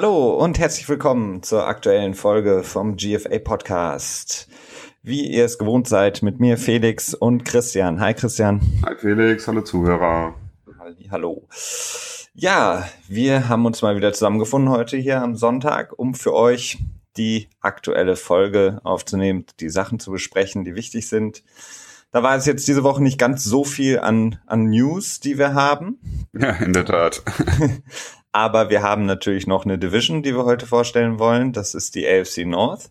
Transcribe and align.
Hallo 0.00 0.32
und 0.34 0.60
herzlich 0.60 0.88
willkommen 0.88 1.42
zur 1.42 1.66
aktuellen 1.66 2.14
Folge 2.14 2.62
vom 2.62 2.94
GFA 2.94 3.40
Podcast. 3.40 4.46
Wie 5.02 5.26
ihr 5.26 5.44
es 5.44 5.58
gewohnt 5.58 5.88
seid, 5.88 6.22
mit 6.22 6.38
mir 6.38 6.56
Felix 6.56 7.14
und 7.14 7.44
Christian. 7.44 7.98
Hi 7.98 8.14
Christian. 8.14 8.60
Hi 8.86 8.94
Felix, 8.96 9.48
hallo 9.48 9.62
Zuhörer. 9.62 10.36
Hallo. 11.10 11.48
Ja, 12.32 12.88
wir 13.08 13.48
haben 13.48 13.66
uns 13.66 13.82
mal 13.82 13.96
wieder 13.96 14.12
zusammengefunden 14.12 14.70
heute 14.70 14.96
hier 14.96 15.20
am 15.20 15.34
Sonntag, 15.34 15.98
um 15.98 16.14
für 16.14 16.32
euch 16.32 16.78
die 17.16 17.48
aktuelle 17.60 18.14
Folge 18.14 18.78
aufzunehmen, 18.84 19.46
die 19.58 19.68
Sachen 19.68 19.98
zu 19.98 20.12
besprechen, 20.12 20.64
die 20.64 20.76
wichtig 20.76 21.08
sind. 21.08 21.42
Da 22.10 22.22
war 22.22 22.36
es 22.36 22.46
jetzt 22.46 22.66
diese 22.66 22.84
Woche 22.84 23.02
nicht 23.02 23.18
ganz 23.18 23.44
so 23.44 23.64
viel 23.64 23.98
an, 23.98 24.40
an 24.46 24.70
News, 24.70 25.20
die 25.20 25.36
wir 25.38 25.54
haben. 25.54 25.98
Ja, 26.32 26.50
in 26.50 26.72
der 26.72 26.86
Tat. 26.86 27.22
Aber 28.32 28.70
wir 28.70 28.82
haben 28.82 29.04
natürlich 29.04 29.46
noch 29.46 29.64
eine 29.64 29.78
Division, 29.78 30.22
die 30.22 30.34
wir 30.34 30.44
heute 30.44 30.66
vorstellen 30.66 31.18
wollen. 31.18 31.52
Das 31.52 31.74
ist 31.74 31.94
die 31.94 32.06
AFC 32.06 32.46
North. 32.46 32.90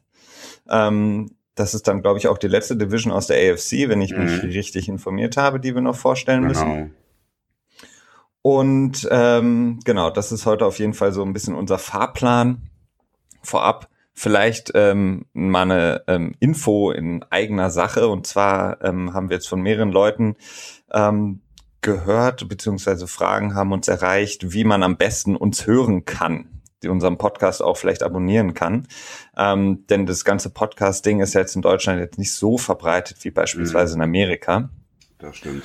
Ähm, 0.70 1.32
das 1.56 1.74
ist 1.74 1.88
dann, 1.88 2.02
glaube 2.02 2.20
ich, 2.20 2.28
auch 2.28 2.38
die 2.38 2.48
letzte 2.48 2.78
Division 2.78 3.12
aus 3.12 3.28
der 3.28 3.38
AFC, 3.38 3.90
wenn 3.90 4.02
ich 4.02 4.16
mich 4.16 4.44
mhm. 4.44 4.50
richtig 4.50 4.88
informiert 4.88 5.38
habe, 5.38 5.60
die 5.60 5.74
wir 5.74 5.82
noch 5.82 5.96
vorstellen 5.96 6.48
genau. 6.48 6.66
müssen. 6.66 6.94
Und 8.44 9.08
ähm, 9.10 9.80
genau, 9.84 10.12
das 10.12 10.32
ist 10.32 10.46
heute 10.46 10.66
auf 10.66 10.80
jeden 10.80 10.94
Fall 10.94 11.12
so 11.12 11.24
ein 11.24 11.34
bisschen 11.34 11.56
unser 11.56 11.80
Fahrplan. 11.80 12.70
Vorab 13.42 13.90
vielleicht 14.18 14.72
ähm, 14.74 15.28
mal 15.34 15.62
eine 15.62 16.04
ähm, 16.08 16.34
Info 16.40 16.90
in 16.90 17.24
eigener 17.30 17.70
Sache. 17.70 18.08
Und 18.08 18.26
zwar 18.26 18.84
ähm, 18.84 19.14
haben 19.14 19.30
wir 19.30 19.36
jetzt 19.36 19.48
von 19.48 19.62
mehreren 19.62 19.92
Leuten 19.92 20.38
ähm, 20.92 21.42
gehört, 21.82 22.50
beziehungsweise 22.50 23.06
Fragen 23.08 23.54
haben 23.54 23.72
uns 23.72 23.88
erreicht, 23.88 24.54
wie 24.54 24.64
man 24.64 24.82
am 24.82 24.98
besten 24.98 25.36
uns 25.36 25.68
hören 25.68 26.06
kann, 26.06 26.64
die 26.82 26.88
unseren 26.88 27.20
Podcast 27.20 27.62
auch 27.62 27.78
vielleicht 27.78 28.02
abonnieren 28.02 28.56
kann. 28.56 28.88
Ähm, 29.38 29.86
denn 29.86 30.08
das 30.08 30.26
ganze 30.26 30.50
Podcast-Ding 30.50 31.20
ist 31.20 31.36
jetzt 31.36 31.56
in 31.56 31.62
Deutschland 31.62 32.00
jetzt 32.00 32.18
nicht 32.18 32.34
so 32.34 32.58
verbreitet 32.58 33.24
wie 33.24 33.32
beispielsweise 33.32 33.96
mhm. 33.96 34.02
in 34.02 34.04
Amerika. 34.04 34.70
Das 35.20 35.38
stimmt. 35.38 35.64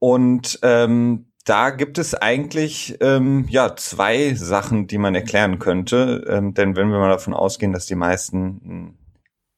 Und 0.00 0.58
ähm, 0.62 1.26
da 1.46 1.70
gibt 1.70 1.96
es 1.98 2.14
eigentlich 2.14 2.98
ähm, 3.00 3.46
ja 3.48 3.76
zwei 3.76 4.34
Sachen, 4.34 4.88
die 4.88 4.98
man 4.98 5.14
erklären 5.14 5.58
könnte. 5.58 6.24
Ähm, 6.28 6.54
denn 6.54 6.76
wenn 6.76 6.90
wir 6.90 6.98
mal 6.98 7.08
davon 7.08 7.34
ausgehen, 7.34 7.72
dass 7.72 7.86
die 7.86 7.94
meisten 7.94 8.60
ein 8.64 8.98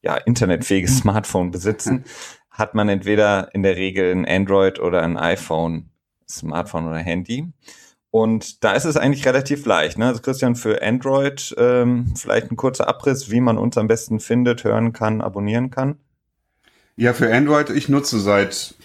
ja, 0.01 0.15
internetfähiges 0.15 0.99
Smartphone 0.99 1.51
besitzen, 1.51 2.05
hat 2.51 2.75
man 2.75 2.89
entweder 2.89 3.53
in 3.53 3.63
der 3.63 3.75
Regel 3.75 4.11
ein 4.11 4.27
Android 4.27 4.79
oder 4.79 5.01
ein 5.01 5.17
iPhone, 5.17 5.89
Smartphone 6.29 6.87
oder 6.87 6.99
Handy. 6.99 7.51
Und 8.11 8.63
da 8.63 8.73
ist 8.73 8.85
es 8.85 8.95
eigentlich 8.97 9.25
relativ 9.25 9.65
leicht. 9.65 9.97
Ne? 9.97 10.07
Also 10.07 10.21
Christian, 10.21 10.55
für 10.55 10.81
Android 10.83 11.55
ähm, 11.57 12.13
vielleicht 12.15 12.51
ein 12.51 12.55
kurzer 12.55 12.87
Abriss, 12.87 13.31
wie 13.31 13.41
man 13.41 13.57
uns 13.57 13.77
am 13.77 13.87
besten 13.87 14.19
findet, 14.19 14.63
hören 14.63 14.93
kann, 14.93 15.21
abonnieren 15.21 15.71
kann. 15.71 15.97
Ja, 16.95 17.13
für 17.13 17.33
Android, 17.33 17.69
ich 17.69 17.87
nutze 17.87 18.19
seit, 18.19 18.75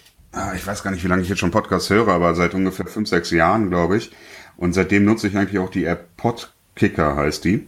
ich 0.55 0.65
weiß 0.65 0.83
gar 0.83 0.91
nicht, 0.91 1.03
wie 1.03 1.07
lange 1.07 1.21
ich 1.21 1.29
jetzt 1.29 1.39
schon 1.39 1.51
Podcasts 1.51 1.89
höre, 1.89 2.09
aber 2.09 2.35
seit 2.35 2.53
ungefähr 2.53 2.87
fünf, 2.87 3.07
sechs 3.09 3.31
Jahren, 3.31 3.69
glaube 3.69 3.97
ich. 3.97 4.11
Und 4.57 4.73
seitdem 4.73 5.05
nutze 5.05 5.27
ich 5.27 5.37
eigentlich 5.37 5.59
auch 5.59 5.69
die 5.69 5.85
App 5.85 6.15
Podkicker, 6.17 7.15
heißt 7.15 7.43
die. 7.45 7.67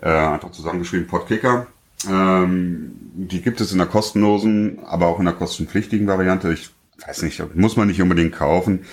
Äh, 0.00 0.08
einfach 0.08 0.50
zusammengeschrieben 0.52 1.06
Podkicker. 1.06 1.66
Ähm, 2.08 2.92
die 3.14 3.42
gibt 3.42 3.60
es 3.60 3.72
in 3.72 3.78
der 3.78 3.86
kostenlosen, 3.86 4.78
aber 4.84 5.06
auch 5.06 5.18
in 5.18 5.26
der 5.26 5.34
kostenpflichtigen 5.34 6.06
Variante. 6.06 6.52
Ich 6.52 6.70
weiß 7.06 7.22
nicht, 7.22 7.42
muss 7.54 7.76
man 7.76 7.88
nicht 7.88 8.02
unbedingt 8.02 8.34
kaufen. 8.34 8.84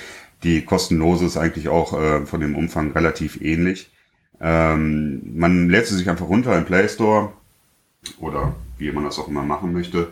Die 0.43 0.63
kostenlose 0.63 1.25
ist 1.25 1.37
eigentlich 1.37 1.69
auch 1.69 1.99
äh, 1.99 2.25
von 2.25 2.41
dem 2.41 2.55
Umfang 2.55 2.91
relativ 2.91 3.41
ähnlich. 3.41 3.91
Ähm, 4.39 5.21
man 5.35 5.69
lädt 5.69 5.87
sie 5.87 5.95
sich 5.95 6.09
einfach 6.09 6.27
runter 6.27 6.55
im 6.57 6.65
Play 6.65 6.87
Store 6.87 7.33
oder 8.19 8.55
wie 8.77 8.91
man 8.91 9.05
das 9.05 9.17
auch 9.17 9.27
immer 9.27 9.43
machen 9.43 9.73
möchte 9.73 10.09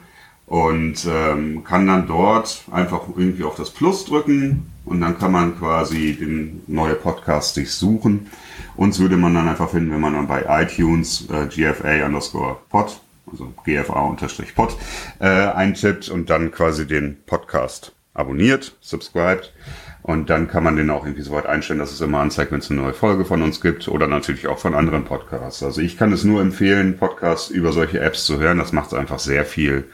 und 0.47 1.07
ähm, 1.09 1.63
kann 1.63 1.88
dann 1.88 2.07
dort 2.07 2.66
einfach 2.72 3.01
irgendwie 3.16 3.44
auf 3.44 3.56
das 3.56 3.72
Plus 3.72 4.06
drücken 4.06 4.72
und 4.85 5.01
dann 5.01 5.17
kann 5.17 5.31
man 5.31 5.57
quasi 5.57 6.16
den 6.16 6.61
neue 6.67 6.95
Podcast 6.95 7.56
sich 7.56 7.72
suchen 7.72 8.29
uns 8.75 9.00
würde 9.00 9.17
man 9.17 9.34
dann 9.34 9.47
einfach 9.47 9.69
finden, 9.69 9.91
wenn 9.91 10.01
man 10.01 10.13
dann 10.13 10.28
bei 10.28 10.45
iTunes 10.47 11.28
äh, 11.29 11.47
GFA 11.47 12.05
underscore 12.05 12.57
pod, 12.69 13.00
also 13.31 13.53
GFA 13.63 14.01
unterstrich 14.01 14.55
pod, 14.55 14.75
äh, 15.19 15.25
eintippt 15.25 16.09
und 16.09 16.29
dann 16.29 16.51
quasi 16.51 16.85
den 16.85 17.17
Podcast 17.25 17.94
abonniert, 18.13 18.75
subscribed. 18.81 19.53
Und 20.01 20.29
dann 20.29 20.47
kann 20.47 20.63
man 20.63 20.75
den 20.75 20.91
auch 20.91 21.03
irgendwie 21.03 21.23
so 21.23 21.31
weit 21.31 21.47
einstellen, 21.47 21.79
dass 21.79 21.91
es 21.91 22.00
immer 22.00 22.19
anzeigt, 22.19 22.51
wenn 22.51 22.59
es 22.59 22.69
eine 22.69 22.79
neue 22.79 22.94
Folge 22.94 23.25
von 23.25 23.41
uns 23.41 23.59
gibt 23.59 23.88
oder 23.88 24.07
natürlich 24.07 24.45
auch 24.45 24.59
von 24.59 24.75
anderen 24.75 25.03
Podcasts. 25.03 25.63
Also 25.63 25.81
ich 25.81 25.97
kann 25.97 26.13
es 26.13 26.23
nur 26.23 26.41
empfehlen, 26.41 26.97
Podcasts 26.97 27.50
über 27.50 27.72
solche 27.72 28.00
Apps 28.01 28.25
zu 28.25 28.39
hören. 28.39 28.59
Das 28.59 28.72
macht 28.72 28.88
es 28.88 28.94
einfach 28.94 29.17
sehr 29.17 29.45
viel 29.45 29.85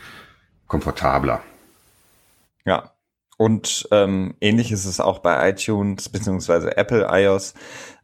komfortabler. 0.72 1.42
Ja, 2.64 2.92
und 3.38 3.90
ähm, 3.92 4.36
ähnlich 4.40 4.72
ist 4.72 4.86
es 4.86 5.02
auch 5.02 5.20
bei 5.20 5.50
iTunes 5.50 6.08
beziehungsweise 6.08 6.78
Apple 6.78 7.08
iOS. 7.12 7.56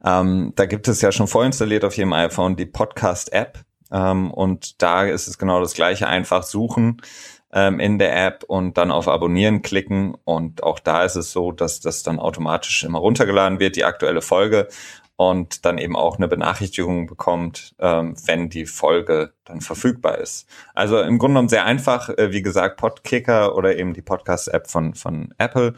Ähm, 0.04 0.52
da 0.56 0.66
gibt 0.66 0.90
es 0.90 1.02
ja 1.02 1.14
schon 1.14 1.28
vorinstalliert 1.28 1.86
auf 1.86 1.96
jedem 1.96 2.12
iPhone 2.12 2.58
die 2.58 2.66
Podcast-App. 2.66 3.60
Ähm, 3.90 4.32
und 4.32 4.82
da 4.82 5.04
ist 5.06 5.30
es 5.30 5.38
genau 5.38 5.62
das 5.62 5.76
gleiche. 5.76 6.08
Einfach 6.08 6.44
suchen 6.44 7.02
ähm, 7.54 7.80
in 7.80 8.00
der 8.00 8.28
App 8.28 8.44
und 8.48 8.78
dann 8.78 8.92
auf 8.92 9.08
Abonnieren 9.08 9.62
klicken. 9.62 10.18
Und 10.26 10.62
auch 10.62 10.80
da 10.80 11.06
ist 11.06 11.16
es 11.16 11.32
so, 11.32 11.54
dass 11.54 11.80
das 11.80 12.04
dann 12.04 12.20
automatisch 12.20 12.84
immer 12.84 13.00
runtergeladen 13.00 13.62
wird, 13.62 13.78
die 13.78 13.86
aktuelle 13.86 14.22
Folge 14.22 14.68
und 15.18 15.66
dann 15.66 15.80
eben 15.80 15.96
auch 15.96 16.18
eine 16.18 16.28
Benachrichtigung 16.28 17.08
bekommt, 17.08 17.76
ähm, 17.80 18.16
wenn 18.26 18.50
die 18.50 18.68
Folge 18.68 19.34
dann 19.46 19.62
verfügbar 19.62 20.20
ist. 20.20 20.48
Also 20.76 21.00
im 21.02 21.18
Grunde 21.18 21.34
genommen 21.34 21.50
sehr 21.50 21.66
einfach, 21.66 22.10
äh, 22.10 22.32
wie 22.32 22.44
gesagt, 22.44 22.78
Podkicker 22.78 23.56
oder 23.56 23.76
eben 23.76 23.94
die 23.94 24.04
Podcast-App 24.04 24.70
von, 24.70 24.94
von 24.94 25.34
Apple. 25.40 25.74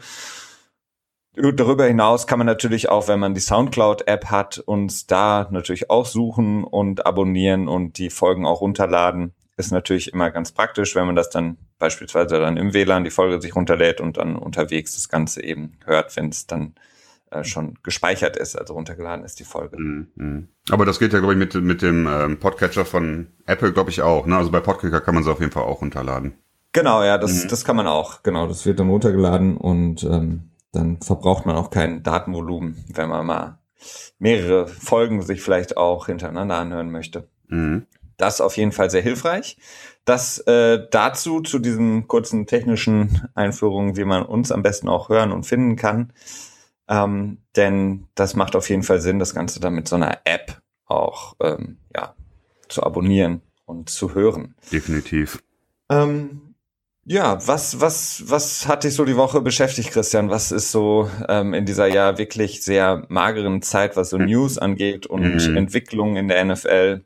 Darüber 1.34 1.86
hinaus 1.86 2.26
kann 2.26 2.38
man 2.38 2.46
natürlich 2.46 2.90
auch, 2.90 3.08
wenn 3.08 3.18
man 3.18 3.32
die 3.32 3.40
Soundcloud-App 3.40 4.26
hat, 4.26 4.58
uns 4.58 5.06
da 5.06 5.48
natürlich 5.50 5.88
auch 5.88 6.04
suchen 6.04 6.62
und 6.64 7.06
abonnieren 7.06 7.66
und 7.66 7.96
die 7.96 8.10
Folgen 8.10 8.44
auch 8.44 8.60
runterladen. 8.60 9.32
Ist 9.56 9.72
natürlich 9.72 10.12
immer 10.12 10.30
ganz 10.30 10.52
praktisch, 10.52 10.94
wenn 10.94 11.06
man 11.06 11.16
das 11.16 11.30
dann 11.30 11.56
beispielsweise 11.78 12.40
dann 12.40 12.58
im 12.58 12.74
WLAN 12.74 13.04
die 13.04 13.10
Folge 13.10 13.40
sich 13.40 13.56
runterlädt 13.56 14.02
und 14.02 14.18
dann 14.18 14.36
unterwegs 14.36 14.94
das 14.96 15.08
Ganze 15.08 15.42
eben 15.42 15.78
hört, 15.86 16.14
wenn 16.16 16.28
es 16.28 16.46
dann 16.46 16.74
äh, 17.30 17.44
schon 17.44 17.78
gespeichert 17.82 18.36
ist, 18.36 18.56
also 18.56 18.74
runtergeladen 18.74 19.24
ist 19.24 19.38
die 19.40 19.44
Folge. 19.44 19.78
Mm, 19.78 20.08
mm. 20.16 20.48
Aber 20.70 20.84
das 20.84 20.98
geht 20.98 21.12
ja, 21.12 21.18
glaube 21.18 21.34
ich, 21.34 21.38
mit, 21.38 21.54
mit 21.54 21.82
dem 21.82 22.06
ähm, 22.06 22.38
Podcatcher 22.38 22.84
von 22.84 23.28
Apple, 23.46 23.72
glaube 23.72 23.90
ich, 23.90 24.02
auch. 24.02 24.26
Ne? 24.26 24.36
Also 24.36 24.50
bei 24.50 24.60
Podcatcher 24.60 25.00
kann 25.00 25.14
man 25.14 25.24
sie 25.24 25.30
auf 25.30 25.40
jeden 25.40 25.52
Fall 25.52 25.64
auch 25.64 25.80
runterladen. 25.80 26.34
Genau, 26.72 27.02
ja, 27.02 27.18
das, 27.18 27.44
mm. 27.44 27.48
das 27.48 27.64
kann 27.64 27.76
man 27.76 27.86
auch. 27.86 28.22
Genau, 28.22 28.46
das 28.46 28.66
wird 28.66 28.80
dann 28.80 28.90
runtergeladen 28.90 29.56
und 29.56 30.02
ähm, 30.04 30.50
dann 30.72 31.00
verbraucht 31.00 31.46
man 31.46 31.56
auch 31.56 31.70
kein 31.70 32.02
Datenvolumen, 32.02 32.84
wenn 32.94 33.08
man 33.08 33.26
mal 33.26 33.58
mehrere 34.18 34.66
Folgen 34.66 35.22
sich 35.22 35.42
vielleicht 35.42 35.76
auch 35.76 36.06
hintereinander 36.06 36.56
anhören 36.56 36.90
möchte. 36.90 37.28
Mhm. 37.48 37.86
Das 38.16 38.34
ist 38.34 38.40
auf 38.42 38.56
jeden 38.56 38.72
Fall 38.72 38.90
sehr 38.90 39.02
hilfreich. 39.02 39.56
Das 40.04 40.38
äh, 40.40 40.86
dazu, 40.90 41.40
zu 41.40 41.58
diesen 41.58 42.06
kurzen 42.06 42.46
technischen 42.46 43.28
Einführungen, 43.34 43.96
wie 43.96 44.04
man 44.04 44.22
uns 44.24 44.52
am 44.52 44.62
besten 44.62 44.88
auch 44.88 45.08
hören 45.08 45.32
und 45.32 45.44
finden 45.44 45.76
kann. 45.76 46.12
Ähm, 46.90 47.38
denn 47.54 48.08
das 48.16 48.34
macht 48.34 48.56
auf 48.56 48.68
jeden 48.68 48.82
Fall 48.82 49.00
Sinn, 49.00 49.20
das 49.20 49.32
Ganze 49.32 49.60
dann 49.60 49.74
mit 49.74 49.88
so 49.88 49.94
einer 49.96 50.18
App 50.24 50.60
auch 50.86 51.36
ähm, 51.40 51.78
ja, 51.94 52.14
zu 52.68 52.82
abonnieren 52.82 53.42
und 53.64 53.88
zu 53.88 54.14
hören. 54.14 54.56
Definitiv. 54.72 55.40
Ähm, 55.88 56.50
ja, 57.04 57.46
was, 57.46 57.80
was, 57.80 58.24
was 58.26 58.66
hat 58.66 58.84
dich 58.84 58.94
so 58.94 59.04
die 59.04 59.16
Woche 59.16 59.40
beschäftigt, 59.40 59.92
Christian? 59.92 60.30
Was 60.30 60.50
ist 60.50 60.72
so 60.72 61.08
ähm, 61.28 61.54
in 61.54 61.64
dieser 61.64 61.86
ja 61.86 62.18
wirklich 62.18 62.62
sehr 62.62 63.06
mageren 63.08 63.62
Zeit, 63.62 63.96
was 63.96 64.10
so 64.10 64.18
hm. 64.18 64.26
News 64.26 64.58
angeht 64.58 65.06
und 65.06 65.22
mhm. 65.22 65.56
Entwicklungen 65.56 66.16
in 66.16 66.28
der 66.28 66.44
NFL? 66.44 67.04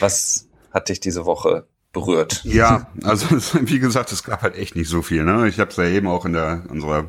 Was 0.00 0.48
hat 0.72 0.88
dich 0.88 1.00
diese 1.00 1.26
Woche 1.26 1.66
berührt? 1.92 2.42
Ja, 2.44 2.90
also 3.02 3.26
wie 3.60 3.78
gesagt, 3.78 4.12
es 4.12 4.24
gab 4.24 4.42
halt 4.42 4.56
echt 4.56 4.76
nicht 4.76 4.88
so 4.88 5.02
viel. 5.02 5.24
Ne? 5.24 5.46
Ich 5.48 5.60
habe 5.60 5.70
es 5.70 5.76
ja 5.76 5.84
eben 5.84 6.06
auch 6.06 6.24
in 6.24 6.32
der 6.32 6.64
unserer 6.68 7.08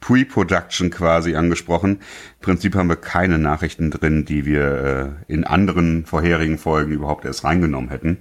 Pre-Production 0.00 0.90
quasi 0.90 1.34
angesprochen. 1.36 1.92
Im 1.92 2.40
Prinzip 2.40 2.74
haben 2.74 2.88
wir 2.88 2.96
keine 2.96 3.38
Nachrichten 3.38 3.90
drin, 3.90 4.24
die 4.24 4.44
wir 4.44 5.16
äh, 5.28 5.32
in 5.32 5.44
anderen 5.44 6.04
vorherigen 6.04 6.58
Folgen 6.58 6.92
überhaupt 6.92 7.24
erst 7.24 7.44
reingenommen 7.44 7.90
hätten. 7.90 8.18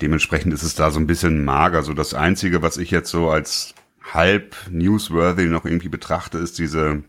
Dementsprechend 0.00 0.52
ist 0.54 0.62
es 0.62 0.74
da 0.74 0.90
so 0.90 0.98
ein 0.98 1.06
bisschen 1.06 1.44
mager. 1.44 1.82
So 1.82 1.92
das 1.92 2.14
Einzige, 2.14 2.62
was 2.62 2.78
ich 2.78 2.90
jetzt 2.90 3.10
so 3.10 3.30
als 3.30 3.74
halb 4.12 4.56
newsworthy 4.70 5.46
noch 5.46 5.64
irgendwie 5.64 5.88
betrachte, 5.88 6.38
ist 6.38 6.58
diese 6.58 7.02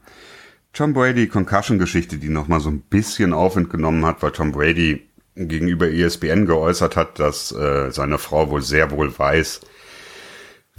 Tom 0.73 0.93
Brady 0.93 1.27
Concussion-Geschichte, 1.27 2.17
die 2.17 2.29
noch 2.29 2.47
mal 2.47 2.59
so 2.59 2.69
ein 2.69 2.81
bisschen 2.81 3.33
Aufwind 3.33 3.69
genommen 3.69 4.05
hat, 4.05 4.21
weil 4.21 4.31
Tom 4.31 4.51
Brady 4.51 5.07
gegenüber 5.35 5.89
ESPN 5.89 6.45
geäußert 6.45 6.95
hat, 6.95 7.19
dass 7.19 7.51
äh, 7.51 7.91
seine 7.91 8.17
Frau 8.17 8.49
wohl 8.49 8.61
sehr 8.61 8.91
wohl 8.91 9.17
weiß, 9.17 9.61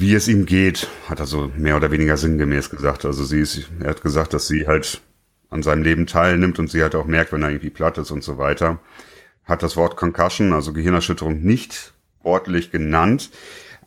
wie 0.03 0.15
es 0.15 0.27
ihm 0.27 0.47
geht, 0.47 0.89
hat 1.09 1.21
er 1.21 1.27
so 1.27 1.53
mehr 1.57 1.77
oder 1.77 1.93
weniger 1.93 2.17
sinngemäß 2.17 2.71
gesagt. 2.71 3.05
Also 3.05 3.25
sie 3.25 3.41
ist, 3.41 3.71
er 3.81 3.91
hat 3.91 4.03
gesagt, 4.03 4.35
dass 4.35 4.49
sie 4.49 4.67
halt 4.67 5.01
an 5.49 5.63
seinem 5.63 5.85
Leben 5.85 6.09
teilnimmt 6.09 6.59
und 6.59 6.69
sie 6.69 6.83
halt 6.83 6.97
auch 6.97 7.07
merkt, 7.07 7.33
wenn 7.33 7.43
er 7.43 7.51
irgendwie 7.51 7.71
platt 7.71 7.99
ist 7.99 8.11
und 8.11 8.25
so 8.25 8.37
weiter. 8.37 8.81
Hat 9.45 9.63
das 9.63 9.77
Wort 9.77 9.97
Concussion, 9.97 10.53
also 10.53 10.73
Gehirnerschütterung, 10.73 11.43
nicht 11.43 11.95
wortlich 12.21 12.73
genannt, 12.73 13.31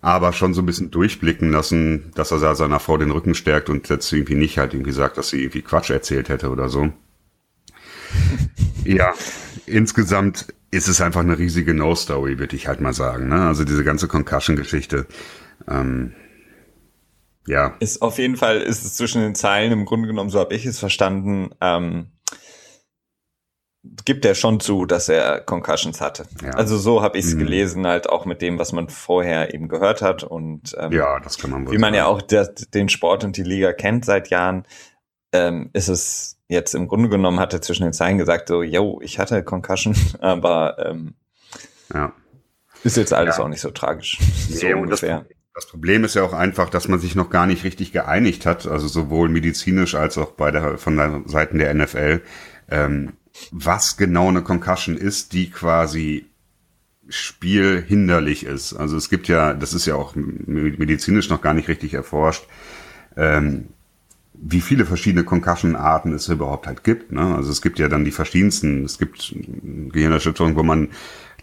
aber 0.02 0.32
schon 0.32 0.54
so 0.54 0.62
ein 0.62 0.66
bisschen 0.66 0.90
durchblicken 0.90 1.52
lassen, 1.52 2.12
dass 2.16 2.32
er 2.32 2.56
seiner 2.56 2.80
Frau 2.80 2.98
den 2.98 3.12
Rücken 3.12 3.36
stärkt 3.36 3.70
und 3.70 3.90
jetzt 3.90 4.12
irgendwie 4.14 4.36
nicht 4.36 4.58
halt 4.58 4.74
irgendwie 4.74 4.94
sagt, 4.94 5.18
dass 5.18 5.30
sie 5.30 5.42
irgendwie 5.42 5.64
Quatsch 5.64 5.90
erzählt 5.90 6.30
hätte 6.30 6.50
oder 6.50 6.70
so. 6.70 6.94
ja, 8.86 9.14
insgesamt 9.66 10.48
ist 10.72 10.88
es 10.88 11.02
einfach 11.02 11.22
eine 11.22 11.38
riesige 11.38 11.74
No-Story, 11.74 12.40
würde 12.40 12.56
ich 12.56 12.68
halt 12.70 12.80
mal 12.80 12.94
sagen. 12.94 13.28
Ne? 13.28 13.48
Also 13.48 13.66
diese 13.66 13.84
ganze 13.84 14.08
Concussion-Geschichte. 14.08 15.08
Ähm, 15.68 16.14
ja. 17.48 17.76
Ist 17.80 18.02
auf 18.02 18.18
jeden 18.18 18.38
Fall, 18.38 18.62
ist 18.62 18.84
es 18.84 18.96
zwischen 18.96 19.22
den 19.22 19.36
Zeilen 19.36 19.72
im 19.72 19.86
Grunde 19.86 20.08
genommen, 20.08 20.30
so 20.30 20.40
habe 20.40 20.56
ich 20.56 20.66
es 20.66 20.80
verstanden, 20.80 21.52
ähm, 21.62 22.12
gibt 24.04 24.26
er 24.26 24.36
schon 24.36 24.60
zu, 24.60 24.86
dass 24.86 25.10
er 25.10 25.42
Concussions 25.42 26.02
hatte. 26.02 26.26
Ja. 26.44 26.52
Also 26.52 26.78
so 26.78 27.02
habe 27.02 27.18
ich 27.18 27.26
es 27.26 27.36
mhm. 27.36 27.40
gelesen, 27.40 27.88
halt 27.88 28.10
auch 28.10 28.26
mit 28.26 28.42
dem, 28.42 28.58
was 28.58 28.72
man 28.72 28.90
vorher 28.90 29.54
eben 29.54 29.68
gehört 29.68 30.02
hat. 30.02 30.24
Und 30.24 30.76
ähm, 30.80 30.92
ja, 30.92 31.20
das 31.20 31.38
kann 31.38 31.52
man 31.52 31.66
wohl 31.66 31.74
Wie 31.74 31.78
man 31.78 31.94
sagen. 31.94 31.96
ja 31.96 32.06
auch 32.08 32.22
der, 32.22 32.48
den 32.74 32.90
Sport 32.90 33.24
und 33.24 33.38
die 33.38 33.44
Liga 33.44 33.74
kennt 33.74 34.06
seit 34.06 34.30
Jahren, 34.30 34.66
ähm, 35.32 35.70
ist 35.74 35.88
es 35.88 36.40
jetzt 36.48 36.74
im 36.76 36.88
Grunde 36.88 37.10
genommen, 37.10 37.40
hat 37.40 37.54
er 37.54 37.62
zwischen 37.62 37.84
den 37.84 37.94
Zeilen 37.94 38.18
gesagt, 38.18 38.48
so, 38.48 38.64
yo, 38.64 39.00
ich 39.04 39.20
hatte 39.20 39.44
Concussion, 39.44 39.96
aber 40.20 40.78
ähm, 40.84 41.16
ja. 41.94 42.14
ist 42.84 42.98
jetzt 42.98 43.14
alles 43.14 43.38
ja. 43.38 43.44
auch 43.44 43.48
nicht 43.50 43.62
so 43.62 43.72
tragisch. 43.72 44.20
So 44.50 44.66
nee, 44.66 44.74
ungefähr. 44.74 45.26
Das, 45.56 45.68
Problem 45.68 46.04
ist 46.04 46.16
ja 46.16 46.24
auch 46.24 46.34
einfach, 46.34 46.70
dass 46.70 46.90
man 46.90 47.00
sich 47.00 47.16
noch 47.16 47.30
gar 47.30 47.46
nicht 47.48 47.64
richtig 47.64 47.94
geeinigt 47.94 48.46
hat, 48.46 48.68
also 48.68 48.88
sowohl 48.90 49.30
medizinisch 49.30 49.96
als 49.96 50.18
auch 50.18 50.32
bei 50.32 50.52
der, 50.52 50.78
von 50.78 50.98
der 50.98 51.22
Seiten 51.26 51.60
der 51.60 51.74
NFL, 51.74 52.22
ähm, 52.70 53.14
was 53.52 53.96
genau 53.96 54.28
eine 54.28 54.42
Concussion 54.42 54.98
ist, 54.98 55.32
die 55.32 55.50
quasi 55.50 56.26
spielhinderlich 57.08 58.46
ist. 58.46 58.74
Also 58.74 58.98
es 58.98 59.10
gibt 59.10 59.28
ja, 59.28 59.54
das 59.54 59.74
ist 59.74 59.86
ja 59.86 59.96
auch 59.96 60.16
medizinisch 60.16 61.30
noch 61.30 61.42
gar 61.42 61.54
nicht 61.54 61.70
richtig 61.70 61.94
erforscht, 61.94 62.46
ähm, 63.16 63.70
wie 64.34 64.62
viele 64.62 64.86
verschiedene 64.86 65.24
Concussion-Arten 65.24 66.14
es 66.14 66.28
überhaupt 66.28 66.68
halt 66.68 66.84
gibt. 66.84 67.12
Ne? 67.12 67.36
Also 67.36 67.52
es 67.52 67.62
gibt 67.62 67.80
ja 67.80 67.88
dann 67.88 68.04
die 68.04 68.12
verschiedensten. 68.12 68.84
Es 68.84 68.98
gibt 68.98 69.34
Gehirnerschütterungen, 69.34 70.58
wo 70.58 70.64
man 70.64 70.90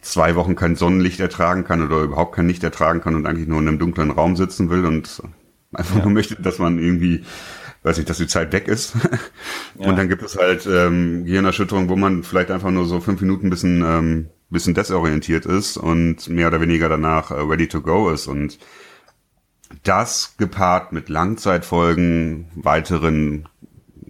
zwei 0.03 0.35
Wochen 0.35 0.57
kein 0.57 0.77
Sonnenlicht 0.77 1.21
ertragen 1.21 1.65
kann 1.65 1.83
oder 1.83 2.03
überhaupt 2.03 2.35
kein 2.35 2.49
Licht 2.49 2.63
ertragen 2.63 3.01
kann 3.01 3.15
und 3.15 3.27
eigentlich 3.27 3.49
nur 3.49 3.61
in 3.61 3.69
einem 3.69 3.79
dunklen 3.79 4.11
Raum 4.11 4.37
sitzen 4.37 4.69
will 4.69 4.85
und 4.85 5.23
einfach 5.73 5.97
ja. 5.97 6.03
nur 6.03 6.13
möchte, 6.13 6.37
dass 6.37 6.59
man 6.59 6.79
irgendwie, 6.79 7.25
weiß 7.85 7.99
ich, 7.99 8.05
dass 8.05 8.19
die 8.19 8.27
Zeit 8.27 8.53
weg 8.53 8.69
ist. 8.69 8.95
ja. 9.79 9.89
Und 9.89 9.97
dann 9.97 10.09
gibt 10.09 10.23
es 10.23 10.37
halt 10.37 10.67
ähm, 10.67 11.25
Gehirnerschütterung, 11.25 11.89
wo 11.89 11.97
man 11.97 12.25
vielleicht 12.25 12.51
einfach 12.51 12.71
nur 12.71 12.85
so 12.87 13.01
fünf 13.01 13.21
Minuten 13.21 13.47
ein 13.47 13.51
bisschen, 13.51 13.83
ähm, 13.83 14.29
bisschen 14.51 14.75
desorientiert 14.75 15.47
ist 15.47 15.77
und 15.77 16.29
mehr 16.29 16.49
oder 16.49 16.61
weniger 16.61 16.89
danach 16.89 17.31
äh, 17.31 17.35
ready 17.35 17.69
to 17.69 17.81
go 17.81 18.11
ist. 18.11 18.27
Und 18.27 18.59
das 19.85 20.35
gepaart 20.37 20.93
mit 20.93 21.09
Langzeitfolgen, 21.09 22.51
weiteren 22.55 23.49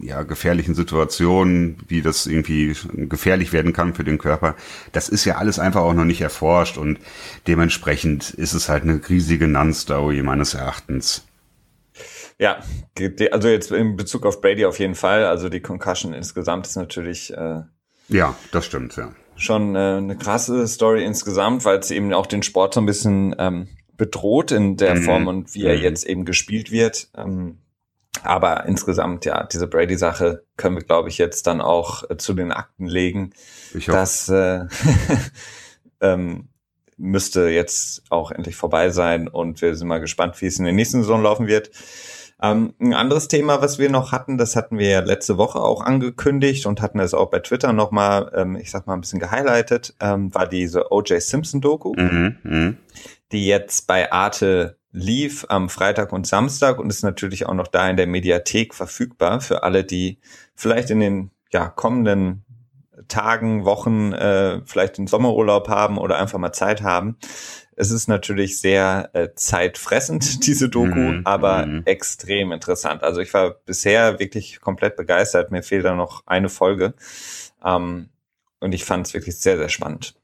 ja, 0.02 0.22
gefährlichen 0.24 0.74
Situationen, 0.74 1.78
wie 1.86 2.02
das 2.02 2.26
irgendwie 2.26 2.74
gefährlich 2.92 3.52
werden 3.52 3.72
kann 3.72 3.94
für 3.94 4.04
den 4.04 4.18
Körper. 4.18 4.56
Das 4.92 5.08
ist 5.08 5.24
ja 5.24 5.36
alles 5.36 5.58
einfach 5.58 5.80
auch 5.80 5.94
noch 5.94 6.04
nicht 6.04 6.20
erforscht 6.20 6.76
und 6.76 6.98
dementsprechend 7.46 8.30
ist 8.30 8.52
es 8.52 8.68
halt 8.68 8.82
eine 8.82 9.00
riesige 9.08 9.46
Non-Story 9.46 10.22
meines 10.22 10.54
Erachtens. 10.54 11.24
Ja, 12.38 12.58
also 13.30 13.48
jetzt 13.48 13.70
in 13.70 13.96
Bezug 13.96 14.26
auf 14.26 14.40
Brady 14.40 14.64
auf 14.64 14.80
jeden 14.80 14.96
Fall. 14.96 15.24
Also 15.26 15.48
die 15.48 15.60
Concussion 15.60 16.12
insgesamt 16.12 16.66
ist 16.66 16.76
natürlich. 16.76 17.32
Äh, 17.32 17.62
ja, 18.08 18.34
das 18.50 18.66
stimmt, 18.66 18.96
ja. 18.96 19.12
Schon 19.36 19.76
äh, 19.76 19.96
eine 19.98 20.16
krasse 20.16 20.66
Story 20.66 21.04
insgesamt, 21.04 21.64
weil 21.64 21.78
es 21.78 21.92
eben 21.92 22.12
auch 22.12 22.26
den 22.26 22.42
Sport 22.42 22.74
so 22.74 22.80
ein 22.80 22.86
bisschen 22.86 23.34
ähm, 23.38 23.68
bedroht 23.96 24.50
in 24.50 24.76
der 24.76 24.96
mhm. 24.96 25.02
Form 25.02 25.26
und 25.28 25.54
wie 25.54 25.64
er 25.64 25.76
mhm. 25.76 25.82
jetzt 25.82 26.04
eben 26.04 26.24
gespielt 26.24 26.72
wird. 26.72 27.08
Ähm, 27.16 27.58
aber 28.22 28.66
insgesamt, 28.66 29.24
ja, 29.24 29.44
diese 29.44 29.66
Brady-Sache 29.66 30.44
können 30.56 30.76
wir, 30.76 30.84
glaube 30.84 31.08
ich, 31.08 31.18
jetzt 31.18 31.46
dann 31.46 31.60
auch 31.60 32.08
äh, 32.10 32.16
zu 32.16 32.34
den 32.34 32.52
Akten 32.52 32.86
legen. 32.86 33.32
Ich 33.74 33.88
hoffe. 33.88 33.98
Das 33.98 34.28
äh, 34.28 34.66
ähm, 36.00 36.48
müsste 36.96 37.48
jetzt 37.48 38.04
auch 38.10 38.30
endlich 38.30 38.56
vorbei 38.56 38.90
sein 38.90 39.28
und 39.28 39.60
wir 39.60 39.74
sind 39.74 39.88
mal 39.88 40.00
gespannt, 40.00 40.40
wie 40.40 40.46
es 40.46 40.58
in 40.58 40.64
der 40.64 40.74
nächsten 40.74 41.02
Saison 41.02 41.22
laufen 41.22 41.46
wird. 41.46 41.70
Ähm, 42.40 42.74
ein 42.80 42.92
anderes 42.92 43.28
Thema, 43.28 43.62
was 43.62 43.78
wir 43.78 43.88
noch 43.88 44.12
hatten, 44.12 44.36
das 44.36 44.56
hatten 44.56 44.78
wir 44.78 44.88
ja 44.88 45.00
letzte 45.00 45.38
Woche 45.38 45.60
auch 45.60 45.80
angekündigt 45.80 46.66
und 46.66 46.82
hatten 46.82 46.98
es 46.98 47.14
auch 47.14 47.30
bei 47.30 47.38
Twitter 47.38 47.72
nochmal, 47.72 48.32
ähm, 48.34 48.56
ich 48.56 48.70
sag 48.70 48.86
mal, 48.86 48.94
ein 48.94 49.00
bisschen 49.00 49.20
gehighlightet, 49.20 49.94
ähm, 50.00 50.34
war 50.34 50.48
diese 50.48 50.90
O.J. 50.90 51.22
Simpson-Doku, 51.22 51.94
mhm, 51.96 52.36
mh. 52.42 52.74
die 53.30 53.46
jetzt 53.46 53.86
bei 53.86 54.10
Arte 54.10 54.76
lief 54.92 55.46
am 55.48 55.68
Freitag 55.68 56.12
und 56.12 56.26
Samstag 56.26 56.78
und 56.78 56.90
ist 56.90 57.02
natürlich 57.02 57.46
auch 57.46 57.54
noch 57.54 57.66
da 57.66 57.88
in 57.88 57.96
der 57.96 58.06
Mediathek 58.06 58.74
verfügbar 58.74 59.40
für 59.40 59.62
alle, 59.62 59.84
die 59.84 60.18
vielleicht 60.54 60.90
in 60.90 61.00
den 61.00 61.30
ja, 61.50 61.68
kommenden 61.68 62.44
Tagen, 63.08 63.64
Wochen 63.64 64.12
äh, 64.12 64.60
vielleicht 64.64 64.98
einen 64.98 65.06
Sommerurlaub 65.06 65.68
haben 65.68 65.98
oder 65.98 66.18
einfach 66.18 66.38
mal 66.38 66.52
Zeit 66.52 66.82
haben. 66.82 67.16
Es 67.74 67.90
ist 67.90 68.06
natürlich 68.06 68.60
sehr 68.60 69.10
äh, 69.14 69.30
zeitfressend, 69.34 70.46
diese 70.46 70.68
Doku, 70.68 70.98
mhm, 70.98 71.22
aber 71.24 71.66
mhm. 71.66 71.82
extrem 71.86 72.52
interessant. 72.52 73.02
Also 73.02 73.20
ich 73.20 73.32
war 73.32 73.50
bisher 73.64 74.18
wirklich 74.18 74.60
komplett 74.60 74.96
begeistert. 74.96 75.50
Mir 75.50 75.62
fehlt 75.62 75.84
da 75.84 75.94
noch 75.94 76.22
eine 76.26 76.48
Folge. 76.48 76.94
Ähm, 77.64 78.10
und 78.60 78.72
ich 78.72 78.84
fand 78.84 79.06
es 79.06 79.14
wirklich 79.14 79.38
sehr, 79.38 79.56
sehr 79.56 79.68
spannend. 79.68 80.14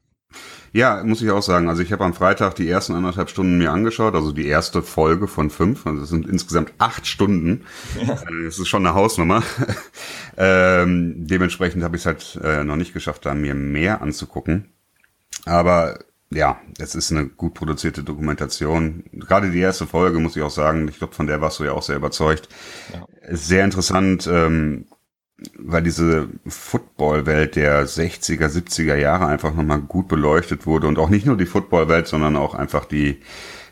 Ja, 0.71 1.03
muss 1.03 1.21
ich 1.21 1.29
auch 1.31 1.41
sagen. 1.41 1.69
Also 1.69 1.81
ich 1.81 1.91
habe 1.91 2.03
am 2.03 2.13
Freitag 2.13 2.55
die 2.55 2.69
ersten 2.69 2.93
anderthalb 2.93 3.29
Stunden 3.29 3.57
mir 3.57 3.71
angeschaut, 3.71 4.15
also 4.15 4.31
die 4.31 4.47
erste 4.47 4.81
Folge 4.81 5.27
von 5.27 5.49
fünf. 5.49 5.85
Also 5.87 6.03
es 6.03 6.09
sind 6.09 6.27
insgesamt 6.27 6.73
acht 6.77 7.07
Stunden. 7.07 7.65
Ja. 8.01 8.13
Äh, 8.13 8.45
das 8.45 8.59
ist 8.59 8.67
schon 8.67 8.85
eine 8.85 8.95
Hausnummer. 8.95 9.43
ähm, 10.37 11.27
dementsprechend 11.27 11.83
habe 11.83 11.95
ich 11.95 12.03
es 12.03 12.05
halt 12.05 12.39
äh, 12.43 12.63
noch 12.63 12.75
nicht 12.75 12.93
geschafft, 12.93 13.25
da 13.25 13.33
mir 13.33 13.55
mehr 13.55 14.01
anzugucken. 14.01 14.69
Aber 15.45 15.99
ja, 16.31 16.59
es 16.77 16.93
ist 16.93 17.11
eine 17.11 17.27
gut 17.27 17.55
produzierte 17.55 18.03
Dokumentation. 18.03 19.03
Gerade 19.13 19.49
die 19.49 19.59
erste 19.59 19.87
Folge, 19.87 20.19
muss 20.19 20.35
ich 20.35 20.43
auch 20.43 20.51
sagen, 20.51 20.87
ich 20.87 20.99
glaube, 20.99 21.15
von 21.15 21.25
der 21.25 21.41
warst 21.41 21.59
du 21.59 21.63
ja 21.63 21.71
auch 21.71 21.81
sehr 21.81 21.95
überzeugt. 21.95 22.49
Ja. 22.93 23.05
Sehr 23.35 23.65
interessant. 23.65 24.27
Ähm, 24.31 24.85
weil 25.57 25.83
diese 25.83 26.29
Football-Welt 26.45 27.55
der 27.55 27.85
60er, 27.85 28.47
70er 28.47 28.95
Jahre 28.95 29.27
einfach 29.27 29.53
nochmal 29.53 29.79
gut 29.79 30.07
beleuchtet 30.07 30.65
wurde 30.65 30.87
und 30.87 30.99
auch 30.99 31.09
nicht 31.09 31.25
nur 31.25 31.37
die 31.37 31.45
Football-Welt, 31.45 32.07
sondern 32.07 32.35
auch 32.35 32.55
einfach 32.55 32.85
die, 32.85 33.21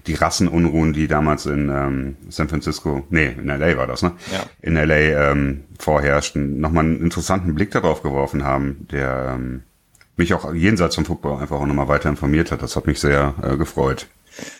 die 0.08 0.14
Rassenunruhen, 0.14 0.94
die 0.94 1.08
damals 1.08 1.46
in 1.46 1.70
ähm, 1.70 2.16
San 2.30 2.48
Francisco, 2.48 3.06
nee, 3.10 3.36
in 3.38 3.48
LA 3.48 3.78
war 3.78 3.88
das, 3.88 4.02
ne? 4.02 4.14
Ja. 4.32 4.44
In 4.62 4.76
LA 4.76 5.32
ähm, 5.32 5.66
vorherrschten, 5.80 6.60
nochmal 6.60 6.86
einen 6.86 7.02
interessanten 7.02 7.54
Blick 7.54 7.72
darauf 7.72 8.02
geworfen 8.02 8.44
haben, 8.44 8.88
der 8.92 9.36
ähm, 9.36 9.64
mich 10.16 10.34
auch 10.34 10.54
jenseits 10.54 10.96
vom 10.96 11.06
Football 11.06 11.42
einfach 11.42 11.60
auch 11.60 11.66
nochmal 11.66 11.90
weiter 11.90 12.10
informiert 12.10 12.52
hat. 12.52 12.62
Das 12.62 12.76
hat 12.76 12.88
mich 12.88 13.00
sehr 13.00 13.36
äh, 13.44 13.58
gefreut. 13.58 14.08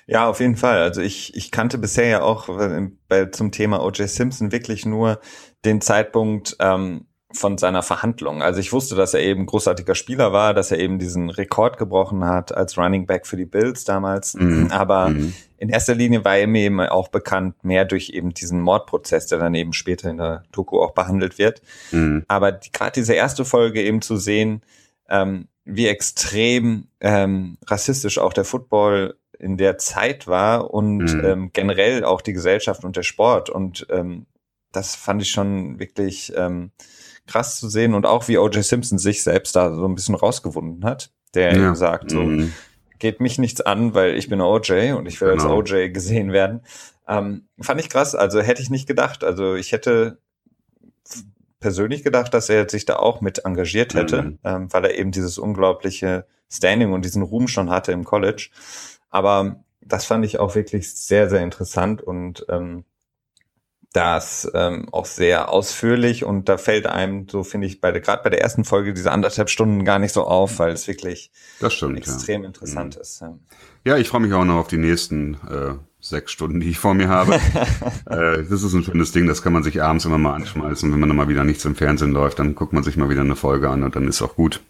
Ja, 0.08 0.28
auf 0.28 0.40
jeden 0.40 0.56
Fall. 0.56 0.82
Also 0.82 1.02
ich, 1.02 1.36
ich 1.36 1.52
kannte 1.52 1.78
bisher 1.78 2.08
ja 2.08 2.22
auch 2.22 2.50
äh, 2.60 2.90
bei, 3.08 3.26
zum 3.26 3.52
Thema 3.52 3.84
O.J. 3.84 4.10
Simpson 4.10 4.52
wirklich 4.52 4.86
nur 4.86 5.20
den 5.66 5.82
Zeitpunkt 5.82 6.56
ähm, 6.60 7.08
von 7.34 7.58
seiner 7.58 7.84
Verhandlung. 7.84 8.42
Also 8.42 8.60
ich 8.60 8.72
wusste, 8.72 8.96
dass 8.96 9.14
er 9.14 9.22
eben 9.22 9.46
großartiger 9.46 9.96
Spieler 9.96 10.32
war, 10.32 10.54
dass 10.54 10.72
er 10.72 10.80
eben 10.80 10.98
diesen 10.98 11.30
Rekord 11.30 11.78
gebrochen 11.78 12.24
hat 12.24 12.56
als 12.56 12.78
Running 12.78 13.06
Back 13.06 13.28
für 13.28 13.36
die 13.36 13.46
Bills 13.46 13.84
damals. 13.84 14.34
Mhm. 14.36 14.70
Aber 14.72 15.10
mhm. 15.10 15.34
in 15.58 15.70
erster 15.70 15.94
Linie 15.94 16.24
war 16.24 16.38
er 16.38 16.48
mir 16.48 16.64
eben 16.64 16.80
auch 16.80 17.10
bekannt, 17.10 17.64
mehr 17.64 17.84
durch 17.84 18.10
eben 18.12 18.34
diesen 18.34 18.62
Mordprozess, 18.62 19.28
der 19.28 19.40
dann 19.40 19.56
eben 19.56 19.74
später 19.74 20.10
in 20.10 20.18
der 20.18 20.44
Doku 20.52 20.80
auch 20.80 20.92
behandelt 20.92 21.38
wird. 21.38 21.62
Mhm. 21.92 22.24
Aber 22.30 22.54
die, 22.54 22.72
gerade 22.72 22.94
diese 22.94 23.14
erste 23.14 23.44
Folge 23.44 23.82
eben 23.82 24.02
zu 24.02 24.16
sehen, 24.16 24.62
ähm, 25.10 25.48
wie 25.66 25.88
extrem 25.88 26.88
ähm, 27.02 27.58
rassistisch 27.68 28.20
auch 28.20 28.32
der 28.32 28.46
Football 28.46 29.16
in 29.38 29.58
der 29.58 29.78
Zeit 29.78 30.28
war 30.28 30.74
und 30.74 31.14
mhm. 31.14 31.26
ähm, 31.26 31.50
generell 31.52 32.06
auch 32.06 32.22
die 32.22 32.34
Gesellschaft 32.34 32.86
und 32.86 32.96
der 32.96 33.04
Sport. 33.04 33.50
Und 33.50 33.86
ähm, 33.90 34.28
das 34.78 34.96
fand 34.96 35.22
ich 35.22 35.32
schon 35.32 35.80
wirklich 35.80 36.32
ähm, 36.36 36.72
krass 37.26 37.60
zu 37.60 37.68
sehen 37.68 37.94
und 37.94 38.06
auch 38.06 38.28
wie 38.28 38.38
O.J. 38.38 38.64
Simpson 38.64 39.00
sich 39.00 39.24
selbst 39.24 39.56
da 39.56 39.74
so 39.74 39.86
ein 39.86 39.96
bisschen 39.96 40.16
rausgewunden 40.16 40.86
hat, 40.86 41.12
der 41.34 41.52
ja. 41.52 41.66
eben 41.66 41.76
sagt, 41.76 42.12
so, 42.12 42.22
mhm. 42.22 42.54
geht 43.00 43.20
mich 43.20 43.40
nichts 43.40 43.60
an, 43.62 43.96
weil 43.96 44.16
ich 44.16 44.30
bin 44.30 44.40
O.J. 44.40 44.96
und 44.96 45.08
ich 45.08 45.20
will 45.20 45.32
genau. 45.32 45.58
als 45.58 45.72
O.J. 45.72 45.94
gesehen 45.94 46.32
werden. 46.32 46.62
Ähm, 47.08 47.48
fand 47.60 47.82
ich 47.82 47.90
krass, 47.90 48.14
also 48.14 48.40
hätte 48.40 48.62
ich 48.62 48.70
nicht 48.70 48.88
gedacht. 48.88 49.24
Also 49.24 49.56
ich 49.56 49.72
hätte 49.72 50.20
persönlich 51.60 52.04
gedacht, 52.04 52.34
dass 52.34 52.50
er 52.50 52.70
sich 52.70 52.86
da 52.86 52.98
auch 52.98 53.20
mit 53.20 53.46
engagiert 53.46 53.96
hätte, 53.96 54.22
mhm. 54.22 54.40
ähm, 54.44 54.74
weil 54.74 54.86
er 54.86 54.98
eben 54.98 55.12
dieses 55.12 55.40
unglaubliche 55.40 56.28
Standing 56.50 56.94
und 56.94 57.04
diesen 57.04 57.24
Ruhm 57.24 57.48
schon 57.48 57.72
hatte 57.72 57.92
im 57.92 58.04
College. 58.04 58.50
Aber 59.10 59.64
das 59.82 60.06
fand 60.06 60.24
ich 60.24 60.40
auch 60.40 60.54
wirklich 60.54 60.94
sehr, 60.94 61.30
sehr 61.30 61.42
interessant 61.42 62.02
und 62.02 62.46
ähm, 62.50 62.86
das 63.98 64.50
ähm, 64.54 64.88
auch 64.92 65.08
sehr 65.08 65.50
ausführlich 65.50 66.24
und 66.24 66.48
da 66.48 66.60
fällt 66.60 66.86
einem, 66.86 67.28
so 67.28 67.44
finde 67.44 67.66
ich, 67.66 67.82
bei 67.82 67.92
der, 67.92 68.00
gerade 68.00 68.22
bei 68.22 68.30
der 68.30 68.42
ersten 68.42 68.64
Folge 68.64 68.94
diese 68.94 69.12
anderthalb 69.12 69.50
Stunden 69.50 69.86
gar 69.86 69.98
nicht 69.98 70.14
so 70.14 70.24
auf, 70.24 70.60
weil 70.60 70.72
es 70.72 70.88
wirklich 70.88 71.32
stimmt, 71.68 71.98
extrem 71.98 72.44
ja. 72.44 72.48
interessant 72.48 72.96
mhm. 72.96 73.02
ist. 73.02 73.22
Ja, 73.22 73.34
ja 73.86 73.98
ich 73.98 74.08
freue 74.08 74.22
mich 74.22 74.34
auch 74.34 74.46
noch 74.46 74.58
auf 74.58 74.68
die 74.68 74.78
nächsten 74.78 75.34
äh, 75.50 75.74
sechs 76.00 76.32
Stunden, 76.32 76.60
die 76.60 76.70
ich 76.70 76.78
vor 76.78 76.94
mir 76.94 77.10
habe. 77.10 77.34
äh, 78.06 78.44
das 78.48 78.62
ist 78.62 78.74
ein 78.74 78.84
schönes 78.84 79.14
Ding, 79.14 79.26
das 79.26 79.42
kann 79.42 79.52
man 79.52 79.64
sich 79.64 79.82
abends 79.82 80.06
immer 80.06 80.20
mal 80.20 80.36
anschmeißen. 80.36 80.94
Wenn 80.94 81.00
man 81.00 81.10
dann 81.10 81.18
mal 81.18 81.28
wieder 81.28 81.44
nichts 81.44 81.66
im 81.66 81.76
Fernsehen 81.76 82.12
läuft, 82.12 82.38
dann 82.38 82.54
guckt 82.54 82.74
man 82.74 82.84
sich 82.84 82.98
mal 82.98 83.10
wieder 83.10 83.22
eine 83.22 83.36
Folge 83.36 83.68
an 83.68 83.82
und 83.82 83.96
dann 83.96 84.08
ist 84.08 84.22
auch 84.22 84.36
gut. 84.36 84.62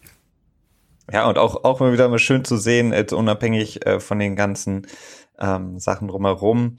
Ja, 1.12 1.27
und 1.27 1.38
auch, 1.38 1.65
auch 1.65 1.81
mal 1.81 1.91
wieder 1.91 2.07
mal 2.07 2.17
schön 2.17 2.46
zu 2.46 2.55
sehen, 2.55 2.93
jetzt 2.93 3.12
unabhängig 3.12 3.86
äh, 3.86 4.00
von 4.00 4.19
den 4.19 4.38
ganzen 4.38 4.88
ähm, 5.38 5.79
Sachen 5.79 6.07
drumherum, 6.07 6.77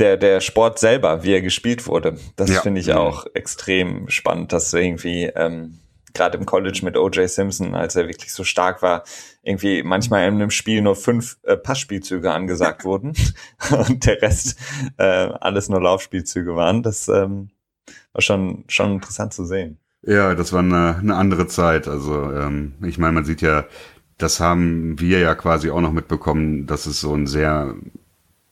der, 0.00 0.16
der 0.16 0.40
Sport 0.40 0.78
selber, 0.78 1.22
wie 1.22 1.34
er 1.34 1.42
gespielt 1.42 1.86
wurde. 1.86 2.16
Das 2.36 2.50
ja. 2.50 2.60
finde 2.60 2.80
ich 2.80 2.88
mhm. 2.88 2.94
auch 2.94 3.26
extrem 3.34 4.08
spannend, 4.08 4.52
dass 4.52 4.72
irgendwie 4.72 5.24
ähm, 5.24 5.78
gerade 6.14 6.38
im 6.38 6.46
College 6.46 6.80
mit 6.82 6.96
O.J. 6.96 7.28
Simpson, 7.28 7.74
als 7.74 7.96
er 7.96 8.08
wirklich 8.08 8.32
so 8.32 8.42
stark 8.42 8.82
war, 8.82 9.04
irgendwie 9.42 9.82
manchmal 9.82 10.26
in 10.26 10.34
einem 10.34 10.50
Spiel 10.50 10.82
nur 10.82 10.96
fünf 10.96 11.38
äh, 11.42 11.56
Passspielzüge 11.56 12.32
angesagt 12.32 12.84
wurden 12.84 13.12
und 13.70 14.06
der 14.06 14.20
Rest 14.22 14.58
äh, 14.96 15.04
alles 15.04 15.68
nur 15.68 15.80
Laufspielzüge 15.80 16.56
waren. 16.56 16.82
Das 16.82 17.08
ähm, 17.08 17.50
war 18.12 18.22
schon, 18.22 18.64
schon 18.68 18.94
interessant 18.94 19.34
zu 19.34 19.44
sehen. 19.44 19.78
Ja, 20.02 20.34
das 20.34 20.52
war 20.52 20.60
eine, 20.60 20.96
eine 20.98 21.14
andere 21.14 21.46
Zeit. 21.46 21.86
Also 21.86 22.32
ähm, 22.32 22.74
ich 22.82 22.96
meine, 22.96 23.12
man 23.12 23.24
sieht 23.24 23.42
ja, 23.42 23.66
das 24.16 24.40
haben 24.40 24.98
wir 24.98 25.18
ja 25.18 25.34
quasi 25.34 25.70
auch 25.70 25.80
noch 25.80 25.92
mitbekommen, 25.92 26.66
dass 26.66 26.86
es 26.86 27.00
so 27.00 27.14
ein 27.14 27.26
sehr 27.26 27.74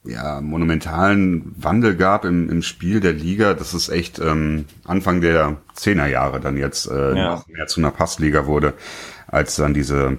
ja, 0.09 0.41
monumentalen 0.41 1.55
Wandel 1.57 1.97
gab 1.97 2.25
im, 2.25 2.49
im 2.49 2.62
Spiel 2.62 3.00
der 3.00 3.12
Liga. 3.12 3.55
Das 3.55 3.75
ist 3.75 3.88
echt 3.91 4.19
ähm, 4.19 4.65
Anfang 4.85 5.21
der 5.21 5.59
Zehnerjahre 5.75 6.41
dann 6.41 6.57
jetzt 6.57 6.91
äh, 6.91 7.15
ja. 7.15 7.31
noch 7.35 7.47
mehr 7.47 7.67
zu 7.67 7.81
einer 7.81 7.91
Passliga 7.91 8.47
wurde, 8.47 8.75
als 9.27 9.57
dann 9.57 9.75
diese 9.75 10.19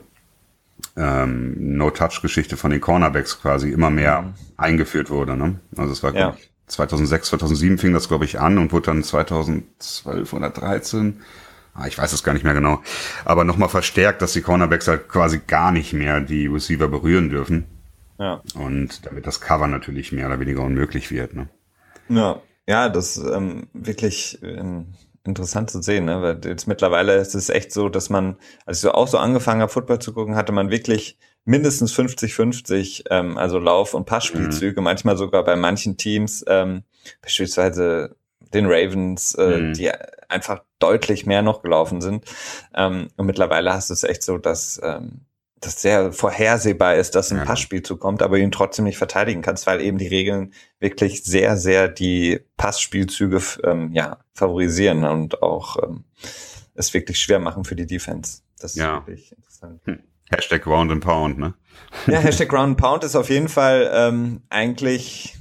ähm, 0.95 1.55
No-Touch-Geschichte 1.77 2.55
von 2.55 2.71
den 2.71 2.81
Cornerbacks 2.81 3.41
quasi 3.41 3.71
immer 3.71 3.89
mehr 3.89 4.21
mhm. 4.21 4.33
eingeführt 4.57 5.09
wurde. 5.09 5.35
Ne? 5.35 5.59
Also 5.75 5.91
es 5.91 6.03
war 6.03 6.13
ja. 6.15 6.37
2006, 6.67 7.29
2007 7.29 7.77
fing 7.79 7.93
das 7.93 8.07
glaube 8.07 8.25
ich 8.25 8.39
an 8.39 8.59
und 8.59 8.71
wurde 8.71 8.87
dann 8.87 9.03
2012 9.03 10.33
oder 10.33 10.51
13 10.51 11.19
ah, 11.73 11.87
ich 11.87 11.97
weiß 11.97 12.13
es 12.13 12.23
gar 12.23 12.33
nicht 12.33 12.43
mehr 12.43 12.53
genau, 12.53 12.81
aber 13.25 13.43
nochmal 13.43 13.69
verstärkt, 13.69 14.21
dass 14.21 14.33
die 14.33 14.41
Cornerbacks 14.41 14.87
halt 14.87 15.09
quasi 15.09 15.41
gar 15.45 15.71
nicht 15.71 15.93
mehr 15.93 16.19
die 16.19 16.47
Receiver 16.47 16.87
berühren 16.87 17.29
dürfen. 17.29 17.65
Ja. 18.19 18.41
Und 18.53 19.05
damit 19.05 19.25
das 19.25 19.41
Cover 19.41 19.67
natürlich 19.67 20.11
mehr 20.11 20.27
oder 20.27 20.39
weniger 20.39 20.61
unmöglich 20.61 21.09
wird. 21.09 21.33
Ne? 21.33 21.49
Ja, 22.09 22.41
ja, 22.67 22.89
das 22.89 23.17
ist 23.17 23.25
ähm, 23.25 23.67
wirklich 23.73 24.39
ähm, 24.43 24.93
interessant 25.23 25.71
zu 25.71 25.81
sehen, 25.81 26.05
ne? 26.05 26.21
weil 26.21 26.41
jetzt 26.43 26.67
mittlerweile 26.67 27.15
ist 27.15 27.33
es 27.33 27.49
echt 27.49 27.71
so, 27.71 27.89
dass 27.89 28.09
man, 28.09 28.35
als 28.65 28.77
ich 28.77 28.81
so 28.81 28.91
auch 28.91 29.07
so 29.07 29.17
angefangen 29.17 29.61
habe, 29.61 29.71
Football 29.71 29.99
zu 29.99 30.13
gucken, 30.13 30.35
hatte 30.35 30.51
man 30.51 30.69
wirklich 30.69 31.17
mindestens 31.45 31.93
50-50, 31.95 33.05
ähm, 33.09 33.37
also 33.37 33.57
Lauf- 33.57 33.93
und 33.93 34.05
Passspielzüge, 34.05 34.81
mhm. 34.81 34.85
manchmal 34.85 35.17
sogar 35.17 35.43
bei 35.43 35.55
manchen 35.55 35.97
Teams, 35.97 36.43
ähm, 36.47 36.83
beispielsweise 37.21 38.15
den 38.53 38.65
Ravens, 38.67 39.33
äh, 39.35 39.57
mhm. 39.57 39.73
die 39.73 39.91
einfach 40.27 40.63
deutlich 40.79 41.25
mehr 41.25 41.41
noch 41.41 41.61
gelaufen 41.61 42.01
sind. 42.01 42.25
Ähm, 42.75 43.07
und 43.15 43.25
mittlerweile 43.25 43.73
hast 43.73 43.89
du 43.89 43.93
es 43.93 44.03
echt 44.03 44.23
so, 44.23 44.37
dass 44.37 44.79
ähm, 44.83 45.21
das 45.61 45.81
sehr 45.81 46.13
vorhersehbar 46.13 46.95
ist, 46.95 47.15
dass 47.15 47.31
ein 47.31 47.37
ja. 47.39 47.45
Passspielzug 47.45 47.99
kommt, 47.99 48.21
aber 48.21 48.37
ihn 48.37 48.51
trotzdem 48.51 48.85
nicht 48.85 48.97
verteidigen 48.97 49.41
kannst, 49.41 49.67
weil 49.67 49.81
eben 49.81 49.97
die 49.97 50.07
Regeln 50.07 50.53
wirklich 50.79 51.23
sehr, 51.23 51.57
sehr 51.57 51.87
die 51.87 52.39
Passspielzüge 52.57 53.41
ähm, 53.63 53.91
ja, 53.93 54.19
favorisieren 54.33 55.03
und 55.03 55.41
auch 55.41 55.77
ähm, 55.83 56.05
es 56.75 56.93
wirklich 56.93 57.19
schwer 57.19 57.39
machen 57.39 57.65
für 57.65 57.75
die 57.75 57.85
Defense. 57.85 58.41
Das 58.59 58.71
ist 58.71 58.77
ja. 58.77 59.05
wirklich 59.05 59.31
interessant. 59.31 59.81
Hm. 59.85 59.99
Hashtag 60.29 60.65
Round 60.67 60.91
and 60.91 61.03
Pound, 61.03 61.37
ne? 61.37 61.53
Ja, 62.07 62.19
Hashtag 62.19 62.53
Round 62.53 62.69
and 62.69 62.77
Pound 62.77 63.03
ist 63.03 63.15
auf 63.15 63.29
jeden 63.29 63.49
Fall 63.49 63.89
ähm, 63.93 64.41
eigentlich 64.49 65.35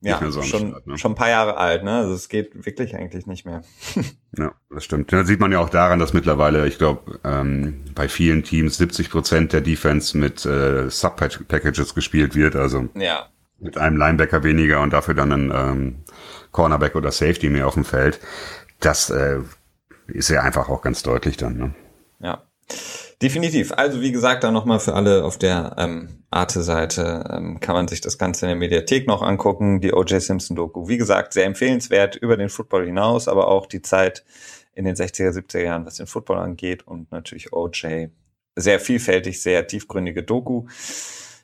ja, 0.00 0.30
so 0.30 0.42
schon, 0.42 0.70
Start, 0.70 0.86
ne? 0.86 0.98
schon 0.98 1.12
ein 1.12 1.16
paar 1.16 1.30
Jahre 1.30 1.56
alt, 1.56 1.82
ne? 1.82 1.98
Also 1.98 2.14
es 2.14 2.28
geht 2.28 2.66
wirklich 2.66 2.94
eigentlich 2.94 3.26
nicht 3.26 3.44
mehr. 3.44 3.62
ja, 4.38 4.52
das 4.70 4.84
stimmt. 4.84 5.12
Da 5.12 5.24
sieht 5.24 5.40
man 5.40 5.52
ja 5.52 5.60
auch 5.60 5.70
daran, 5.70 5.98
dass 5.98 6.12
mittlerweile, 6.12 6.66
ich 6.66 6.78
glaube, 6.78 7.18
ähm, 7.24 7.84
bei 7.94 8.08
vielen 8.08 8.42
Teams 8.42 8.76
70 8.76 9.10
Prozent 9.10 9.52
der 9.52 9.60
Defense 9.60 10.16
mit 10.16 10.44
äh, 10.44 10.90
Sub-Packages 10.90 11.94
gespielt 11.94 12.34
wird. 12.34 12.56
Also 12.56 12.88
ja. 12.94 13.26
mit 13.58 13.78
einem 13.78 13.96
Linebacker 13.96 14.42
weniger 14.42 14.80
und 14.80 14.92
dafür 14.92 15.14
dann 15.14 15.32
ein 15.32 15.52
ähm, 15.54 15.96
Cornerback 16.52 16.94
oder 16.94 17.10
Safety 17.10 17.48
mehr 17.48 17.66
auf 17.66 17.74
dem 17.74 17.84
Feld. 17.84 18.20
Das 18.80 19.10
äh, 19.10 19.40
ist 20.06 20.28
ja 20.28 20.42
einfach 20.42 20.68
auch 20.68 20.82
ganz 20.82 21.02
deutlich 21.02 21.36
dann, 21.36 21.56
ne? 21.56 21.74
Ja. 22.20 22.45
Definitiv. 23.22 23.72
Also 23.72 24.00
wie 24.00 24.12
gesagt, 24.12 24.44
dann 24.44 24.52
nochmal 24.52 24.78
für 24.78 24.94
alle 24.94 25.24
auf 25.24 25.38
der 25.38 25.74
ähm, 25.78 26.24
Arte-Seite 26.30 27.24
ähm, 27.30 27.60
kann 27.60 27.74
man 27.74 27.88
sich 27.88 28.00
das 28.00 28.18
Ganze 28.18 28.44
in 28.46 28.48
der 28.48 28.56
Mediathek 28.56 29.06
noch 29.06 29.22
angucken, 29.22 29.80
die 29.80 29.92
O.J. 29.92 30.20
Simpson-Doku. 30.20 30.88
Wie 30.88 30.98
gesagt, 30.98 31.32
sehr 31.32 31.46
empfehlenswert 31.46 32.16
über 32.16 32.36
den 32.36 32.50
Football 32.50 32.84
hinaus, 32.84 33.28
aber 33.28 33.48
auch 33.48 33.66
die 33.66 33.80
Zeit 33.80 34.24
in 34.74 34.84
den 34.84 34.94
60er, 34.94 35.30
70er 35.30 35.62
Jahren, 35.62 35.86
was 35.86 35.96
den 35.96 36.06
Football 36.06 36.38
angeht 36.38 36.86
und 36.86 37.10
natürlich 37.10 37.52
O.J. 37.52 38.10
Sehr 38.54 38.80
vielfältig, 38.80 39.40
sehr 39.40 39.66
tiefgründige 39.66 40.22
Doku. 40.22 40.66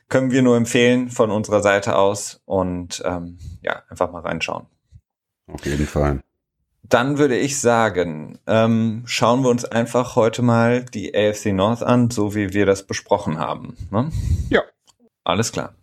Können 0.09 0.31
wir 0.31 0.43
nur 0.43 0.57
empfehlen 0.57 1.09
von 1.09 1.31
unserer 1.31 1.63
Seite 1.63 1.97
aus 1.97 2.43
und 2.45 3.03
ähm, 3.07 3.39
ja, 3.63 3.83
einfach 3.89 4.13
mal 4.13 4.21
reinschauen. 4.21 4.67
Auf 5.51 5.65
jeden 5.65 5.87
Fall. 5.87 6.21
Dann 6.89 7.17
würde 7.17 7.39
ich 7.39 7.61
sagen, 7.61 8.39
ähm, 8.47 9.05
schauen 9.07 9.43
wir 9.45 9.51
uns 9.51 9.65
einfach 9.65 10.17
heute 10.17 10.43
mal 10.43 10.85
die 10.85 11.15
AFC 11.15 11.53
North 11.53 11.83
an, 11.83 12.11
so 12.11 12.35
wie 12.35 12.53
wir 12.53 12.67
das 12.67 12.87
besprochen 12.87 13.39
haben. 13.39 13.77
Ne? 13.91 14.11
Ja. 14.51 14.63
Alles 15.25 15.53
klar. 15.53 15.75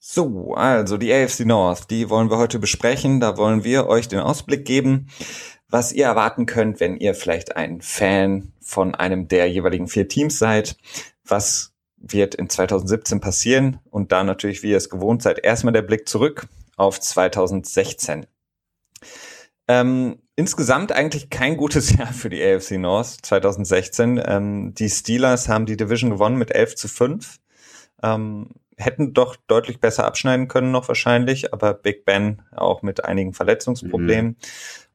So, 0.00 0.54
also 0.54 0.96
die 0.96 1.12
AFC 1.12 1.40
North, 1.40 1.90
die 1.90 2.08
wollen 2.08 2.30
wir 2.30 2.38
heute 2.38 2.60
besprechen. 2.60 3.18
Da 3.18 3.36
wollen 3.36 3.64
wir 3.64 3.88
euch 3.88 4.06
den 4.06 4.20
Ausblick 4.20 4.64
geben, 4.64 5.08
was 5.74 5.90
ihr 5.90 6.04
erwarten 6.04 6.46
könnt, 6.46 6.78
wenn 6.78 6.96
ihr 6.96 7.16
vielleicht 7.16 7.56
ein 7.56 7.80
Fan 7.80 8.52
von 8.60 8.94
einem 8.94 9.26
der 9.26 9.50
jeweiligen 9.50 9.88
vier 9.88 10.06
Teams 10.06 10.38
seid. 10.38 10.76
Was 11.24 11.72
wird 11.96 12.36
in 12.36 12.48
2017 12.48 13.18
passieren? 13.18 13.80
Und 13.90 14.12
da 14.12 14.22
natürlich, 14.22 14.62
wie 14.62 14.70
ihr 14.70 14.76
es 14.76 14.88
gewohnt 14.88 15.24
seid, 15.24 15.44
erstmal 15.44 15.72
der 15.72 15.82
Blick 15.82 16.08
zurück 16.08 16.46
auf 16.76 17.00
2016. 17.00 18.26
Ähm, 19.66 20.20
insgesamt 20.36 20.92
eigentlich 20.92 21.28
kein 21.28 21.56
gutes 21.56 21.90
Jahr 21.98 22.12
für 22.12 22.30
die 22.30 22.40
AFC 22.40 22.78
North 22.78 23.18
2016. 23.22 24.22
Ähm, 24.24 24.74
die 24.76 24.88
Steelers 24.88 25.48
haben 25.48 25.66
die 25.66 25.76
Division 25.76 26.10
gewonnen 26.10 26.36
mit 26.36 26.52
11 26.52 26.76
zu 26.76 26.86
5. 26.86 27.40
Ähm, 28.00 28.50
hätten 28.76 29.12
doch 29.12 29.34
deutlich 29.48 29.80
besser 29.80 30.04
abschneiden 30.04 30.46
können 30.46 30.70
noch 30.70 30.86
wahrscheinlich, 30.86 31.52
aber 31.52 31.74
Big 31.74 32.04
Ben 32.04 32.42
auch 32.54 32.82
mit 32.82 33.04
einigen 33.04 33.32
Verletzungsproblemen. 33.32 34.32
Mhm. 34.32 34.36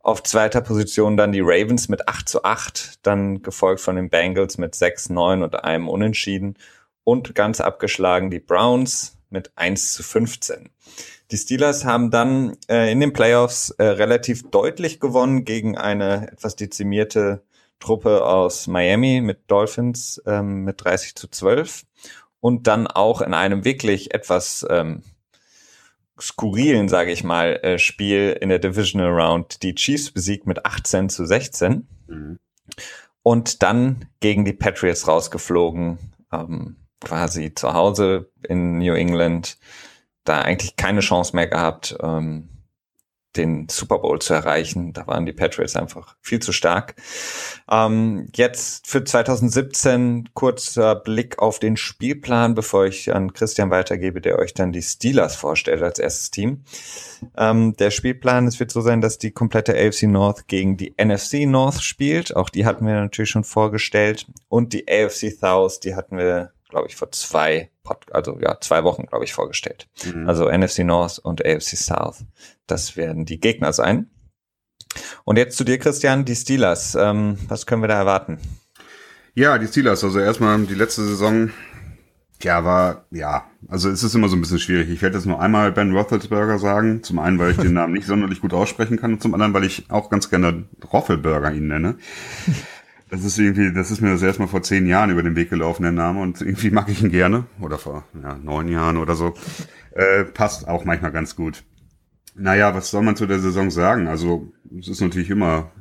Auf 0.02 0.24
zweiter 0.24 0.62
Position 0.62 1.18
dann 1.18 1.32
die 1.32 1.42
Ravens 1.42 1.90
mit 1.90 2.08
8 2.08 2.28
zu 2.28 2.44
8, 2.44 3.06
dann 3.06 3.42
gefolgt 3.42 3.82
von 3.82 3.98
den 3.98 4.10
Bengals 4.10 4.58
mit 4.58 4.74
6, 4.74 5.10
9 5.10 5.44
und 5.44 5.64
einem 5.64 5.90
Unentschieden 5.90 6.56
und 7.04 7.36
ganz 7.36 7.60
abgeschlagen 7.60 8.32
die 8.32 8.40
Browns 8.40 9.18
mit 9.30 9.52
1 9.56 9.94
zu 9.94 10.04
15. 10.04 10.70
Die 11.32 11.38
Steelers 11.38 11.86
haben 11.86 12.12
dann 12.12 12.58
äh, 12.70 12.92
in 12.92 13.00
den 13.00 13.14
Playoffs 13.14 13.72
äh, 13.72 13.84
relativ 13.84 14.50
deutlich 14.50 15.00
gewonnen 15.00 15.46
gegen 15.46 15.78
eine 15.78 16.32
etwas 16.32 16.56
dezimierte 16.56 17.44
Truppe 17.80 18.26
aus 18.26 18.68
Miami 18.68 19.22
mit 19.22 19.50
Dolphins 19.52 20.22
ähm, 20.26 20.64
mit 20.64 20.84
30 20.84 21.16
zu 21.16 21.28
12 21.28 21.84
und 22.40 22.68
dann 22.68 22.88
auch 22.88 23.22
in 23.22 23.34
einem 23.34 23.66
wirklich 23.66 24.14
etwas 24.14 24.66
ähm, 24.70 25.04
skurrilen, 26.22 26.90
sage 26.90 27.12
ich 27.12 27.24
mal, 27.24 27.60
äh, 27.64 27.80
Spiel 27.80 28.38
in 28.40 28.50
der 28.50 28.60
Divisional 28.60 29.10
Round 29.12 29.64
die 29.64 29.76
Chiefs 29.76 30.12
besiegt 30.12 30.48
mit 30.48 30.66
18 30.66 31.10
zu 31.10 31.26
16 31.26 31.88
mhm. 32.08 32.40
und 33.24 33.64
dann 33.64 34.06
gegen 34.20 34.46
die 34.46 34.54
Patriots 34.54 35.08
rausgeflogen, 35.08 35.98
ähm, 36.32 36.78
quasi 37.02 37.54
zu 37.54 37.74
Hause 37.74 38.32
in 38.48 38.80
New 38.80 38.94
England, 38.94 39.58
da 40.24 40.42
eigentlich 40.42 40.76
keine 40.76 41.00
Chance 41.00 41.36
mehr 41.36 41.48
gehabt. 41.48 41.96
Ähm, 42.02 42.50
den 43.36 43.68
Super 43.70 44.00
Bowl 44.00 44.20
zu 44.20 44.34
erreichen. 44.34 44.94
Da 44.94 45.06
waren 45.06 45.26
die 45.26 45.34
Patriots 45.34 45.76
einfach 45.76 46.16
viel 46.22 46.40
zu 46.40 46.52
stark. 46.52 46.96
Ähm, 47.70 48.28
jetzt 48.36 48.88
für 48.88 49.04
2017 49.04 50.30
kurzer 50.34 50.96
Blick 50.96 51.40
auf 51.40 51.60
den 51.60 51.78
Spielplan, 51.78 52.56
bevor 52.56 52.86
ich 52.86 53.14
an 53.14 53.34
Christian 53.34 53.70
weitergebe, 53.70 54.20
der 54.20 54.40
euch 54.40 54.54
dann 54.54 54.72
die 54.72 54.82
Steelers 54.82 55.36
vorstellt 55.36 55.84
als 55.84 56.00
erstes 56.00 56.32
Team. 56.32 56.64
Ähm, 57.38 57.76
der 57.78 57.92
Spielplan, 57.92 58.48
es 58.48 58.60
wird 58.60 58.72
so 58.72 58.82
sein, 58.82 59.02
dass 59.02 59.20
die 59.20 59.32
komplette 59.32 59.74
AFC 59.74 60.04
North 60.04 60.48
gegen 60.48 60.78
die 60.78 60.96
NFC 60.98 61.46
North 61.46 61.84
spielt. 61.84 62.36
Auch 62.36 62.50
die 62.50 62.66
hatten 62.66 62.86
wir 62.86 62.96
natürlich 62.96 63.30
schon 63.30 63.44
vorgestellt. 63.44 64.26
Und 64.48 64.74
die 64.74 64.88
AFC 64.90 65.32
South, 65.32 65.80
die 65.80 65.96
hatten 65.96 66.18
wir 66.18 66.52
glaube 66.70 66.88
ich, 66.88 66.96
vor 66.96 67.12
zwei, 67.12 67.70
Pod 67.84 68.06
also 68.14 68.40
ja, 68.40 68.60
zwei 68.62 68.84
Wochen, 68.84 69.06
glaube 69.06 69.26
ich, 69.26 69.34
vorgestellt. 69.34 69.88
Mhm. 70.06 70.28
Also 70.28 70.50
NFC 70.50 70.80
North 70.80 71.20
und 71.20 71.46
AFC 71.46 71.76
South. 71.76 72.24
Das 72.68 72.96
werden 72.96 73.26
die 73.26 73.40
Gegner 73.40 73.74
sein. 73.74 74.10
Und 75.24 75.38
jetzt 75.38 75.58
zu 75.58 75.64
dir, 75.64 75.78
Christian, 75.78 76.26
die 76.26 76.36
Steelers. 76.36 76.96
Ähm, 76.96 77.38
was 77.48 77.66
können 77.66 77.84
wir 77.84 77.88
da 77.88 77.98
erwarten? 77.98 78.40
Ja, 79.36 79.58
die 79.58 79.68
Steelers. 79.68 80.04
Also 80.04 80.20
erstmal 80.20 80.60
die 80.66 80.76
letzte 80.76 81.04
Saison, 81.04 81.52
ja, 82.42 82.64
war, 82.64 83.06
ja, 83.12 83.46
also 83.68 83.90
es 83.90 84.04
ist 84.04 84.16
immer 84.16 84.30
so 84.30 84.36
ein 84.36 84.42
bisschen 84.42 84.60
schwierig. 84.60 84.90
Ich 84.90 85.02
werde 85.02 85.18
jetzt 85.18 85.26
nur 85.26 85.42
einmal 85.42 85.72
Ben 85.72 85.96
Roethlisberger 85.96 86.58
sagen. 86.58 87.04
Zum 87.04 87.20
einen, 87.20 87.38
weil 87.38 87.52
ich 87.52 87.58
den 87.58 87.74
Namen 87.74 87.94
nicht 87.94 88.08
sonderlich 88.08 88.42
gut 88.42 88.54
aussprechen 88.54 88.98
kann 88.98 89.14
und 89.14 89.22
zum 89.22 89.34
anderen, 89.34 89.54
weil 89.54 89.66
ich 89.66 89.90
auch 89.90 90.10
ganz 90.10 90.30
gerne 90.30 90.64
Roffelburger 90.92 91.52
ihn 91.52 91.68
nenne. 91.68 91.98
Das 93.10 93.24
ist 93.24 93.40
irgendwie, 93.40 93.74
das 93.74 93.90
ist 93.90 94.02
mir 94.02 94.12
das 94.12 94.22
erstmal 94.22 94.48
vor 94.48 94.62
zehn 94.62 94.86
Jahren 94.86 95.10
über 95.10 95.24
den 95.24 95.36
Weg 95.36 95.50
gelaufen, 95.50 95.84
der 95.84 95.92
Name, 95.92 96.22
und 96.22 96.42
irgendwie 96.42 96.70
mag 96.70 96.90
ich 96.90 97.02
ihn 97.02 97.10
gerne. 97.10 97.46
Oder 97.60 97.78
vor 97.78 98.06
ja, 98.22 98.38
neun 98.38 98.68
Jahren 98.68 98.98
oder 98.98 99.16
so. 99.16 99.34
Äh, 99.92 100.26
passt 100.26 100.68
auch 100.68 100.86
manchmal 100.86 101.12
ganz 101.12 101.36
gut. 101.36 101.64
Naja, 102.36 102.74
was 102.76 102.92
soll 102.92 103.02
man 103.02 103.16
zu 103.16 103.26
der 103.26 103.40
Saison 103.40 103.72
sagen? 103.72 104.08
Also, 104.08 104.52
es 104.80 104.88
ist 104.88 105.02
natürlich 105.02 105.30
immer, 105.30 105.72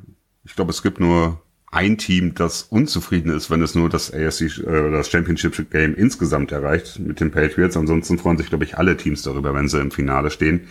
ich 0.44 0.56
glaube, 0.56 0.70
es 0.70 0.82
gibt 0.82 1.00
nur 1.00 1.42
ein 1.70 1.98
Team, 1.98 2.34
das 2.34 2.62
unzufrieden 2.62 3.30
ist, 3.30 3.50
wenn 3.50 3.60
es 3.60 3.74
nur 3.74 3.90
das 3.90 4.12
ASC 4.12 4.58
äh, 4.60 4.90
das 4.90 5.10
Championship 5.10 5.70
Game 5.70 5.94
insgesamt 5.94 6.50
erreicht 6.50 6.98
mit 6.98 7.20
den 7.20 7.30
Patriots. 7.30 7.76
Ansonsten 7.76 8.18
freuen 8.18 8.38
sich, 8.38 8.48
glaube 8.48 8.64
ich, 8.64 8.78
alle 8.78 8.96
Teams 8.96 9.22
darüber, 9.22 9.54
wenn 9.54 9.68
sie 9.68 9.80
im 9.80 9.90
Finale 9.90 10.30
stehen 10.30 10.62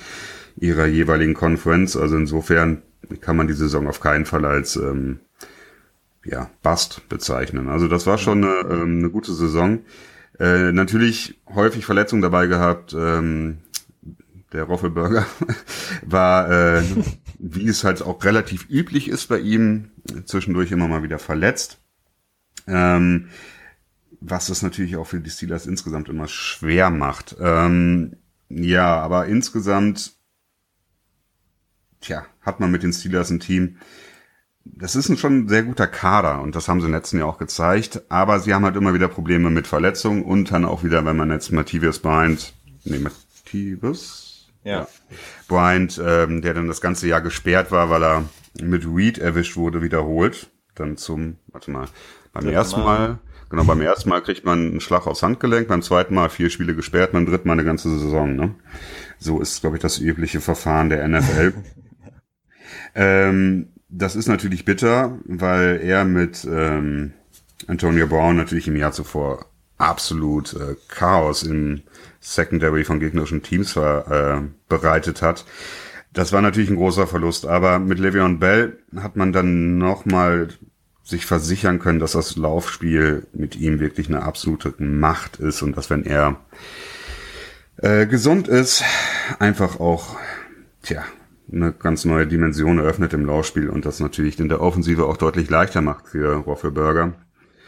ihrer 0.59 0.87
jeweiligen 0.87 1.33
Conference. 1.33 1.95
Also 1.95 2.17
insofern 2.17 2.81
kann 3.21 3.37
man 3.37 3.47
die 3.47 3.53
Saison 3.53 3.87
auf 3.87 3.99
keinen 3.99 4.25
Fall 4.25 4.45
als 4.45 4.75
ähm, 4.75 5.19
ja, 6.29 6.49
Bust 6.61 7.07
bezeichnen. 7.09 7.69
Also 7.69 7.87
das 7.87 8.05
war 8.05 8.17
schon 8.17 8.43
eine, 8.43 8.69
ähm, 8.69 8.99
eine 8.99 9.09
gute 9.09 9.33
Saison. 9.33 9.79
Äh, 10.39 10.71
natürlich 10.71 11.39
häufig 11.53 11.85
Verletzungen 11.85 12.21
dabei 12.21 12.47
gehabt. 12.47 12.93
Ähm, 12.93 13.59
der 14.53 14.63
Roffelburger 14.63 15.25
war, 16.05 16.51
äh, 16.51 16.83
wie 17.39 17.67
es 17.67 17.83
halt 17.83 18.01
auch 18.01 18.23
relativ 18.23 18.69
üblich 18.69 19.07
ist 19.07 19.27
bei 19.27 19.39
ihm, 19.39 19.91
zwischendurch 20.25 20.71
immer 20.71 20.87
mal 20.87 21.03
wieder 21.03 21.19
verletzt. 21.19 21.79
Ähm, 22.67 23.29
was 24.19 24.49
es 24.49 24.61
natürlich 24.61 24.95
auch 24.95 25.07
für 25.07 25.19
die 25.19 25.29
Steelers 25.29 25.65
insgesamt 25.65 26.09
immer 26.09 26.27
schwer 26.27 26.89
macht. 26.89 27.35
Ähm, 27.39 28.17
ja, 28.49 28.99
aber 28.99 29.27
insgesamt, 29.27 30.13
tja, 32.01 32.25
hat 32.41 32.59
man 32.59 32.71
mit 32.71 32.83
den 32.83 32.93
Steelers 32.93 33.29
ein 33.29 33.39
Team, 33.39 33.77
das 34.75 34.95
ist 34.95 35.09
ein 35.09 35.17
schon 35.17 35.47
sehr 35.47 35.63
guter 35.63 35.87
Kader 35.87 36.41
und 36.41 36.55
das 36.55 36.67
haben 36.67 36.81
sie 36.81 36.87
im 36.87 36.93
letzten 36.93 37.19
Jahr 37.19 37.27
auch 37.27 37.37
gezeigt, 37.37 38.01
aber 38.09 38.39
sie 38.39 38.53
haben 38.53 38.65
halt 38.65 38.75
immer 38.75 38.93
wieder 38.93 39.07
Probleme 39.07 39.49
mit 39.49 39.67
Verletzungen 39.67 40.23
und 40.23 40.51
dann 40.51 40.65
auch 40.65 40.83
wieder, 40.83 41.05
wenn 41.05 41.15
man 41.15 41.31
jetzt 41.31 41.51
Matthias 41.51 41.99
Bryant, 41.99 42.53
nee, 42.83 42.99
Matthias? 42.99 44.47
Ja. 44.63 44.81
ja. 44.81 44.87
Bryant, 45.47 46.01
ähm, 46.03 46.41
der 46.41 46.53
dann 46.53 46.67
das 46.67 46.81
ganze 46.81 47.07
Jahr 47.07 47.21
gesperrt 47.21 47.71
war, 47.71 47.89
weil 47.89 48.03
er 48.03 48.23
mit 48.61 48.85
Reed 48.85 49.17
erwischt 49.17 49.55
wurde, 49.55 49.81
wiederholt. 49.81 50.49
Dann 50.75 50.97
zum, 50.97 51.37
warte 51.47 51.71
mal, 51.71 51.87
beim 52.33 52.43
Dritte 52.43 52.55
ersten 52.55 52.81
Mal. 52.81 52.99
Mal, 52.99 53.19
genau, 53.49 53.63
beim 53.63 53.81
ersten 53.81 54.09
Mal 54.09 54.21
kriegt 54.21 54.45
man 54.45 54.59
einen 54.59 54.81
Schlag 54.81 55.07
aufs 55.07 55.23
Handgelenk, 55.23 55.67
beim 55.67 55.81
zweiten 55.81 56.13
Mal 56.13 56.29
vier 56.29 56.49
Spiele 56.49 56.75
gesperrt, 56.75 57.13
beim 57.13 57.25
dritten 57.25 57.47
Mal 57.47 57.53
eine 57.53 57.63
ganze 57.63 57.89
Saison, 57.97 58.35
ne? 58.35 58.55
So 59.17 59.39
ist, 59.39 59.61
glaube 59.61 59.77
ich, 59.77 59.81
das 59.81 59.99
übliche 59.99 60.41
Verfahren 60.41 60.89
der 60.89 61.07
NFL. 61.07 61.53
ähm, 62.95 63.69
das 63.89 64.15
ist 64.15 64.27
natürlich 64.27 64.65
bitter, 64.65 65.17
weil 65.25 65.79
er 65.81 66.03
mit 66.05 66.45
ähm, 66.49 67.13
Antonio 67.67 68.07
Brown 68.07 68.35
natürlich 68.35 68.67
im 68.67 68.75
Jahr 68.75 68.91
zuvor 68.91 69.45
absolut 69.77 70.53
äh, 70.53 70.75
Chaos 70.87 71.43
im 71.43 71.83
Secondary 72.19 72.83
von 72.83 72.99
gegnerischen 72.99 73.43
Teams 73.43 73.73
ver, 73.73 74.41
äh, 74.41 74.47
bereitet 74.67 75.21
hat. 75.21 75.45
Das 76.13 76.33
war 76.33 76.41
natürlich 76.41 76.69
ein 76.69 76.77
großer 76.77 77.07
Verlust, 77.07 77.45
aber 77.45 77.79
mit 77.79 77.99
Le'Veon 77.99 78.39
Bell 78.39 78.79
hat 78.95 79.15
man 79.15 79.31
dann 79.31 79.77
nochmal 79.77 80.49
sich 81.03 81.25
versichern 81.25 81.79
können, 81.79 81.99
dass 81.99 82.13
das 82.13 82.35
Laufspiel 82.35 83.27
mit 83.33 83.55
ihm 83.55 83.79
wirklich 83.79 84.07
eine 84.07 84.23
absolute 84.23 84.73
Macht 84.77 85.37
ist 85.37 85.61
und 85.61 85.77
dass 85.77 85.89
wenn 85.89 86.05
er 86.05 86.41
äh, 87.77 88.05
gesund 88.07 88.47
ist, 88.47 88.83
einfach 89.39 89.79
auch, 89.79 90.17
tja, 90.81 91.05
eine 91.51 91.71
ganz 91.71 92.05
neue 92.05 92.27
Dimension 92.27 92.79
eröffnet 92.79 93.13
im 93.13 93.25
Laufspiel 93.25 93.69
und 93.69 93.85
das 93.85 93.99
natürlich 93.99 94.39
in 94.39 94.49
der 94.49 94.61
Offensive 94.61 95.05
auch 95.05 95.17
deutlich 95.17 95.49
leichter 95.49 95.81
macht 95.81 96.07
für 96.09 96.35
Roffelberger. 96.35 97.13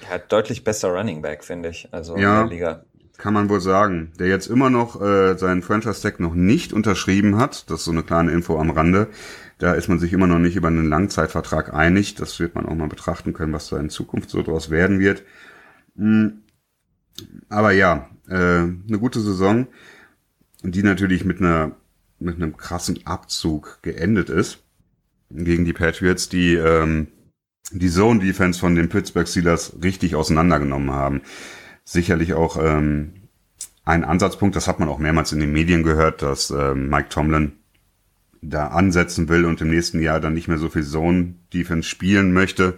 Er 0.01 0.09
hat 0.09 0.31
deutlich 0.31 0.63
besser 0.63 0.89
Running 0.89 1.21
Back, 1.21 1.43
finde 1.43 1.69
ich, 1.69 1.87
also 1.91 2.17
ja, 2.17 2.41
in 2.41 2.47
der 2.49 2.57
Liga. 2.57 2.83
Kann 3.17 3.33
man 3.33 3.49
wohl 3.49 3.59
sagen. 3.59 4.13
Der 4.17 4.27
jetzt 4.27 4.47
immer 4.47 4.69
noch 4.69 5.01
äh, 5.01 5.37
seinen 5.37 5.61
Franchise-Tag 5.61 6.21
noch 6.21 6.35
nicht 6.35 6.71
unterschrieben 6.71 7.37
hat. 7.37 7.69
Das 7.69 7.79
ist 7.79 7.85
so 7.85 7.91
eine 7.91 8.03
kleine 8.03 8.31
Info 8.31 8.57
am 8.57 8.69
Rande. 8.69 9.09
Da 9.57 9.73
ist 9.73 9.89
man 9.89 9.99
sich 9.99 10.13
immer 10.13 10.25
noch 10.25 10.39
nicht 10.39 10.55
über 10.55 10.69
einen 10.69 10.87
Langzeitvertrag 10.87 11.73
einig. 11.73 12.15
Das 12.15 12.39
wird 12.39 12.55
man 12.55 12.65
auch 12.65 12.75
mal 12.75 12.87
betrachten 12.87 13.33
können, 13.33 13.51
was 13.51 13.67
da 13.67 13.77
in 13.77 13.89
Zukunft 13.89 14.29
so 14.29 14.41
draus 14.41 14.69
werden 14.69 14.99
wird. 14.99 15.23
Hm. 15.97 16.43
Aber 17.49 17.71
ja, 17.71 18.09
äh, 18.29 18.35
eine 18.35 18.99
gute 18.99 19.19
Saison, 19.19 19.67
die 20.63 20.83
natürlich 20.83 21.25
mit 21.25 21.41
einer 21.41 21.75
mit 22.19 22.35
einem 22.35 22.57
krassen 22.57 23.05
Abzug 23.05 23.79
geendet 23.81 24.29
ist 24.29 24.59
gegen 25.31 25.65
die 25.65 25.73
Patriots, 25.73 26.29
die 26.29 26.55
ähm, 26.55 27.07
die 27.71 27.89
Zone 27.89 28.19
Defense 28.19 28.59
von 28.59 28.75
den 28.75 28.89
Pittsburgh 28.89 29.27
Steelers 29.27 29.73
richtig 29.83 30.15
auseinandergenommen 30.15 30.91
haben. 30.91 31.21
Sicherlich 31.83 32.33
auch 32.33 32.57
ähm, 32.61 33.13
ein 33.85 34.03
Ansatzpunkt, 34.03 34.55
das 34.55 34.67
hat 34.67 34.79
man 34.79 34.89
auch 34.89 34.99
mehrmals 34.99 35.31
in 35.31 35.39
den 35.39 35.51
Medien 35.51 35.83
gehört, 35.83 36.21
dass 36.21 36.51
ähm, 36.51 36.89
Mike 36.89 37.09
Tomlin 37.09 37.53
da 38.41 38.67
ansetzen 38.67 39.27
will 39.29 39.45
und 39.45 39.61
im 39.61 39.69
nächsten 39.69 40.01
Jahr 40.01 40.19
dann 40.19 40.33
nicht 40.33 40.47
mehr 40.47 40.57
so 40.57 40.69
viel 40.69 40.83
Zone 40.83 41.35
Defense 41.53 41.87
spielen 41.87 42.31
möchte, 42.31 42.75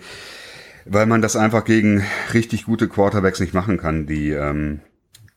weil 0.86 1.06
man 1.06 1.22
das 1.22 1.36
einfach 1.36 1.66
gegen 1.66 2.04
richtig 2.34 2.66
gute 2.66 2.88
Quarterbacks 2.88 3.40
nicht 3.40 3.54
machen 3.54 3.78
kann. 3.78 4.08
Die 4.08 4.32
ähm, 4.32 4.80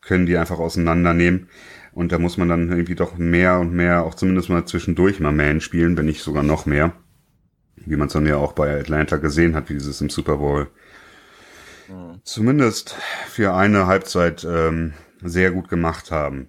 können 0.01 0.27
die 0.27 0.37
einfach 0.37 0.59
auseinandernehmen. 0.59 1.49
Und 1.95 2.11
da 2.11 2.19
muss 2.19 2.37
man 2.37 2.49
dann 2.49 2.71
irgendwie 2.71 2.97
doch 2.97 3.17
mehr 3.17 3.61
und 3.61 3.73
mehr, 3.73 4.03
auch 4.03 4.15
zumindest 4.15 4.49
mal 4.49 4.67
zwischendurch 4.67 5.21
mal 5.21 5.31
Man 5.31 5.61
spielen, 5.61 5.97
wenn 5.97 6.07
nicht 6.07 6.23
sogar 6.23 6.43
noch 6.43 6.67
mehr. 6.67 6.93
Wie 7.77 7.95
man 7.95 8.09
es 8.09 8.15
dann 8.15 8.27
ja 8.27 8.37
auch 8.37 8.53
bei 8.53 8.81
Atlanta 8.81 9.17
gesehen 9.19 9.55
hat, 9.55 9.69
wie 9.69 9.75
dieses 9.75 10.01
im 10.01 10.11
Super 10.11 10.39
Bowl 10.39 10.69
mhm. 11.89 12.21
zumindest 12.25 12.97
für 13.29 13.55
eine 13.55 13.87
Halbzeit 13.87 14.45
ähm, 14.45 14.95
sehr 15.23 15.53
gut 15.53 15.69
gemacht 15.69 16.11
haben. 16.11 16.49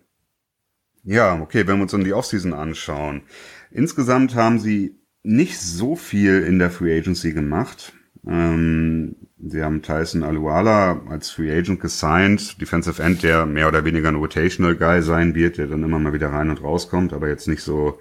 Ja, 1.03 1.39
okay, 1.39 1.67
wenn 1.67 1.77
wir 1.77 1.83
uns 1.83 1.91
dann 1.91 2.03
die 2.03 2.13
Offseason 2.13 2.53
anschauen. 2.53 3.21
Insgesamt 3.69 4.33
haben 4.33 4.57
sie 4.57 4.99
nicht 5.21 5.59
so 5.59 5.95
viel 5.95 6.41
in 6.41 6.57
der 6.57 6.71
Free 6.71 6.97
Agency 6.97 7.33
gemacht. 7.33 7.93
Ähm, 8.27 9.15
Sie 9.47 9.61
haben 9.61 9.81
Tyson 9.81 10.23
Aluala 10.23 11.01
als 11.09 11.29
Free 11.29 11.55
Agent 11.55 11.79
gesigned, 11.79 12.59
Defensive 12.59 13.01
End, 13.01 13.21
der 13.21 13.45
mehr 13.45 13.67
oder 13.67 13.85
weniger 13.85 14.07
ein 14.07 14.15
Rotational 14.15 14.75
Guy 14.75 15.01
sein 15.03 15.35
wird, 15.35 15.57
der 15.57 15.67
dann 15.67 15.83
immer 15.83 15.99
mal 15.99 16.13
wieder 16.13 16.31
rein 16.31 16.49
und 16.49 16.63
rauskommt, 16.63 17.13
aber 17.13 17.27
jetzt 17.27 17.47
nicht 17.47 17.61
so, 17.61 17.99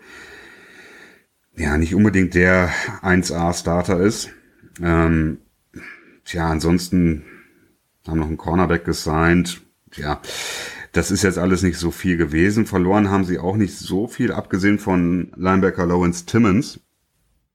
ja, 1.57 1.77
nicht 1.77 1.95
unbedingt 1.95 2.35
der 2.35 2.71
1A-Starter 3.03 4.01
ist. 4.01 4.31
Ähm, 4.81 5.39
tja, 6.25 6.49
ansonsten 6.49 7.25
haben 8.07 8.21
noch 8.21 8.29
einen 8.29 8.39
Cornerback 8.39 8.85
gesigned. 8.85 9.61
Tja, 9.91 10.21
das 10.93 11.11
ist 11.11 11.25
jetzt 11.25 11.39
alles 11.39 11.63
nicht 11.63 11.79
so 11.79 11.91
viel 11.91 12.17
gewesen. 12.17 12.67
Verloren 12.67 13.11
haben 13.11 13.25
sie 13.25 13.39
auch 13.39 13.57
nicht 13.57 13.77
so 13.77 14.07
viel, 14.07 14.33
abgesehen 14.33 14.79
von 14.79 15.33
Linebacker 15.37 15.87
Lawrence 15.87 16.25
Timmons, 16.25 16.81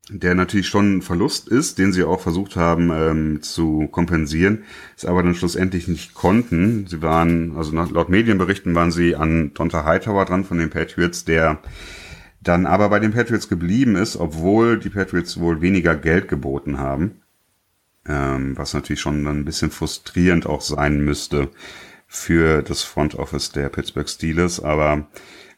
der 0.10 0.34
natürlich 0.36 0.68
schon 0.68 0.98
ein 0.98 1.02
Verlust 1.02 1.48
ist, 1.48 1.78
den 1.78 1.94
sie 1.94 2.04
auch 2.04 2.20
versucht 2.20 2.56
haben 2.56 2.92
ähm, 2.92 3.42
zu 3.42 3.88
kompensieren, 3.92 4.64
es 4.98 5.06
aber 5.06 5.22
dann 5.22 5.36
schlussendlich 5.36 5.88
nicht 5.88 6.16
konnten. 6.16 6.88
Sie 6.88 7.02
waren, 7.02 7.56
also 7.56 7.72
laut 7.72 8.10
Medienberichten 8.10 8.74
waren 8.76 8.92
sie 8.92 9.16
an 9.16 9.54
Donta 9.54 9.86
Hightower 9.86 10.26
dran 10.26 10.44
von 10.44 10.58
den 10.58 10.72
Patriots, 10.72 11.26
der 11.26 11.60
dann 12.42 12.66
aber 12.66 12.90
bei 12.90 13.00
den 13.00 13.14
Patriots 13.14 13.50
geblieben 13.50 13.96
ist, 13.96 14.16
obwohl 14.16 14.80
die 14.80 14.90
Patriots 14.90 15.40
wohl 15.40 15.62
weniger 15.62 15.96
Geld 15.96 16.28
geboten 16.28 16.80
haben. 16.80 17.22
Ähm, 18.08 18.58
was 18.58 18.74
natürlich 18.74 19.02
schon 19.02 19.24
dann 19.26 19.42
ein 19.42 19.46
bisschen 19.46 19.72
frustrierend 19.72 20.48
auch 20.48 20.62
sein 20.62 21.04
müsste 21.04 21.50
für 22.08 22.64
das 22.64 22.82
Front 22.82 23.16
Office 23.16 23.52
der 23.52 23.70
Pittsburgh 23.70 24.10
Steelers, 24.10 24.60
aber 24.60 25.08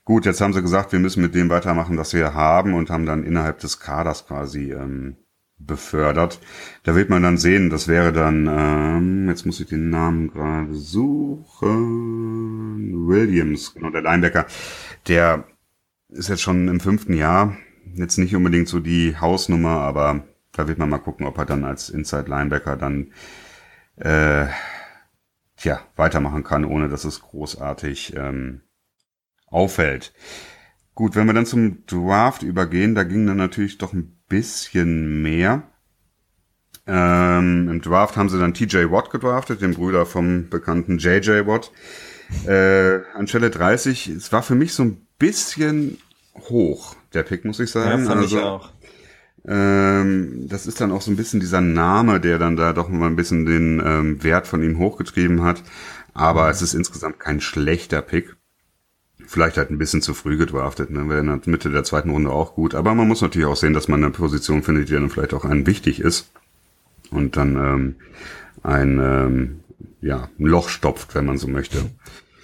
Gut, 0.04 0.26
jetzt 0.26 0.42
haben 0.42 0.54
sie 0.54 0.62
gesagt, 0.62 0.92
wir 0.92 1.00
müssen 1.00 1.22
mit 1.22 1.36
dem 1.36 1.50
weitermachen, 1.50 1.98
was 1.98 2.14
wir 2.14 2.34
haben 2.34 2.74
und 2.74 2.90
haben 2.90 3.06
dann 3.06 3.24
innerhalb 3.24 3.60
des 3.60 3.80
Kaders 3.80 4.26
quasi 4.26 4.72
ähm, 4.72 5.18
befördert. 5.60 6.40
Da 6.84 6.96
wird 6.96 7.10
man 7.12 7.22
dann 7.22 7.38
sehen, 7.38 7.70
das 7.70 7.88
wäre 7.88 8.12
dann, 8.12 8.48
ähm, 8.52 9.30
jetzt 9.30 9.46
muss 9.46 9.60
ich 9.60 9.68
den 9.68 9.92
Namen 9.92 10.32
gerade 10.32 10.74
suchen, 10.74 11.68
Williams, 13.08 13.76
genau, 13.76 13.92
der 13.92 14.02
Linebacker, 14.02 14.48
der 15.08 15.44
ist 16.10 16.30
jetzt 16.30 16.42
schon 16.42 16.68
im 16.68 16.80
fünften 16.80 17.14
Jahr, 17.14 17.56
jetzt 17.94 18.18
nicht 18.18 18.36
unbedingt 18.36 18.68
so 18.68 18.80
die 18.80 19.16
Hausnummer, 19.20 19.82
aber 19.82 20.24
da 20.52 20.68
wird 20.68 20.80
man 20.80 20.90
mal 20.90 20.98
gucken, 20.98 21.28
ob 21.28 21.38
er 21.38 21.46
dann 21.46 21.64
als 21.64 21.90
Inside 21.90 22.28
Linebacker 22.28 22.76
dann 22.76 23.14
äh, 23.98 24.48
tja, 25.58 25.80
weitermachen 25.96 26.44
kann, 26.44 26.66
ohne 26.66 26.90
dass 26.90 27.06
es 27.06 27.22
großartig 27.22 28.16
ähm, 28.18 28.62
auffällt. 29.52 30.14
Gut, 30.96 31.16
wenn 31.16 31.28
wir 31.28 31.34
dann 31.34 31.46
zum 31.46 31.86
Draft 31.86 32.44
übergehen, 32.44 32.96
da 32.96 33.04
ging 33.04 33.26
dann 33.28 33.38
natürlich 33.38 33.78
doch 33.78 33.94
ein 33.94 34.18
bisschen 34.28 35.22
mehr. 35.22 35.64
Ähm, 36.88 37.70
Im 37.70 37.82
Draft 37.82 38.18
haben 38.18 38.30
sie 38.30 38.40
dann 38.40 38.54
TJ 38.54 38.90
Watt 38.90 39.12
gedraftet, 39.12 39.62
den 39.62 39.76
Bruder 39.76 40.06
vom 40.06 40.50
bekannten 40.50 40.98
JJ 40.98 41.46
Watt. 41.46 41.72
Äh, 42.48 43.02
an 43.14 43.28
Stelle 43.28 43.50
30, 43.50 44.08
es 44.08 44.32
war 44.32 44.42
für 44.42 44.56
mich 44.56 44.74
so 44.74 44.84
ein 44.84 45.06
bisschen 45.20 45.98
hoch, 46.50 46.96
der 47.14 47.24
Pick, 47.24 47.46
muss 47.46 47.60
ich 47.60 47.70
sagen. 47.70 48.04
Ja, 48.04 48.10
fand 48.10 48.22
also, 48.22 48.38
ich 48.38 48.44
auch. 48.44 48.72
Ähm, 49.48 50.48
das 50.48 50.68
ist 50.68 50.82
dann 50.82 50.92
auch 50.92 51.02
so 51.02 51.12
ein 51.12 51.18
bisschen 51.18 51.40
dieser 51.40 51.62
Name, 51.62 52.20
der 52.20 52.38
dann 52.38 52.56
da 52.56 52.74
doch 52.74 52.90
mal 52.90 53.08
ein 53.08 53.16
bisschen 53.16 53.46
den 53.46 53.82
ähm, 53.84 54.24
Wert 54.24 54.48
von 54.48 54.64
ihm 54.64 54.78
hochgetrieben 54.78 55.44
hat. 55.44 55.64
Aber 56.14 56.46
mhm. 56.46 56.52
es 56.52 56.62
ist 56.62 56.74
insgesamt 56.74 57.20
kein 57.20 57.42
schlechter 57.42 58.02
Pick. 58.02 58.36
Vielleicht 59.32 59.56
halt 59.56 59.72
ein 59.72 59.78
bisschen 59.78 60.02
zu 60.02 60.14
früh 60.14 60.36
gedraftet, 60.36 60.90
ne? 60.90 61.08
wäre 61.08 61.22
in 61.22 61.28
der 61.28 61.40
Mitte 61.46 61.70
der 61.72 61.86
zweiten 61.86 62.10
Runde 62.10 62.32
auch 62.32 62.54
gut. 62.54 62.76
Aber 62.76 62.94
man 62.94 63.08
muss 63.08 63.22
natürlich 63.22 63.48
auch 63.48 63.56
sehen, 63.56 63.72
dass 63.72 63.88
man 63.88 64.04
eine 64.04 64.12
Position 64.12 64.62
findet, 64.62 64.90
die 64.90 64.94
dann 64.94 65.10
vielleicht 65.10 65.34
auch 65.34 65.46
einen 65.46 65.66
wichtig 65.66 66.02
ist. 66.02 66.30
Und 67.12 67.38
dann 67.38 67.56
ähm, 67.56 67.96
ein, 68.62 69.00
ähm, 69.00 69.60
ja, 70.02 70.28
ein 70.38 70.46
Loch 70.46 70.68
stopft, 70.68 71.16
wenn 71.16 71.26
man 71.26 71.38
so 71.38 71.48
möchte. 71.48 71.78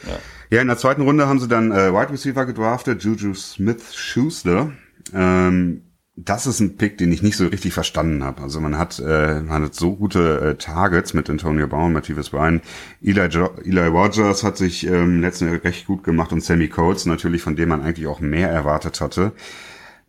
Ja. 0.06 0.20
ja, 0.50 0.62
in 0.62 0.68
der 0.70 0.78
zweiten 0.78 1.02
Runde 1.02 1.28
haben 1.28 1.42
sie 1.42 1.50
dann 1.50 1.74
äh, 1.74 1.92
Wide 1.92 2.14
Receiver 2.14 2.46
gedraftet, 2.46 3.04
Juju 3.04 3.34
Smith-Schuster. 3.34 4.72
Ähm, 5.14 5.82
das 6.20 6.48
ist 6.48 6.60
ein 6.60 6.78
Pick, 6.78 6.98
den 6.98 7.12
ich 7.12 7.22
nicht 7.22 7.38
so 7.38 7.46
richtig 7.46 7.74
verstanden 7.74 8.24
habe. 8.24 8.42
Also 8.42 8.60
man 8.60 8.78
hat, 8.78 9.00
äh, 9.00 9.40
man 9.40 9.64
hat 9.64 9.76
so 9.76 9.96
gute 9.96 10.42
äh, 10.42 10.56
Targets 10.56 11.14
mit 11.14 11.30
Antonio 11.30 11.68
Brown, 11.68 11.94
Matthias 11.94 12.32
Bryan. 12.32 12.62
Eli, 13.04 13.28
jo 13.28 13.52
Eli 13.64 13.86
Rogers 13.86 14.44
hat 14.44 14.58
sich 14.58 14.88
ähm, 14.88 15.22
letzten 15.22 15.48
Jahr 15.48 15.64
recht 15.64 15.86
gut 15.86 16.04
gemacht 16.04 16.34
und 16.34 16.44
Sammy 16.44 16.70
Coates 16.70 17.06
natürlich, 17.06 17.44
von 17.44 17.56
dem 17.56 17.70
man 17.70 17.84
eigentlich 17.84 18.08
auch 18.08 18.20
mehr 18.20 18.50
erwartet 18.50 19.00
hatte. 19.00 19.34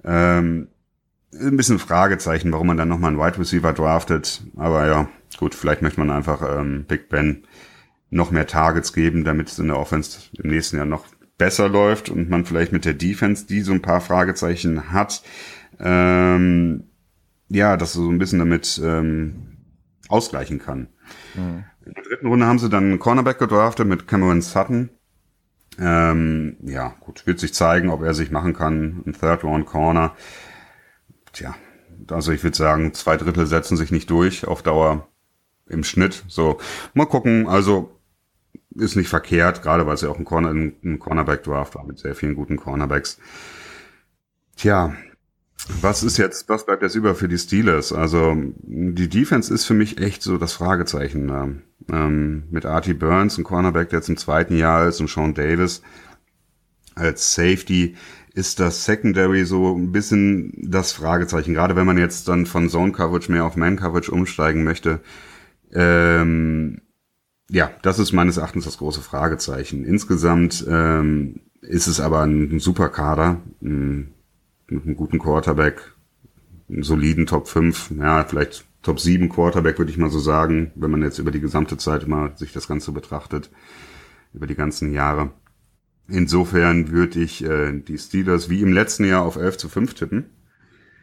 Ähm, 0.02 0.68
ein 1.38 1.56
bisschen 1.58 1.78
Fragezeichen, 1.78 2.52
warum 2.52 2.68
man 2.68 2.78
dann 2.78 2.88
nochmal 2.88 3.10
einen 3.10 3.20
Wide 3.20 3.38
Receiver 3.38 3.74
draftet. 3.74 4.42
Aber 4.56 4.86
ja, 4.86 5.08
gut, 5.38 5.54
vielleicht 5.54 5.82
möchte 5.82 6.00
man 6.00 6.10
einfach 6.10 6.40
ähm, 6.58 6.86
Big 6.88 7.10
Ben 7.10 7.44
noch 8.08 8.30
mehr 8.30 8.46
Targets 8.46 8.94
geben, 8.94 9.24
damit 9.24 9.48
es 9.48 9.58
in 9.58 9.68
der 9.68 9.78
Offense 9.78 10.20
im 10.42 10.48
nächsten 10.48 10.78
Jahr 10.78 10.86
noch 10.86 11.04
besser 11.36 11.68
läuft 11.68 12.08
und 12.08 12.30
man 12.30 12.46
vielleicht 12.46 12.72
mit 12.72 12.86
der 12.86 12.94
Defense, 12.94 13.46
die 13.46 13.60
so 13.60 13.72
ein 13.72 13.82
paar 13.82 14.00
Fragezeichen 14.00 14.90
hat, 14.90 15.22
ähm, 15.80 16.84
ja, 17.48 17.76
das 17.76 17.92
so 17.92 18.10
ein 18.10 18.18
bisschen 18.18 18.38
damit 18.38 18.80
ähm, 18.82 19.58
ausgleichen 20.08 20.58
kann. 20.58 20.88
Mhm. 21.34 21.64
In 21.84 21.94
der 21.94 22.02
dritten 22.02 22.26
Runde 22.26 22.46
haben 22.46 22.58
sie 22.58 22.68
dann 22.68 22.84
einen 22.84 22.98
Cornerback 22.98 23.38
gedraftet 23.38 23.86
mit 23.86 24.06
Cameron 24.06 24.42
Sutton. 24.42 24.90
Ähm, 25.78 26.56
ja, 26.62 26.94
gut, 27.00 27.26
wird 27.26 27.38
sich 27.38 27.54
zeigen, 27.54 27.90
ob 27.90 28.02
er 28.02 28.14
sich 28.14 28.30
machen 28.30 28.52
kann. 28.52 29.02
Ein 29.06 29.12
Third 29.14 29.44
Round 29.44 29.66
Corner. 29.66 30.14
Tja, 31.32 31.54
also 32.10 32.32
ich 32.32 32.42
würde 32.42 32.56
sagen, 32.56 32.92
zwei 32.94 33.16
Drittel 33.16 33.46
setzen 33.46 33.76
sich 33.76 33.90
nicht 33.90 34.10
durch 34.10 34.46
auf 34.46 34.62
Dauer 34.62 35.08
im 35.66 35.84
Schnitt. 35.84 36.24
So, 36.28 36.58
mal 36.94 37.06
gucken. 37.06 37.46
Also 37.46 37.98
ist 38.74 38.96
nicht 38.96 39.08
verkehrt, 39.08 39.62
gerade 39.62 39.86
weil 39.86 39.96
ja 39.96 40.08
auch 40.08 40.18
ein, 40.18 40.24
Corner, 40.24 40.50
ein 40.50 40.98
Cornerback-Draft 40.98 41.74
war 41.74 41.84
mit 41.84 41.98
sehr 41.98 42.14
vielen 42.14 42.34
guten 42.34 42.56
Cornerbacks. 42.56 43.18
Tja, 44.56 44.94
was 45.80 46.02
ist 46.02 46.18
jetzt, 46.18 46.48
was 46.48 46.64
bleibt 46.64 46.82
jetzt 46.82 46.94
über 46.94 47.14
für 47.14 47.28
die 47.28 47.38
Steelers? 47.38 47.92
Also 47.92 48.36
die 48.62 49.08
Defense 49.08 49.52
ist 49.52 49.64
für 49.64 49.74
mich 49.74 50.00
echt 50.00 50.22
so 50.22 50.38
das 50.38 50.52
Fragezeichen. 50.52 51.62
Ähm, 51.90 52.44
mit 52.50 52.66
Artie 52.66 52.94
Burns, 52.94 53.38
ein 53.38 53.44
Cornerback, 53.44 53.90
der 53.90 54.00
jetzt 54.00 54.08
im 54.08 54.16
zweiten 54.16 54.56
Jahr 54.56 54.86
ist, 54.86 55.00
und 55.00 55.08
Sean 55.08 55.34
Davis 55.34 55.82
als 56.94 57.34
Safety 57.34 57.96
ist 58.34 58.60
das 58.60 58.84
Secondary 58.84 59.44
so 59.44 59.74
ein 59.74 59.92
bisschen 59.92 60.52
das 60.56 60.92
Fragezeichen. 60.92 61.54
Gerade 61.54 61.76
wenn 61.76 61.86
man 61.86 61.98
jetzt 61.98 62.28
dann 62.28 62.46
von 62.46 62.68
Zone 62.68 62.92
Coverage 62.92 63.32
mehr 63.32 63.44
auf 63.44 63.56
Man 63.56 63.76
Coverage 63.76 64.10
umsteigen 64.10 64.64
möchte. 64.64 65.00
Ähm, 65.72 66.82
ja, 67.50 67.70
das 67.82 67.98
ist 67.98 68.12
meines 68.12 68.36
Erachtens 68.36 68.64
das 68.64 68.78
große 68.78 69.00
Fragezeichen. 69.00 69.84
Insgesamt 69.84 70.64
ähm, 70.68 71.40
ist 71.62 71.86
es 71.86 72.00
aber 72.00 72.22
ein 72.22 72.60
super 72.60 72.90
Kader. 72.90 73.40
Hm, 73.60 74.12
mit 74.68 74.84
einem 74.84 74.96
guten 74.96 75.18
Quarterback, 75.18 75.92
einen 76.68 76.82
soliden 76.82 77.26
Top 77.26 77.48
5, 77.48 77.92
ja, 77.98 78.24
vielleicht 78.24 78.64
Top 78.82 79.00
7 79.00 79.28
Quarterback, 79.28 79.78
würde 79.78 79.90
ich 79.90 79.98
mal 79.98 80.10
so 80.10 80.18
sagen, 80.18 80.72
wenn 80.74 80.90
man 80.90 81.02
jetzt 81.02 81.18
über 81.18 81.30
die 81.30 81.40
gesamte 81.40 81.76
Zeit 81.76 82.06
mal 82.06 82.36
sich 82.36 82.52
das 82.52 82.68
Ganze 82.68 82.92
betrachtet, 82.92 83.50
über 84.32 84.46
die 84.46 84.54
ganzen 84.54 84.92
Jahre. 84.92 85.32
Insofern 86.08 86.90
würde 86.90 87.20
ich 87.20 87.44
äh, 87.44 87.72
die 87.80 87.98
Steelers 87.98 88.48
wie 88.48 88.62
im 88.62 88.72
letzten 88.72 89.04
Jahr 89.04 89.24
auf 89.24 89.36
11 89.36 89.58
zu 89.58 89.68
5 89.68 89.94
tippen. 89.94 90.30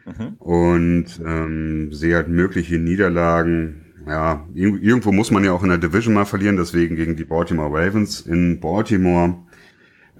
Mhm. 0.05 0.33
Und 0.39 1.21
ähm, 1.23 1.93
sehe 1.93 2.15
halt 2.15 2.27
mögliche 2.27 2.79
Niederlagen. 2.79 3.81
Ja, 4.07 4.47
irgendwo 4.53 5.11
muss 5.11 5.31
man 5.31 5.43
ja 5.43 5.51
auch 5.51 5.63
in 5.63 5.69
der 5.69 5.79
Division 5.79 6.13
mal 6.13 6.25
verlieren, 6.25 6.57
deswegen 6.57 6.95
gegen 6.95 7.15
die 7.15 7.25
Baltimore 7.25 7.71
Ravens 7.71 8.21
in 8.21 8.59
Baltimore. 8.59 9.39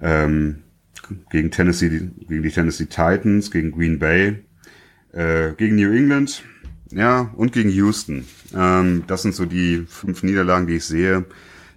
Ähm, 0.00 0.64
gegen 1.30 1.50
Tennessee, 1.50 2.10
gegen 2.28 2.42
die 2.42 2.50
Tennessee 2.50 2.86
Titans, 2.86 3.50
gegen 3.50 3.72
Green 3.72 3.98
Bay, 3.98 4.44
äh, 5.12 5.52
gegen 5.56 5.76
New 5.76 5.92
England, 5.92 6.42
ja, 6.90 7.32
und 7.36 7.52
gegen 7.52 7.70
Houston. 7.70 8.24
Ähm, 8.54 9.04
das 9.06 9.22
sind 9.22 9.34
so 9.34 9.44
die 9.44 9.84
fünf 9.88 10.22
Niederlagen, 10.22 10.66
die 10.66 10.76
ich 10.76 10.84
sehe. 10.84 11.24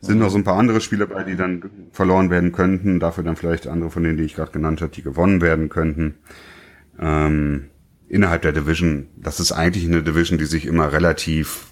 Sind 0.02 0.16
mhm. 0.16 0.22
noch 0.22 0.30
so 0.30 0.38
ein 0.38 0.44
paar 0.44 0.58
andere 0.58 0.82
Spiele 0.82 1.08
bei, 1.08 1.24
die 1.24 1.36
dann 1.36 1.70
verloren 1.92 2.30
werden 2.30 2.52
könnten. 2.52 3.00
Dafür 3.00 3.24
dann 3.24 3.36
vielleicht 3.36 3.68
andere 3.68 3.92
von 3.92 4.04
denen, 4.04 4.18
die 4.18 4.24
ich 4.24 4.36
gerade 4.36 4.52
genannt 4.52 4.82
habe, 4.82 4.94
die 4.94 5.02
gewonnen 5.02 5.42
werden 5.42 5.70
könnten. 5.70 6.16
Ähm, 7.00 7.66
innerhalb 8.08 8.42
der 8.42 8.54
Division, 8.54 9.08
das 9.18 9.40
ist 9.40 9.52
eigentlich 9.52 9.86
eine 9.86 10.04
Division, 10.04 10.38
die 10.38 10.46
sich 10.46 10.66
immer 10.66 10.92
relativ 10.92 11.68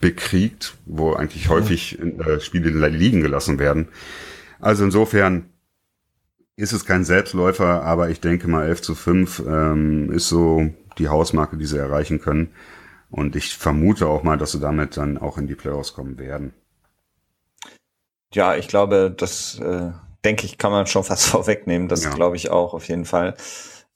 bekriegt, 0.00 0.76
wo 0.86 1.12
eigentlich 1.12 1.48
häufig 1.48 1.98
äh, 2.00 2.40
Spiele 2.40 2.88
liegen 2.88 3.20
gelassen 3.20 3.58
werden. 3.58 3.88
Also 4.60 4.84
insofern 4.84 5.46
ist 6.58 6.72
es 6.72 6.84
kein 6.84 7.04
Selbstläufer, 7.04 7.84
aber 7.84 8.10
ich 8.10 8.20
denke 8.20 8.48
mal 8.48 8.66
11 8.66 8.82
zu 8.82 8.94
5 8.96 9.44
ähm, 9.46 10.10
ist 10.10 10.28
so 10.28 10.68
die 10.98 11.08
Hausmarke, 11.08 11.56
die 11.56 11.66
sie 11.66 11.78
erreichen 11.78 12.20
können. 12.20 12.50
Und 13.10 13.36
ich 13.36 13.56
vermute 13.56 14.08
auch 14.08 14.24
mal, 14.24 14.36
dass 14.36 14.52
sie 14.52 14.58
damit 14.58 14.96
dann 14.96 15.18
auch 15.18 15.38
in 15.38 15.46
die 15.46 15.54
Playoffs 15.54 15.94
kommen 15.94 16.18
werden. 16.18 16.52
Ja, 18.34 18.56
ich 18.56 18.66
glaube, 18.66 19.14
das 19.16 19.60
äh, 19.60 19.92
denke 20.24 20.46
ich, 20.46 20.58
kann 20.58 20.72
man 20.72 20.88
schon 20.88 21.04
fast 21.04 21.26
vorwegnehmen. 21.26 21.86
Das 21.86 22.02
ja. 22.02 22.10
glaube 22.10 22.34
ich 22.34 22.50
auch 22.50 22.74
auf 22.74 22.88
jeden 22.88 23.04
Fall. 23.04 23.36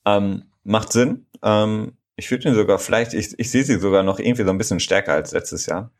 Ähm, 0.06 0.44
macht 0.62 0.92
Sinn. 0.92 1.26
Ähm, 1.42 1.96
ich 2.14 2.30
würde 2.30 2.48
ihn 2.48 2.54
sogar 2.54 2.78
vielleicht, 2.78 3.12
ich, 3.12 3.36
ich 3.40 3.50
sehe 3.50 3.64
sie 3.64 3.80
sogar 3.80 4.04
noch 4.04 4.20
irgendwie 4.20 4.44
so 4.44 4.50
ein 4.50 4.58
bisschen 4.58 4.78
stärker 4.78 5.14
als 5.14 5.32
letztes 5.32 5.66
Jahr. 5.66 5.90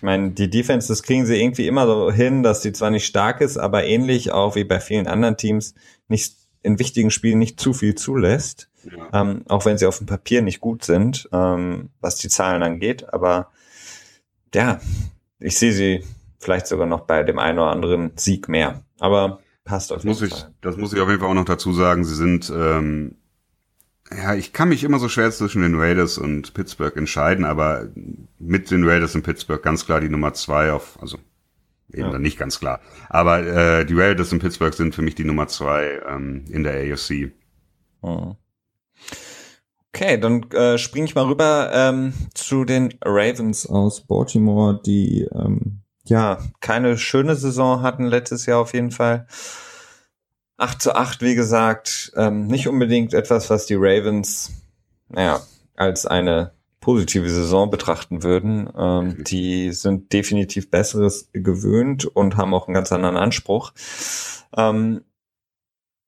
Ich 0.00 0.02
meine, 0.02 0.30
die 0.30 0.48
Defense, 0.48 0.88
das 0.88 1.02
kriegen 1.02 1.26
sie 1.26 1.38
irgendwie 1.38 1.66
immer 1.66 1.86
so 1.86 2.10
hin, 2.10 2.42
dass 2.42 2.62
sie 2.62 2.72
zwar 2.72 2.88
nicht 2.88 3.04
stark 3.04 3.42
ist, 3.42 3.58
aber 3.58 3.84
ähnlich 3.84 4.32
auch 4.32 4.56
wie 4.56 4.64
bei 4.64 4.80
vielen 4.80 5.06
anderen 5.06 5.36
Teams 5.36 5.74
nicht 6.08 6.36
in 6.62 6.78
wichtigen 6.78 7.10
Spielen 7.10 7.38
nicht 7.38 7.60
zu 7.60 7.74
viel 7.74 7.96
zulässt. 7.96 8.70
Ja. 8.84 9.20
Ähm, 9.20 9.42
auch 9.50 9.66
wenn 9.66 9.76
sie 9.76 9.84
auf 9.84 9.98
dem 9.98 10.06
Papier 10.06 10.40
nicht 10.40 10.62
gut 10.62 10.86
sind, 10.86 11.28
ähm, 11.34 11.90
was 12.00 12.16
die 12.16 12.30
Zahlen 12.30 12.62
angeht. 12.62 13.12
Aber 13.12 13.50
ja, 14.54 14.80
ich 15.38 15.58
sehe 15.58 15.74
sie 15.74 16.02
vielleicht 16.38 16.66
sogar 16.66 16.86
noch 16.86 17.00
bei 17.00 17.22
dem 17.22 17.38
einen 17.38 17.58
oder 17.58 17.70
anderen 17.70 18.12
Sieg 18.16 18.48
mehr. 18.48 18.82
Aber 19.00 19.40
passt 19.64 19.92
auf 19.92 19.98
jeden 19.98 20.08
muss 20.08 20.20
Fall. 20.20 20.28
Ich, 20.28 20.46
das 20.62 20.78
muss 20.78 20.94
ich 20.94 21.00
auf 21.00 21.10
jeden 21.10 21.20
Fall 21.20 21.28
auch 21.28 21.34
noch 21.34 21.44
dazu 21.44 21.74
sagen. 21.74 22.04
Sie 22.04 22.14
sind 22.14 22.50
ähm, 22.56 23.16
ja, 24.16 24.34
ich 24.34 24.52
kann 24.52 24.68
mich 24.68 24.84
immer 24.84 24.98
so 24.98 25.08
schwer 25.08 25.30
zwischen 25.30 25.62
den 25.62 25.78
Raiders 25.78 26.18
und 26.18 26.52
Pittsburgh 26.54 26.96
entscheiden, 26.96 27.44
aber 27.44 27.88
mit 28.38 28.70
den 28.70 28.88
Raiders 28.88 29.14
und 29.14 29.22
Pittsburgh 29.22 29.62
ganz 29.62 29.86
klar 29.86 30.00
die 30.00 30.08
Nummer 30.08 30.34
zwei 30.34 30.72
auf, 30.72 30.98
also 31.00 31.18
eben 31.92 32.06
ja. 32.06 32.12
dann 32.12 32.22
nicht 32.22 32.38
ganz 32.38 32.58
klar. 32.58 32.80
Aber 33.08 33.46
äh, 33.46 33.84
die 33.84 33.94
Raiders 33.94 34.32
und 34.32 34.40
Pittsburgh 34.40 34.74
sind 34.74 34.94
für 34.94 35.02
mich 35.02 35.14
die 35.14 35.24
Nummer 35.24 35.48
zwei 35.48 36.00
ähm, 36.08 36.44
in 36.50 36.64
der 36.64 36.92
AFC. 36.92 37.32
Oh. 38.02 38.34
Okay, 39.92 40.18
dann 40.18 40.50
äh, 40.52 40.78
springe 40.78 41.06
ich 41.06 41.14
mal 41.14 41.26
rüber 41.26 41.70
ähm, 41.72 42.12
zu 42.34 42.64
den 42.64 42.94
Ravens 43.04 43.66
aus 43.66 44.06
Baltimore, 44.06 44.80
die 44.84 45.28
ähm, 45.32 45.80
ja 46.04 46.38
keine 46.60 46.96
schöne 46.96 47.34
Saison 47.34 47.82
hatten 47.82 48.06
letztes 48.06 48.46
Jahr 48.46 48.60
auf 48.60 48.72
jeden 48.72 48.92
Fall. 48.92 49.26
8 50.60 50.82
zu 50.82 50.94
8, 50.94 51.22
wie 51.22 51.34
gesagt, 51.34 52.12
ähm, 52.16 52.46
nicht 52.46 52.68
unbedingt 52.68 53.14
etwas, 53.14 53.50
was 53.50 53.66
die 53.66 53.76
Ravens, 53.76 54.50
naja, 55.08 55.40
als 55.76 56.06
eine 56.06 56.52
positive 56.80 57.28
Saison 57.28 57.70
betrachten 57.70 58.22
würden. 58.22 58.70
Ähm, 58.76 59.24
die 59.24 59.70
sind 59.72 60.12
definitiv 60.12 60.70
Besseres 60.70 61.28
gewöhnt 61.32 62.04
und 62.04 62.36
haben 62.36 62.54
auch 62.54 62.66
einen 62.66 62.74
ganz 62.74 62.92
anderen 62.92 63.16
Anspruch. 63.16 63.72
Ähm, 64.56 65.02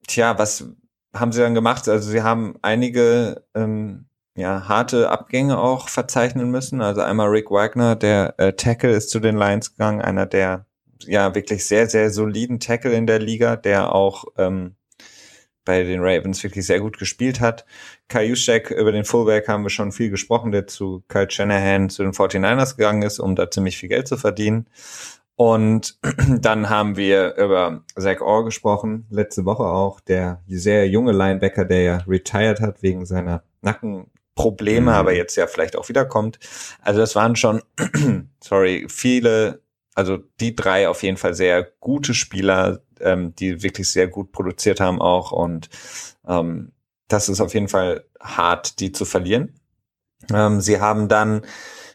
tja, 0.06 0.38
was 0.38 0.66
haben 1.14 1.32
sie 1.32 1.40
dann 1.40 1.54
gemacht? 1.54 1.88
Also 1.88 2.10
sie 2.10 2.22
haben 2.22 2.56
einige 2.62 3.44
ähm, 3.54 4.06
ja, 4.34 4.66
harte 4.66 5.10
Abgänge 5.10 5.58
auch 5.58 5.88
verzeichnen 5.88 6.50
müssen. 6.50 6.80
Also 6.80 7.02
einmal 7.02 7.28
Rick 7.28 7.50
Wagner, 7.50 7.96
der 7.96 8.34
äh, 8.38 8.54
Tackle 8.54 8.92
ist 8.92 9.10
zu 9.10 9.20
den 9.20 9.36
Lions 9.36 9.72
gegangen, 9.72 10.00
einer 10.00 10.26
der 10.26 10.66
ja 11.06 11.34
wirklich 11.34 11.66
sehr, 11.66 11.88
sehr 11.88 12.10
soliden 12.10 12.60
Tackle 12.60 12.92
in 12.92 13.06
der 13.06 13.18
Liga, 13.18 13.56
der 13.56 13.94
auch 13.94 14.24
ähm, 14.36 14.76
bei 15.64 15.84
den 15.84 16.00
Ravens 16.00 16.42
wirklich 16.42 16.66
sehr 16.66 16.80
gut 16.80 16.98
gespielt 16.98 17.40
hat. 17.40 17.64
Kai 18.08 18.24
Juszczyk, 18.26 18.70
über 18.70 18.92
den 18.92 19.04
Fullback 19.04 19.48
haben 19.48 19.62
wir 19.62 19.70
schon 19.70 19.92
viel 19.92 20.10
gesprochen, 20.10 20.52
der 20.52 20.66
zu 20.66 21.04
Kyle 21.08 21.30
Shanahan 21.30 21.88
zu 21.88 22.02
den 22.02 22.12
49ers 22.12 22.76
gegangen 22.76 23.02
ist, 23.02 23.20
um 23.20 23.36
da 23.36 23.50
ziemlich 23.50 23.76
viel 23.76 23.88
Geld 23.88 24.08
zu 24.08 24.16
verdienen. 24.16 24.66
Und 25.36 25.98
dann 26.28 26.68
haben 26.68 26.96
wir 26.96 27.36
über 27.36 27.82
Zach 27.96 28.20
Orr 28.20 28.44
gesprochen, 28.44 29.06
letzte 29.10 29.44
Woche 29.44 29.64
auch, 29.64 30.00
der 30.00 30.42
sehr 30.46 30.88
junge 30.88 31.12
Linebacker, 31.12 31.64
der 31.64 31.82
ja 31.82 31.98
retired 32.06 32.60
hat 32.60 32.82
wegen 32.82 33.06
seiner 33.06 33.42
Nackenprobleme, 33.62 34.82
mhm. 34.82 34.88
aber 34.88 35.14
jetzt 35.14 35.36
ja 35.36 35.46
vielleicht 35.46 35.76
auch 35.76 35.88
wiederkommt. 35.88 36.38
Also 36.80 37.00
das 37.00 37.14
waren 37.14 37.36
schon, 37.36 37.62
sorry, 38.40 38.86
viele, 38.88 39.61
also 39.94 40.18
die 40.40 40.56
drei 40.56 40.88
auf 40.88 41.02
jeden 41.02 41.16
Fall 41.16 41.34
sehr 41.34 41.64
gute 41.80 42.14
Spieler, 42.14 42.82
ähm, 43.00 43.34
die 43.34 43.62
wirklich 43.62 43.90
sehr 43.90 44.08
gut 44.08 44.32
produziert 44.32 44.80
haben 44.80 45.00
auch 45.00 45.32
und 45.32 45.68
ähm, 46.26 46.72
das 47.08 47.28
ist 47.28 47.40
auf 47.40 47.54
jeden 47.54 47.68
Fall 47.68 48.04
hart, 48.20 48.80
die 48.80 48.92
zu 48.92 49.04
verlieren. 49.04 49.54
Ähm, 50.32 50.60
sie 50.60 50.80
haben 50.80 51.08
dann 51.08 51.42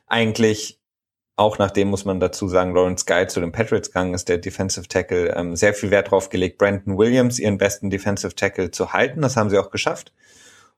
eigentlich 0.05 0.77
auch 1.37 1.59
nachdem 1.59 1.89
muss 1.89 2.03
man 2.03 2.19
dazu 2.19 2.47
sagen, 2.47 2.73
Lawrence 2.73 3.05
Guy 3.05 3.27
zu 3.27 3.39
den 3.39 3.51
Patriots 3.51 3.89
gegangen 3.89 4.15
ist, 4.15 4.27
der 4.27 4.39
Defensive 4.39 4.87
Tackle, 4.87 5.35
ähm, 5.35 5.55
sehr 5.55 5.73
viel 5.73 5.91
Wert 5.91 6.11
drauf 6.11 6.29
gelegt, 6.29 6.57
Brandon 6.57 6.97
Williams, 6.97 7.39
ihren 7.39 7.59
besten 7.59 7.91
Defensive 7.91 8.35
Tackle, 8.35 8.71
zu 8.71 8.91
halten. 8.91 9.21
Das 9.21 9.37
haben 9.37 9.51
sie 9.51 9.59
auch 9.59 9.69
geschafft. 9.69 10.11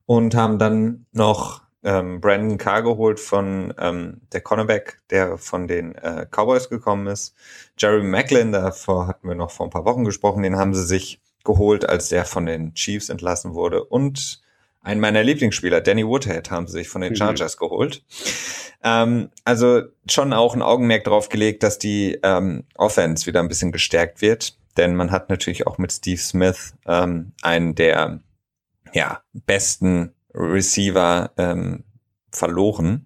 Und 0.05 0.36
haben 0.36 0.60
dann 0.60 1.05
noch 1.13 1.62
ähm, 1.84 2.20
Brandon 2.20 2.58
Carr 2.58 2.84
geholt 2.84 3.20
von 3.20 3.74
ähm, 3.80 4.22
der 4.34 4.42
Cornerback, 4.42 5.00
der 5.10 5.38
von 5.38 5.68
den 5.68 5.96
äh, 5.96 6.26
Cowboys 6.30 6.70
gekommen 6.70 7.08
ist. 7.08 7.36
Jerry 7.78 8.04
Macklin, 8.04 8.52
davor 8.52 9.08
hatten 9.08 9.28
wir 9.28 9.36
noch 9.36 9.52
vor 9.52 9.68
ein 9.68 9.72
paar 9.72 9.86
Wochen 9.86 10.04
gesprochen, 10.04 10.44
den 10.44 10.58
haben 10.58 10.74
sie 10.74 10.86
sich 10.86 11.22
geholt, 11.44 11.88
als 11.88 12.10
der 12.10 12.26
von 12.26 12.46
den 12.46 12.74
Chiefs 12.74 13.10
entlassen 13.10 13.54
wurde. 13.54 13.84
Und 13.84 14.42
einen 14.82 15.02
meiner 15.02 15.24
Lieblingsspieler, 15.24 15.82
Danny 15.82 16.06
Woodhead, 16.06 16.52
haben 16.52 16.68
sie 16.68 16.74
sich 16.74 16.89
von 16.89 17.02
den 17.02 17.13
mhm. 17.13 17.18
Chargers 17.18 17.56
mhm. 17.56 17.65
geholt. 17.65 18.04
Ähm, 18.84 19.30
also 19.44 19.84
schon 20.10 20.34
auch 20.34 20.56
ein 20.56 20.62
Augenmerk 20.62 21.04
darauf 21.06 21.30
gelegt, 21.30 21.63
dass 21.63 21.80
die 21.80 22.20
ähm, 22.24 22.63
Offense 22.76 23.26
wieder 23.26 23.39
ein 23.39 23.48
bisschen 23.48 23.72
gestärkt 23.72 24.22
wird. 24.22 24.58
Denn 24.78 24.96
man 24.96 25.12
hat 25.12 25.30
natürlich 25.30 25.68
auch 25.68 25.78
mit 25.78 25.92
Steve 25.92 26.20
Smith 26.20 26.74
ähm, 26.86 27.34
einen 27.42 27.76
der 27.76 28.20
ja, 28.94 29.22
besten 29.34 30.13
Receiver 30.34 31.32
ähm, 31.38 31.84
verloren. 32.32 33.06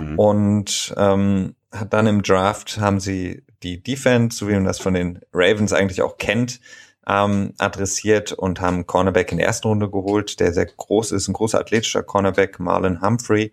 Mhm. 0.00 0.18
Und 0.18 0.94
ähm, 0.96 1.54
hat 1.72 1.92
dann 1.92 2.06
im 2.06 2.22
Draft 2.22 2.78
haben 2.78 3.00
sie 3.00 3.42
die 3.62 3.82
Defense, 3.82 4.38
so 4.38 4.48
wie 4.48 4.54
man 4.54 4.64
das 4.64 4.78
von 4.78 4.94
den 4.94 5.20
Ravens 5.32 5.72
eigentlich 5.72 6.02
auch 6.02 6.18
kennt, 6.18 6.60
ähm, 7.06 7.54
adressiert 7.58 8.32
und 8.32 8.60
haben 8.60 8.86
Cornerback 8.86 9.32
in 9.32 9.38
der 9.38 9.46
ersten 9.46 9.68
Runde 9.68 9.90
geholt, 9.90 10.40
der 10.40 10.52
sehr 10.52 10.66
groß 10.66 11.12
ist, 11.12 11.28
ein 11.28 11.34
großer 11.34 11.58
athletischer 11.58 12.02
Cornerback, 12.02 12.58
Marlon 12.60 13.02
Humphrey, 13.02 13.52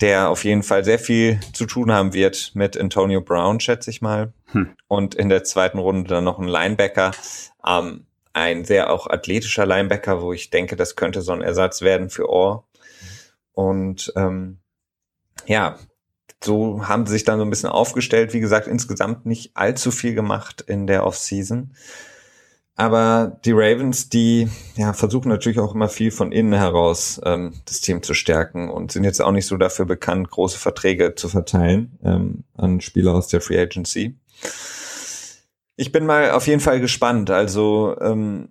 der 0.00 0.28
auf 0.30 0.44
jeden 0.44 0.62
Fall 0.62 0.84
sehr 0.84 0.98
viel 0.98 1.40
zu 1.52 1.66
tun 1.66 1.92
haben 1.92 2.12
wird 2.12 2.52
mit 2.54 2.78
Antonio 2.78 3.20
Brown, 3.20 3.60
schätze 3.60 3.90
ich 3.90 4.00
mal. 4.00 4.32
Hm. 4.52 4.70
Und 4.86 5.14
in 5.14 5.28
der 5.28 5.44
zweiten 5.44 5.78
Runde 5.78 6.08
dann 6.08 6.24
noch 6.24 6.38
ein 6.38 6.46
Linebacker, 6.46 7.12
ähm, 7.66 8.06
ein 8.32 8.64
sehr 8.64 8.90
auch 8.90 9.06
athletischer 9.06 9.66
Linebacker, 9.66 10.22
wo 10.22 10.32
ich 10.32 10.50
denke, 10.50 10.76
das 10.76 10.96
könnte 10.96 11.22
so 11.22 11.32
ein 11.32 11.42
Ersatz 11.42 11.82
werden 11.82 12.10
für 12.10 12.28
Orr. 12.28 12.64
Und 13.52 14.12
ähm, 14.16 14.58
ja, 15.46 15.78
so 16.42 16.86
haben 16.86 17.06
sie 17.06 17.14
sich 17.14 17.24
dann 17.24 17.38
so 17.38 17.44
ein 17.44 17.50
bisschen 17.50 17.70
aufgestellt. 17.70 18.32
Wie 18.32 18.40
gesagt, 18.40 18.66
insgesamt 18.66 19.26
nicht 19.26 19.56
allzu 19.56 19.90
viel 19.90 20.14
gemacht 20.14 20.60
in 20.60 20.86
der 20.86 21.04
Offseason. 21.04 21.74
Aber 22.76 23.40
die 23.44 23.50
Ravens, 23.50 24.08
die 24.08 24.48
ja, 24.76 24.92
versuchen 24.92 25.30
natürlich 25.30 25.58
auch 25.58 25.74
immer 25.74 25.88
viel 25.88 26.12
von 26.12 26.30
innen 26.30 26.52
heraus 26.52 27.20
ähm, 27.24 27.54
das 27.64 27.80
Team 27.80 28.04
zu 28.04 28.14
stärken 28.14 28.70
und 28.70 28.92
sind 28.92 29.02
jetzt 29.02 29.20
auch 29.20 29.32
nicht 29.32 29.46
so 29.46 29.56
dafür 29.56 29.84
bekannt, 29.84 30.30
große 30.30 30.58
Verträge 30.58 31.16
zu 31.16 31.28
verteilen 31.28 31.98
ähm, 32.04 32.44
an 32.56 32.80
Spieler 32.80 33.14
aus 33.14 33.26
der 33.26 33.40
Free 33.40 33.58
Agency. 33.58 34.16
Ich 35.78 35.92
bin 35.92 36.04
mal 36.04 36.32
auf 36.32 36.46
jeden 36.46 36.60
Fall 36.60 36.80
gespannt. 36.80 37.30
Also 37.30 37.96
ähm, 38.00 38.50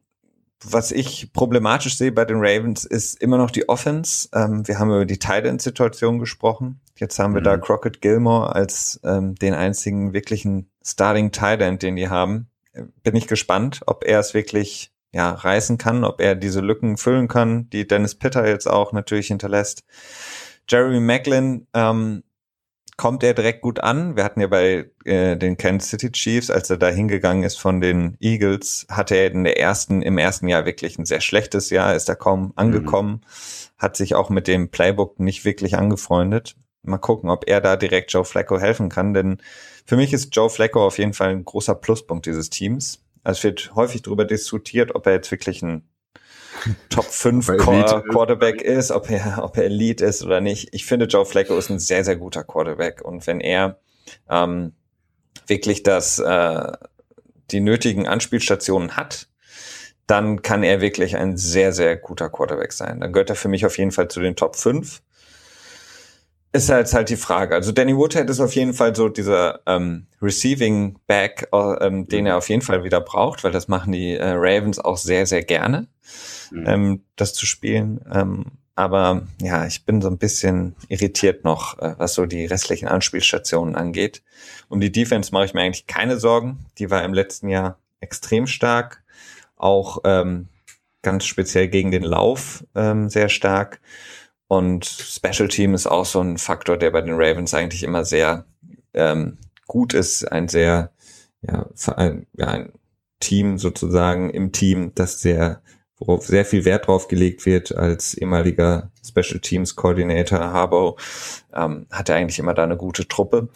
was 0.63 0.91
ich 0.91 1.31
problematisch 1.33 1.95
sehe 1.97 2.11
bei 2.11 2.25
den 2.25 2.37
Ravens 2.39 2.83
ist 2.83 3.21
immer 3.21 3.37
noch 3.37 3.51
die 3.51 3.69
Offense. 3.69 4.27
Ähm, 4.33 4.67
wir 4.67 4.79
haben 4.79 4.89
über 4.89 5.05
die 5.05 5.19
Tight 5.19 5.45
End 5.45 5.61
Situation 5.61 6.17
gesprochen. 6.17 6.81
Jetzt 6.95 7.19
haben 7.19 7.35
wir 7.35 7.41
mhm. 7.41 7.45
da 7.45 7.57
Crockett 7.57 8.01
Gilmore 8.01 8.55
als 8.55 8.99
ähm, 9.03 9.35
den 9.35 9.53
einzigen 9.53 10.13
wirklichen 10.13 10.71
Starting 10.83 11.31
Tight 11.31 11.61
End, 11.61 11.83
den 11.83 11.95
die 11.95 12.09
haben 12.09 12.49
bin 13.03 13.15
ich 13.15 13.27
gespannt, 13.27 13.81
ob 13.85 14.03
er 14.03 14.19
es 14.19 14.33
wirklich 14.33 14.91
ja, 15.11 15.31
reißen 15.31 15.77
kann, 15.77 16.03
ob 16.03 16.21
er 16.21 16.35
diese 16.35 16.61
Lücken 16.61 16.97
füllen 16.97 17.27
kann, 17.27 17.69
die 17.69 17.87
Dennis 17.87 18.15
Pitter 18.15 18.47
jetzt 18.47 18.67
auch 18.67 18.91
natürlich 18.91 19.27
hinterlässt. 19.27 19.83
Jeremy 20.69 20.99
Macklin 20.99 21.67
ähm, 21.73 22.23
kommt 22.97 23.23
er 23.23 23.35
direkt 23.35 23.61
gut 23.61 23.79
an. 23.79 24.15
Wir 24.15 24.23
hatten 24.23 24.41
ja 24.41 24.47
bei 24.47 24.89
äh, 25.05 25.37
den 25.37 25.55
Kansas 25.57 25.91
City 25.91 26.11
Chiefs, 26.11 26.49
als 26.49 26.69
er 26.69 26.77
da 26.77 26.87
hingegangen 26.87 27.43
ist 27.43 27.59
von 27.59 27.79
den 27.79 28.17
Eagles, 28.19 28.87
hatte 28.89 29.15
er 29.15 29.31
in 29.31 29.43
der 29.43 29.59
ersten, 29.59 30.01
im 30.01 30.17
ersten 30.17 30.47
Jahr 30.47 30.65
wirklich 30.65 30.97
ein 30.97 31.05
sehr 31.05 31.21
schlechtes 31.21 31.69
Jahr, 31.69 31.95
ist 31.95 32.09
er 32.09 32.15
kaum 32.15 32.53
angekommen, 32.55 33.21
mhm. 33.21 33.21
hat 33.77 33.95
sich 33.95 34.15
auch 34.15 34.29
mit 34.29 34.47
dem 34.47 34.69
Playbook 34.69 35.19
nicht 35.19 35.45
wirklich 35.45 35.77
angefreundet. 35.77 36.55
Mal 36.81 36.97
gucken, 36.97 37.29
ob 37.29 37.47
er 37.47 37.61
da 37.61 37.75
direkt 37.75 38.11
Joe 38.11 38.25
Flacco 38.25 38.59
helfen 38.59 38.89
kann, 38.89 39.13
denn 39.13 39.37
für 39.85 39.95
mich 39.95 40.11
ist 40.11 40.35
Joe 40.35 40.49
Flacco 40.49 40.85
auf 40.85 40.97
jeden 40.97 41.13
Fall 41.13 41.29
ein 41.29 41.45
großer 41.45 41.75
Pluspunkt 41.75 42.25
dieses 42.25 42.49
Teams. 42.49 43.03
Also 43.23 43.39
es 43.39 43.43
wird 43.43 43.75
häufig 43.75 44.01
darüber 44.01 44.25
diskutiert, 44.25 44.95
ob 44.95 45.05
er 45.05 45.13
jetzt 45.13 45.29
wirklich 45.31 45.61
ein 45.61 45.83
Top 46.89 47.05
5 47.05 47.57
Quarterback 47.57 48.61
ist, 48.61 48.91
ob 48.91 49.09
er, 49.09 49.43
ob 49.43 49.57
er 49.57 49.65
Elite 49.65 50.05
ist 50.05 50.23
oder 50.23 50.41
nicht. 50.41 50.69
Ich 50.73 50.85
finde, 50.85 51.05
Joe 51.05 51.25
Flacco 51.25 51.57
ist 51.57 51.69
ein 51.69 51.79
sehr, 51.79 52.03
sehr 52.03 52.15
guter 52.15 52.43
Quarterback. 52.43 53.03
Und 53.03 53.25
wenn 53.27 53.39
er 53.39 53.79
ähm, 54.29 54.73
wirklich 55.47 55.83
das, 55.83 56.19
äh, 56.19 56.71
die 57.51 57.59
nötigen 57.59 58.07
Anspielstationen 58.07 58.97
hat, 58.97 59.27
dann 60.05 60.41
kann 60.41 60.63
er 60.63 60.81
wirklich 60.81 61.17
ein 61.17 61.37
sehr, 61.37 61.73
sehr 61.73 61.97
guter 61.97 62.29
Quarterback 62.29 62.71
sein. 62.71 63.01
Dann 63.01 63.11
gehört 63.11 63.29
er 63.29 63.35
für 63.35 63.49
mich 63.49 63.65
auf 63.65 63.77
jeden 63.77 63.91
Fall 63.91 64.07
zu 64.07 64.21
den 64.21 64.35
Top 64.35 64.55
5 64.55 65.01
ist 66.53 66.69
halt 66.69 66.91
halt 66.93 67.09
die 67.09 67.17
Frage. 67.17 67.55
Also 67.55 67.71
Danny 67.71 67.95
Woodhead 67.95 68.29
ist 68.29 68.39
auf 68.39 68.55
jeden 68.55 68.73
Fall 68.73 68.95
so 68.95 69.09
dieser 69.09 69.59
ähm, 69.65 70.07
Receiving 70.21 70.97
Back, 71.07 71.49
äh, 71.51 71.85
ähm, 71.85 72.07
den 72.07 72.25
er 72.25 72.37
auf 72.37 72.49
jeden 72.49 72.61
Fall 72.61 72.83
wieder 72.83 73.01
braucht, 73.01 73.43
weil 73.43 73.51
das 73.51 73.67
machen 73.67 73.91
die 73.91 74.13
äh, 74.13 74.31
Ravens 74.35 74.79
auch 74.79 74.97
sehr, 74.97 75.25
sehr 75.25 75.43
gerne, 75.43 75.87
mhm. 76.51 76.65
ähm, 76.67 77.03
das 77.15 77.33
zu 77.33 77.45
spielen. 77.45 78.01
Ähm, 78.11 78.45
aber 78.75 79.23
ja, 79.41 79.65
ich 79.65 79.85
bin 79.85 80.01
so 80.01 80.07
ein 80.07 80.19
bisschen 80.19 80.75
irritiert 80.87 81.43
noch, 81.43 81.79
äh, 81.79 81.95
was 81.97 82.13
so 82.13 82.27
die 82.27 82.45
restlichen 82.45 82.87
Anspielstationen 82.87 83.75
angeht. 83.75 84.21
Um 84.69 84.79
die 84.79 84.91
Defense 84.91 85.31
mache 85.33 85.45
ich 85.45 85.53
mir 85.53 85.61
eigentlich 85.61 85.87
keine 85.87 86.17
Sorgen. 86.17 86.59
Die 86.77 86.91
war 86.91 87.03
im 87.03 87.13
letzten 87.13 87.49
Jahr 87.49 87.79
extrem 88.01 88.45
stark, 88.45 89.03
auch 89.55 90.01
ähm, 90.03 90.47
ganz 91.01 91.25
speziell 91.25 91.67
gegen 91.69 91.89
den 91.89 92.03
Lauf 92.03 92.65
ähm, 92.75 93.09
sehr 93.09 93.29
stark. 93.29 93.81
Und 94.47 94.85
Special 94.85 95.49
Team 95.49 95.73
ist 95.73 95.87
auch 95.87 96.05
so 96.05 96.21
ein 96.21 96.37
Faktor, 96.37 96.77
der 96.77 96.91
bei 96.91 97.01
den 97.01 97.15
Ravens 97.15 97.53
eigentlich 97.53 97.83
immer 97.83 98.05
sehr 98.05 98.45
ähm, 98.93 99.37
gut 99.67 99.93
ist. 99.93 100.23
Ein 100.31 100.47
sehr, 100.47 100.91
ja, 101.41 101.67
ein, 101.95 102.27
ja, 102.33 102.47
ein 102.47 102.71
Team 103.19 103.57
sozusagen 103.57 104.29
im 104.29 104.51
Team, 104.51 104.93
das 104.95 105.19
sehr, 105.19 105.61
worauf 105.97 106.25
sehr 106.25 106.45
viel 106.45 106.63
Wert 106.63 106.87
drauf 106.87 107.07
gelegt 107.07 107.45
wird 107.45 107.75
als 107.75 108.13
ehemaliger 108.13 108.91
Special 109.05 109.39
Teams 109.39 109.75
Coordinator 109.75 110.39
Harbo, 110.39 110.97
ähm, 111.53 111.87
hat 111.91 112.09
er 112.09 112.15
eigentlich 112.15 112.39
immer 112.39 112.53
da 112.53 112.63
eine 112.63 112.77
gute 112.77 113.07
Truppe. 113.07 113.49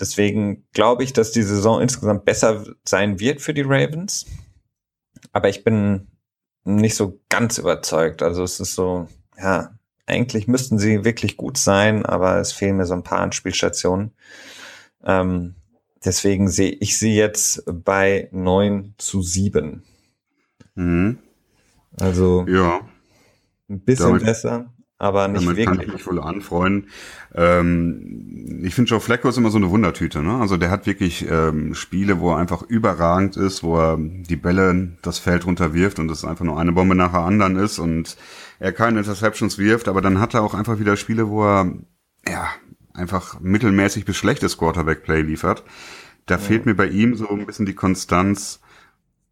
Deswegen 0.00 0.66
glaube 0.72 1.04
ich, 1.04 1.12
dass 1.12 1.32
die 1.32 1.42
Saison 1.42 1.80
insgesamt 1.80 2.24
besser 2.24 2.64
sein 2.84 3.20
wird 3.20 3.42
für 3.42 3.52
die 3.52 3.64
Ravens. 3.66 4.26
Aber 5.32 5.48
ich 5.48 5.64
bin 5.64 6.08
nicht 6.64 6.94
so 6.94 7.20
ganz 7.28 7.58
überzeugt. 7.58 8.22
Also 8.22 8.44
es 8.44 8.60
ist 8.60 8.74
so, 8.74 9.08
ja, 9.36 9.77
eigentlich 10.08 10.48
müssten 10.48 10.78
sie 10.78 11.04
wirklich 11.04 11.36
gut 11.36 11.58
sein, 11.58 12.04
aber 12.06 12.38
es 12.38 12.52
fehlen 12.52 12.76
mir 12.78 12.86
so 12.86 12.94
ein 12.94 13.02
paar 13.02 13.20
Anspielstationen. 13.20 14.12
Ähm, 15.04 15.54
deswegen 16.04 16.48
sehe 16.48 16.72
ich 16.72 16.98
sie 16.98 17.14
jetzt 17.14 17.62
bei 17.66 18.28
9 18.32 18.94
zu 18.98 19.22
7. 19.22 19.82
Mhm. 20.74 21.18
Also 22.00 22.44
Ja, 22.48 22.80
ein 23.68 23.80
bisschen 23.80 24.06
Damit- 24.06 24.24
besser, 24.24 24.72
aber 24.98 25.28
nicht 25.28 25.46
damit 25.46 25.64
kann 25.64 25.74
ich 25.74 25.80
wirklich. 25.80 25.94
mich 25.94 26.06
wohl 26.06 26.20
anfreunden. 26.20 26.90
Ähm, 27.34 28.60
ich 28.64 28.74
finde 28.74 28.90
Joe 28.90 29.00
Flacco 29.00 29.28
ist 29.28 29.38
immer 29.38 29.50
so 29.50 29.58
eine 29.58 29.70
Wundertüte. 29.70 30.22
Ne? 30.22 30.34
Also 30.34 30.56
der 30.56 30.70
hat 30.70 30.86
wirklich 30.86 31.24
ähm, 31.30 31.74
Spiele, 31.74 32.18
wo 32.18 32.32
er 32.32 32.38
einfach 32.38 32.62
überragend 32.62 33.36
ist, 33.36 33.62
wo 33.62 33.78
er 33.78 33.96
die 33.98 34.36
Bälle 34.36 34.96
das 35.02 35.18
Feld 35.20 35.46
runterwirft 35.46 36.00
und 36.00 36.10
es 36.10 36.24
einfach 36.24 36.44
nur 36.44 36.58
eine 36.58 36.72
Bombe 36.72 36.96
nach 36.96 37.12
der 37.12 37.20
anderen 37.20 37.56
ist 37.56 37.78
und 37.78 38.16
er 38.58 38.72
keine 38.72 38.98
Interceptions 38.98 39.56
wirft, 39.58 39.86
aber 39.86 40.00
dann 40.00 40.18
hat 40.18 40.34
er 40.34 40.42
auch 40.42 40.54
einfach 40.54 40.80
wieder 40.80 40.96
Spiele, 40.96 41.28
wo 41.28 41.44
er 41.44 41.72
ja 42.26 42.48
einfach 42.92 43.38
mittelmäßig 43.40 44.04
bis 44.04 44.16
schlechtes 44.16 44.58
Quarterback-Play 44.58 45.22
liefert. 45.22 45.62
Da 46.26 46.36
fehlt 46.36 46.66
mir 46.66 46.74
bei 46.74 46.88
ihm 46.88 47.14
so 47.14 47.28
ein 47.30 47.46
bisschen 47.46 47.64
die 47.64 47.74
Konstanz, 47.74 48.60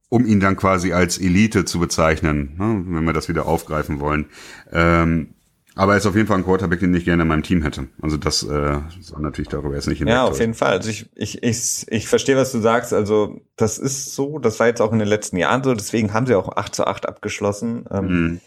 um 0.09 0.25
ihn 0.25 0.39
dann 0.39 0.57
quasi 0.57 0.93
als 0.93 1.19
Elite 1.19 1.65
zu 1.65 1.81
bezeichnen, 1.81 2.55
ne, 2.57 2.85
wenn 2.87 3.05
wir 3.05 3.13
das 3.13 3.29
wieder 3.29 3.47
aufgreifen 3.47 3.99
wollen. 3.99 4.27
Ähm, 4.73 5.35
aber 5.77 5.93
er 5.93 5.99
ist 5.99 6.07
auf 6.07 6.17
jeden 6.17 6.27
Fall 6.27 6.39
ein 6.39 6.45
Quarterback, 6.45 6.81
den 6.81 6.93
ich 6.95 7.05
gerne 7.05 7.23
in 7.23 7.29
meinem 7.29 7.43
Team 7.45 7.63
hätte. 7.63 7.87
Also 8.03 8.17
das 8.17 8.43
äh, 8.43 8.81
soll 9.01 9.21
natürlich 9.21 9.49
darüber 9.49 9.75
jetzt 9.77 9.87
nicht 9.87 10.01
Ja, 10.01 10.07
hinwegtäuschen. 10.07 10.33
auf 10.33 10.41
jeden 10.41 10.55
Fall. 10.55 10.73
Also 10.73 10.91
ich, 10.91 11.09
ich, 11.15 11.43
ich, 11.45 11.87
ich 11.89 12.09
verstehe, 12.09 12.37
was 12.37 12.51
du 12.53 12.59
sagst. 12.61 12.93
Also 12.93 13.41
das 13.57 13.79
ist 13.79 14.15
so, 14.15 14.39
das 14.41 14.59
war 14.59 14.67
jetzt 14.67 14.81
auch 14.83 14.93
in 14.93 14.99
den 14.99 15.07
letzten 15.09 15.37
Jahren 15.37 15.63
so, 15.63 15.73
deswegen 15.75 16.13
haben 16.13 16.27
sie 16.27 16.35
auch 16.35 16.57
8 16.57 16.75
zu 16.75 16.87
8 16.87 17.07
abgeschlossen. 17.07 17.85
Ähm, 17.91 18.07
Mhm. 18.07 18.41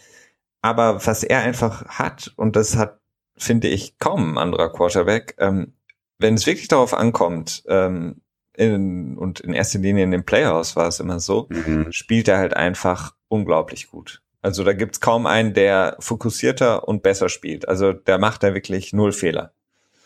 Aber 0.62 1.06
was 1.06 1.24
er 1.24 1.40
einfach 1.40 1.86
hat, 1.86 2.34
und 2.36 2.54
das 2.54 2.76
hat, 2.76 3.00
finde 3.38 3.68
ich, 3.68 3.98
kaum 3.98 4.34
ein 4.34 4.38
anderer 4.38 4.70
Quarterback, 4.70 5.34
ähm, 5.38 5.72
wenn 6.18 6.34
es 6.34 6.46
wirklich 6.46 6.68
darauf 6.68 6.92
ankommt, 6.92 7.62
ähm, 7.66 8.20
in, 8.54 9.16
und 9.16 9.40
in 9.40 9.54
erster 9.54 9.78
Linie 9.78 10.04
in 10.04 10.10
den 10.10 10.24
Playoffs 10.24 10.76
war 10.76 10.86
es 10.88 11.00
immer 11.00 11.18
so, 11.18 11.48
Mhm. 11.48 11.86
spielt 11.92 12.28
er 12.28 12.36
halt 12.36 12.52
einfach 12.54 13.14
unglaublich 13.28 13.88
gut. 13.90 14.20
Also 14.42 14.64
da 14.64 14.72
gibt's 14.72 15.00
kaum 15.00 15.26
einen, 15.26 15.52
der 15.54 15.96
fokussierter 16.00 16.88
und 16.88 17.02
besser 17.02 17.28
spielt. 17.28 17.68
Also 17.68 17.92
der 17.92 18.18
macht 18.18 18.42
da 18.42 18.54
wirklich 18.54 18.92
null 18.92 19.12
Fehler. 19.12 19.52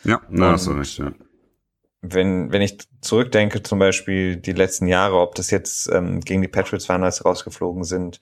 Ja, 0.05 0.21
na, 0.29 0.53
hast 0.53 0.67
du 0.67 0.73
recht, 0.73 0.99
ja. 0.99 1.13
Wenn, 2.03 2.53
wenn 2.53 2.61
ich 2.61 2.79
zurückdenke, 3.01 3.63
zum 3.63 3.79
Beispiel 3.79 4.37
die 4.37 4.53
letzten 4.53 4.87
Jahre, 4.89 5.19
ob 5.21 5.35
das 5.37 5.51
jetzt 5.51 5.89
ähm, 5.91 6.21
gegen 6.21 6.43
die 6.43 6.49
Patriots 6.49 6.89
waren, 6.89 7.03
als 7.03 7.17
sie 7.17 7.25
rausgeflogen 7.25 7.85
sind, 7.85 8.21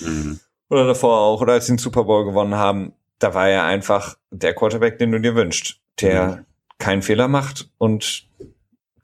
Mhm. 0.00 0.40
oder 0.68 0.86
davor 0.86 1.18
auch, 1.20 1.40
oder 1.40 1.54
als 1.54 1.66
sie 1.66 1.72
den 1.72 1.78
Super 1.78 2.04
Bowl 2.04 2.24
gewonnen 2.26 2.56
haben, 2.56 2.92
da 3.18 3.32
war 3.34 3.48
er 3.48 3.64
einfach 3.64 4.16
der 4.30 4.52
Quarterback, 4.54 4.98
den 4.98 5.12
du 5.12 5.20
dir 5.20 5.34
wünschst, 5.34 5.78
der 6.00 6.26
Mhm. 6.26 6.44
keinen 6.78 7.02
Fehler 7.02 7.28
macht 7.28 7.70
und 7.78 8.26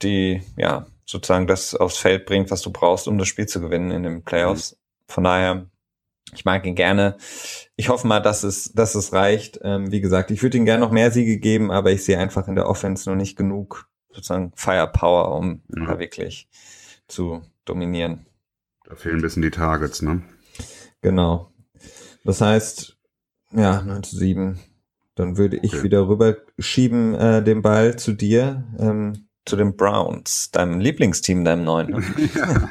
die, 0.03 0.43
ja, 0.57 0.87
sozusagen 1.07 1.47
das 1.47 1.75
aufs 1.75 1.97
Feld 1.99 2.27
bringt, 2.27 2.51
was 2.51 2.61
du 2.63 2.71
brauchst, 2.71 3.09
um 3.09 3.17
das 3.17 3.29
Spiel 3.29 3.47
zu 3.47 3.61
gewinnen 3.61 3.91
in 3.93 4.03
den 4.03 4.25
Playoffs. 4.25 4.77
Von 5.07 5.25
daher, 5.25 5.67
ich 6.35 6.45
mag 6.45 6.67
ihn 6.67 6.75
gerne. 6.75 7.17
Ich 7.77 7.89
hoffe 7.89 8.07
mal, 8.07 8.21
dass 8.21 8.43
es, 8.43 8.73
dass 8.73 8.95
es 8.95 9.13
reicht. 9.13 9.59
Ähm, 9.63 9.91
wie 9.93 10.01
gesagt, 10.01 10.31
ich 10.31 10.43
würde 10.43 10.59
ihm 10.59 10.65
gerne 10.65 10.81
noch 10.85 10.91
mehr 10.93 11.11
Siege 11.11 11.39
geben, 11.39 11.71
aber 11.71 11.91
ich 11.93 12.05
sehe 12.05 12.19
einfach 12.19 12.49
in 12.49 12.55
der 12.55 12.69
Offense 12.69 13.09
noch 13.09 13.17
nicht 13.17 13.37
genug 13.37 13.89
sozusagen 14.11 14.53
Firepower, 14.55 15.35
um 15.37 15.63
Ja. 15.77 15.87
da 15.87 15.99
wirklich 15.99 16.49
zu 17.07 17.43
dominieren. 17.65 18.27
Da 18.89 18.95
fehlen 18.95 19.17
ein 19.17 19.23
bisschen 19.23 19.43
die 19.43 19.51
Targets, 19.51 20.03
ne? 20.03 20.23
Genau. 21.03 21.53
Das 22.25 22.41
heißt, 22.41 22.97
ja, 23.53 23.83
9 23.83 24.03
zu 24.03 24.17
7. 24.17 24.59
Dann 25.15 25.37
würde 25.37 25.57
ich 25.57 25.75
Okay. 25.75 25.83
wieder 25.85 26.09
rüberschieben 26.09 27.15
äh, 27.15 27.43
den 27.43 27.63
Ball 27.63 27.97
zu 27.97 28.13
dir, 28.13 28.65
ähm, 28.79 29.29
zu 29.45 29.57
den 29.57 29.77
Browns, 29.77 30.51
deinem 30.51 30.81
Lieblingsteam, 30.81 31.45
deinem 31.45 31.65
neuen. 31.65 31.91
Ne? 31.91 32.03
ja. 32.35 32.71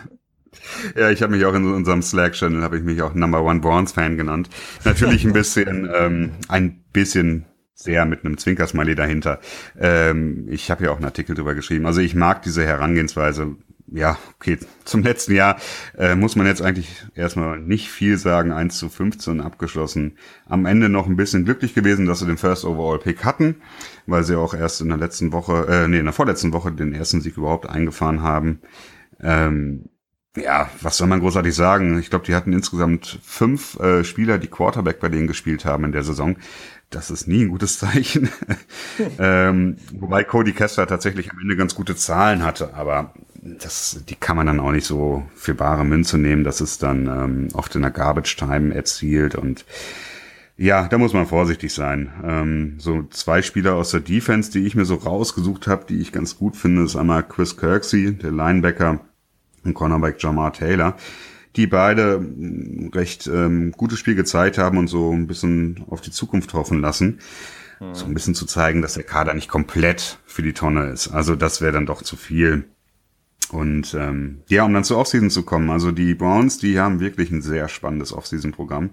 Ja, 0.96 1.10
ich 1.10 1.22
habe 1.22 1.36
mich 1.36 1.46
auch 1.46 1.54
in 1.54 1.66
unserem 1.66 2.02
Slack-Channel, 2.02 2.64
habe 2.64 2.78
ich 2.78 2.84
mich 2.84 3.02
auch 3.02 3.14
Number 3.14 3.44
One 3.44 3.60
Browns-Fan 3.60 4.18
genannt. 4.18 4.50
Natürlich 4.86 5.26
ein 5.26 5.34
bisschen, 5.34 5.90
ähm, 5.96 6.32
ein 6.48 6.84
bisschen 6.94 7.46
sehr 7.78 8.06
mit 8.06 8.26
einem 8.26 8.38
Zwinkersmiley 8.38 8.96
dahinter. 8.96 9.40
Ähm, 9.80 10.48
ich 10.50 10.72
habe 10.72 10.86
ja 10.86 10.92
auch 10.92 10.96
einen 10.96 11.06
Artikel 11.06 11.36
drüber 11.36 11.54
geschrieben. 11.54 11.86
Also 11.86 12.02
ich 12.02 12.16
mag 12.16 12.42
diese 12.42 12.66
Herangehensweise. 12.66 13.56
Ja, 13.90 14.18
okay, 14.36 14.58
zum 14.84 15.02
letzten 15.04 15.34
Jahr 15.34 15.58
äh, 15.98 16.16
muss 16.16 16.36
man 16.36 16.46
jetzt 16.46 16.62
eigentlich 16.62 17.06
erstmal 17.16 17.60
nicht 17.60 17.90
viel 17.90 18.18
sagen. 18.18 18.52
1 18.52 18.78
zu 18.78 18.90
15 18.90 19.40
abgeschlossen. 19.40 20.18
Am 20.46 20.66
Ende 20.66 20.90
noch 20.90 21.08
ein 21.08 21.16
bisschen 21.16 21.46
glücklich 21.46 21.74
gewesen, 21.74 22.06
dass 22.06 22.20
sie 22.20 22.26
den 22.26 22.38
First 22.38 22.66
Overall 22.66 23.00
Pick 23.00 23.24
hatten, 23.24 23.62
weil 24.08 24.24
sie 24.24 24.36
auch 24.36 24.54
erst 24.54 24.82
in 24.82 24.90
der 24.90 24.98
letzten 24.98 25.32
Woche, 25.32 25.68
äh, 25.70 25.88
nee, 25.88 26.00
in 26.00 26.06
der 26.06 26.14
vorletzten 26.14 26.52
Woche 26.52 26.72
den 26.74 26.94
ersten 26.94 27.22
Sieg 27.22 27.38
überhaupt 27.38 27.70
eingefahren 27.70 28.24
haben. 28.24 28.60
Ähm, 29.22 29.86
ja, 30.40 30.70
was 30.82 30.98
soll 30.98 31.08
man 31.08 31.20
großartig 31.20 31.54
sagen? 31.54 32.00
Ich 32.00 32.10
glaube, 32.10 32.26
die 32.26 32.36
hatten 32.36 32.54
insgesamt 32.54 33.20
fünf 33.24 33.80
äh, 33.80 34.04
Spieler, 34.04 34.38
die 34.38 34.48
Quarterback 34.48 35.00
bei 35.00 35.10
denen 35.10 35.28
gespielt 35.28 35.66
haben 35.66 35.84
in 35.86 35.92
der 35.92 36.04
Saison. 36.04 36.38
Das 36.90 37.12
ist 37.12 37.28
nie 37.28 37.44
ein 37.44 37.50
gutes 37.50 37.78
Zeichen. 37.80 38.30
ähm, 39.20 39.78
wobei 39.94 40.24
Cody 40.24 40.54
Kessler 40.54 40.88
tatsächlich 40.88 41.32
am 41.32 41.40
Ende 41.40 41.56
ganz 41.56 41.76
gute 41.76 41.96
Zahlen 41.96 42.44
hatte, 42.44 42.74
aber 42.74 43.14
das, 43.36 44.04
die 44.08 44.16
kann 44.16 44.36
man 44.36 44.48
dann 44.48 44.60
auch 44.60 44.72
nicht 44.72 44.86
so 44.86 45.26
für 45.36 45.54
bare 45.54 45.86
Münze 45.86 46.18
nehmen. 46.18 46.44
Das 46.44 46.62
ist 46.62 46.84
dann 46.84 47.08
ähm, 47.08 47.48
oft 47.54 47.76
in 47.76 47.82
der 47.82 47.92
Garbage 47.92 48.36
Time 48.36 48.74
erzielt 48.74 49.36
und 49.36 49.66
ja, 50.60 50.88
da 50.88 50.98
muss 50.98 51.14
man 51.14 51.28
vorsichtig 51.28 51.72
sein. 51.72 52.12
Ähm, 52.24 52.76
so 52.80 53.04
zwei 53.12 53.44
Spieler 53.44 53.76
aus 53.76 53.92
der 53.92 54.00
Defense, 54.00 54.52
die 54.52 54.66
ich 54.66 54.76
mir 54.76 54.86
so 54.86 54.96
rausgesucht 54.96 55.68
habe, 55.68 55.86
die 55.88 56.00
ich 56.00 56.12
ganz 56.12 56.36
gut 56.36 56.56
finde, 56.56 56.84
ist 56.84 56.96
einmal 56.96 57.22
Chris 57.22 57.58
Kirksey, 57.58 58.16
der 58.16 58.32
Linebacker, 58.32 59.00
und 59.68 59.74
Cornerback 59.74 60.22
Jamar 60.22 60.54
Taylor, 60.54 60.98
die 61.56 61.68
beide 61.68 62.20
mh, 62.20 62.96
recht 62.96 63.28
ähm, 63.28 63.72
gutes 63.72 64.00
Spiel 64.00 64.16
gezeigt 64.16 64.58
haben 64.58 64.78
und 64.78 64.88
so 64.88 65.12
ein 65.12 65.28
bisschen 65.28 65.86
auf 65.90 66.02
die 66.02 66.12
Zukunft 66.12 66.54
hoffen 66.54 66.82
lassen. 66.82 67.20
So 67.94 68.06
ein 68.06 68.16
bisschen 68.16 68.34
zu 68.34 68.48
zeigen, 68.48 68.82
dass 68.82 68.96
der 68.96 69.04
Kader 69.04 69.36
nicht 69.36 69.50
komplett 69.50 70.18
für 70.26 70.42
die 70.42 70.54
Tonne 70.54 70.88
ist. 70.88 71.10
Also 71.10 71.36
das 71.36 71.62
wäre 71.62 71.74
dann 71.74 71.86
doch 71.86 72.02
zu 72.02 72.16
viel. 72.16 72.64
Und 73.52 73.94
ähm, 73.94 74.42
ja, 74.48 74.64
um 74.64 74.74
dann 74.74 74.84
zur 74.84 74.98
Offseason 74.98 75.30
zu 75.30 75.44
kommen, 75.44 75.70
also 75.70 75.92
die 75.92 76.16
Browns, 76.16 76.58
die 76.58 76.80
haben 76.80 77.00
wirklich 77.00 77.30
ein 77.30 77.44
sehr 77.44 77.68
spannendes 77.70 78.14
Offseason-Programm. 78.14 78.90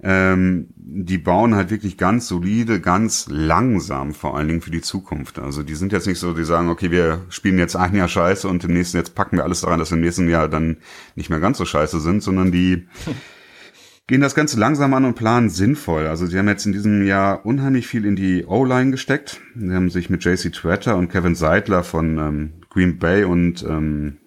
Ähm, 0.00 0.68
die 0.76 1.18
bauen 1.18 1.56
halt 1.56 1.70
wirklich 1.70 1.98
ganz 1.98 2.28
solide, 2.28 2.80
ganz 2.80 3.26
langsam 3.28 4.14
vor 4.14 4.36
allen 4.36 4.46
Dingen 4.46 4.60
für 4.60 4.70
die 4.70 4.80
Zukunft. 4.80 5.38
Also 5.40 5.64
die 5.64 5.74
sind 5.74 5.92
jetzt 5.92 6.06
nicht 6.06 6.20
so, 6.20 6.32
die 6.34 6.44
sagen, 6.44 6.68
okay, 6.68 6.90
wir 6.90 7.24
spielen 7.30 7.58
jetzt 7.58 7.74
ein 7.74 7.96
Jahr 7.96 8.08
scheiße 8.08 8.46
und 8.46 8.62
im 8.64 8.72
nächsten 8.72 8.96
jetzt 8.96 9.16
packen 9.16 9.36
wir 9.36 9.44
alles 9.44 9.62
daran, 9.62 9.80
dass 9.80 9.90
wir 9.90 9.96
im 9.96 10.04
nächsten 10.04 10.28
Jahr 10.28 10.48
dann 10.48 10.78
nicht 11.16 11.30
mehr 11.30 11.40
ganz 11.40 11.58
so 11.58 11.64
scheiße 11.64 11.98
sind, 11.98 12.22
sondern 12.22 12.52
die 12.52 12.86
gehen 14.06 14.20
das 14.20 14.36
Ganze 14.36 14.58
langsam 14.58 14.94
an 14.94 15.04
und 15.04 15.14
planen 15.14 15.50
sinnvoll. 15.50 16.06
Also 16.06 16.26
sie 16.26 16.38
haben 16.38 16.48
jetzt 16.48 16.64
in 16.64 16.72
diesem 16.72 17.04
Jahr 17.04 17.44
unheimlich 17.44 17.88
viel 17.88 18.04
in 18.04 18.14
die 18.14 18.44
O-Line 18.46 18.92
gesteckt. 18.92 19.40
Sie 19.56 19.72
haben 19.72 19.90
sich 19.90 20.10
mit 20.10 20.24
JC 20.24 20.52
Tretter 20.52 20.96
und 20.96 21.08
Kevin 21.08 21.34
Seidler 21.34 21.82
von 21.82 22.18
ähm, 22.18 22.52
Green 22.70 22.98
Bay 22.98 23.24
und 23.24 23.64
ähm, 23.64 24.18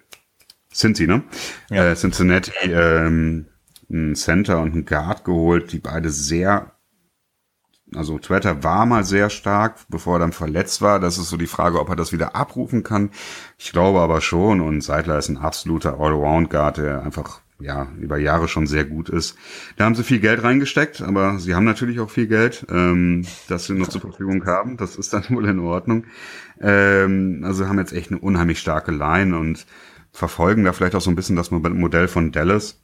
Cincy, 0.72 1.06
ne? 1.06 1.22
Ja. 1.70 1.90
Äh, 1.90 1.96
Cincinnati 1.96 2.52
ähm, 2.64 3.46
ein 3.92 4.14
Center 4.16 4.60
und 4.60 4.74
ein 4.74 4.84
Guard 4.84 5.24
geholt, 5.24 5.72
die 5.72 5.78
beide 5.78 6.10
sehr 6.10 6.72
also 7.94 8.18
Twitter 8.18 8.64
war 8.64 8.86
mal 8.86 9.04
sehr 9.04 9.28
stark, 9.30 9.80
bevor 9.88 10.16
er 10.16 10.20
dann 10.20 10.32
verletzt 10.32 10.80
war. 10.80 10.98
Das 10.98 11.18
ist 11.18 11.28
so 11.28 11.36
die 11.36 11.46
Frage, 11.46 11.80
ob 11.80 11.88
er 11.88 11.96
das 11.96 12.12
wieder 12.12 12.34
abrufen 12.34 12.82
kann. 12.82 13.10
Ich 13.58 13.72
glaube 13.72 14.00
aber 14.00 14.20
schon. 14.20 14.60
Und 14.60 14.80
Seidler 14.80 15.18
ist 15.18 15.28
ein 15.28 15.36
absoluter 15.36 16.00
Allround-Guard, 16.00 16.78
der 16.78 17.02
einfach 17.02 17.40
ja 17.60 17.88
über 18.00 18.18
Jahre 18.18 18.48
schon 18.48 18.66
sehr 18.66 18.84
gut 18.84 19.08
ist. 19.08 19.36
Da 19.76 19.84
haben 19.84 19.94
sie 19.94 20.02
viel 20.02 20.20
Geld 20.20 20.42
reingesteckt, 20.42 21.02
aber 21.02 21.38
sie 21.38 21.54
haben 21.54 21.64
natürlich 21.64 22.00
auch 22.00 22.10
viel 22.10 22.26
Geld, 22.26 22.66
ähm, 22.70 23.24
das 23.48 23.66
sie 23.66 23.74
noch 23.74 23.88
zur 23.88 24.00
Verfügung 24.00 24.44
haben. 24.46 24.76
Das 24.76 24.96
ist 24.96 25.12
dann 25.12 25.24
wohl 25.30 25.48
in 25.48 25.60
Ordnung. 25.60 26.04
Ähm, 26.60 27.42
also 27.44 27.68
haben 27.68 27.78
jetzt 27.78 27.92
echt 27.92 28.10
eine 28.10 28.20
unheimlich 28.20 28.58
starke 28.58 28.90
Line 28.90 29.38
und 29.38 29.66
verfolgen 30.12 30.64
da 30.64 30.72
vielleicht 30.72 30.94
auch 30.94 31.00
so 31.00 31.10
ein 31.10 31.16
bisschen 31.16 31.36
das 31.36 31.50
Modell 31.50 32.08
von 32.08 32.32
Dallas 32.32 32.81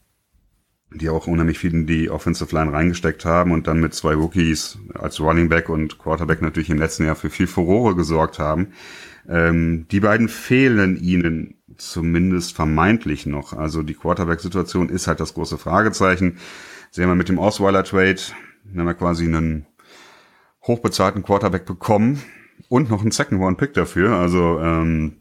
die 0.91 1.11
auch 1.11 1.27
unheimlich 1.27 1.59
viel 1.59 1.75
in 1.75 1.87
die 1.87 2.11
Offensive 2.11 2.55
Line 2.55 2.73
reingesteckt 2.73 3.25
haben 3.25 3.53
und 3.53 3.67
dann 3.67 3.81
mit 3.81 3.95
zwei 3.95 4.15
Rookies 4.15 4.79
als 4.95 5.21
Running 5.21 5.49
Back 5.49 5.69
und 5.69 5.99
Quarterback 5.99 6.41
natürlich 6.41 6.71
im 6.71 6.79
letzten 6.79 7.05
Jahr 7.05 7.17
für 7.17 7.31
viel 7.31 7.47
Furore 7.47 7.95
gesorgt 7.95 8.39
haben. 8.39 8.69
Ähm, 9.29 9.87
die 9.91 10.01
beiden 10.01 10.29
fehlen 10.29 10.97
ihnen 10.97 11.57
zumindest 11.77 12.57
vermeintlich 12.57 13.27
noch. 13.27 13.53
Also 13.53 13.83
die 13.83 13.95
Quarterback-Situation 13.95 14.89
ist 14.89 15.07
halt 15.07 15.21
das 15.21 15.35
große 15.35 15.59
Fragezeichen. 15.59 16.39
Haben 16.97 17.09
ja 17.09 17.15
mit 17.15 17.29
dem 17.29 17.39
Osweiler 17.39 17.85
Trade 17.85 18.17
haben 18.77 18.87
wir 18.87 18.95
quasi 18.95 19.25
einen 19.25 19.67
hochbezahlten 20.67 21.23
Quarterback 21.23 21.65
bekommen 21.65 22.23
und 22.69 22.91
noch 22.91 23.03
einen 23.03 23.11
Second 23.11 23.41
Round 23.41 23.59
Pick 23.59 23.75
dafür. 23.75 24.17
Also 24.17 24.59
ähm, 24.61 25.19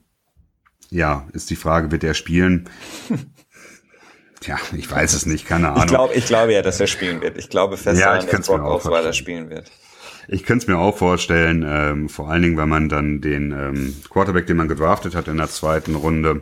ja, 0.90 1.28
ist 1.34 1.50
die 1.50 1.56
Frage, 1.56 1.92
wird 1.92 2.04
er 2.04 2.14
spielen? 2.14 2.70
Tja, 4.40 4.58
ich 4.76 4.90
weiß 4.90 5.14
es 5.14 5.26
nicht, 5.26 5.48
keine 5.48 5.70
Ahnung. 5.70 5.84
Ich 5.84 5.88
glaube, 5.88 6.14
ich 6.14 6.26
glaube 6.26 6.54
ja, 6.54 6.62
dass 6.62 6.80
er 6.80 6.88
spielen 6.88 7.22
wird. 7.22 7.38
Ich 7.38 7.50
glaube 7.50 7.78
fest 7.78 8.00
Ja, 8.00 8.14
daran, 8.14 8.28
dass 8.30 8.48
Brock 8.48 8.62
auch 8.62 8.86
Osweiler 8.86 9.14
spielen 9.14 9.50
wird. 9.50 9.72
Ich 10.28 10.44
könnte 10.44 10.64
es 10.64 10.68
mir 10.68 10.78
auch 10.78 10.98
vorstellen, 10.98 11.66
ähm, 11.68 12.10
vor 12.10 12.30
allen 12.30 12.42
Dingen, 12.42 12.58
weil 12.58 12.66
man 12.66 12.90
dann 12.90 13.22
den 13.22 13.52
ähm, 13.52 13.96
Quarterback, 14.10 14.46
den 14.46 14.58
man 14.58 14.68
gedraftet 14.68 15.16
hat 15.16 15.28
in 15.30 15.38
der 15.38 15.48
zweiten 15.48 15.96
Runde, 15.96 16.42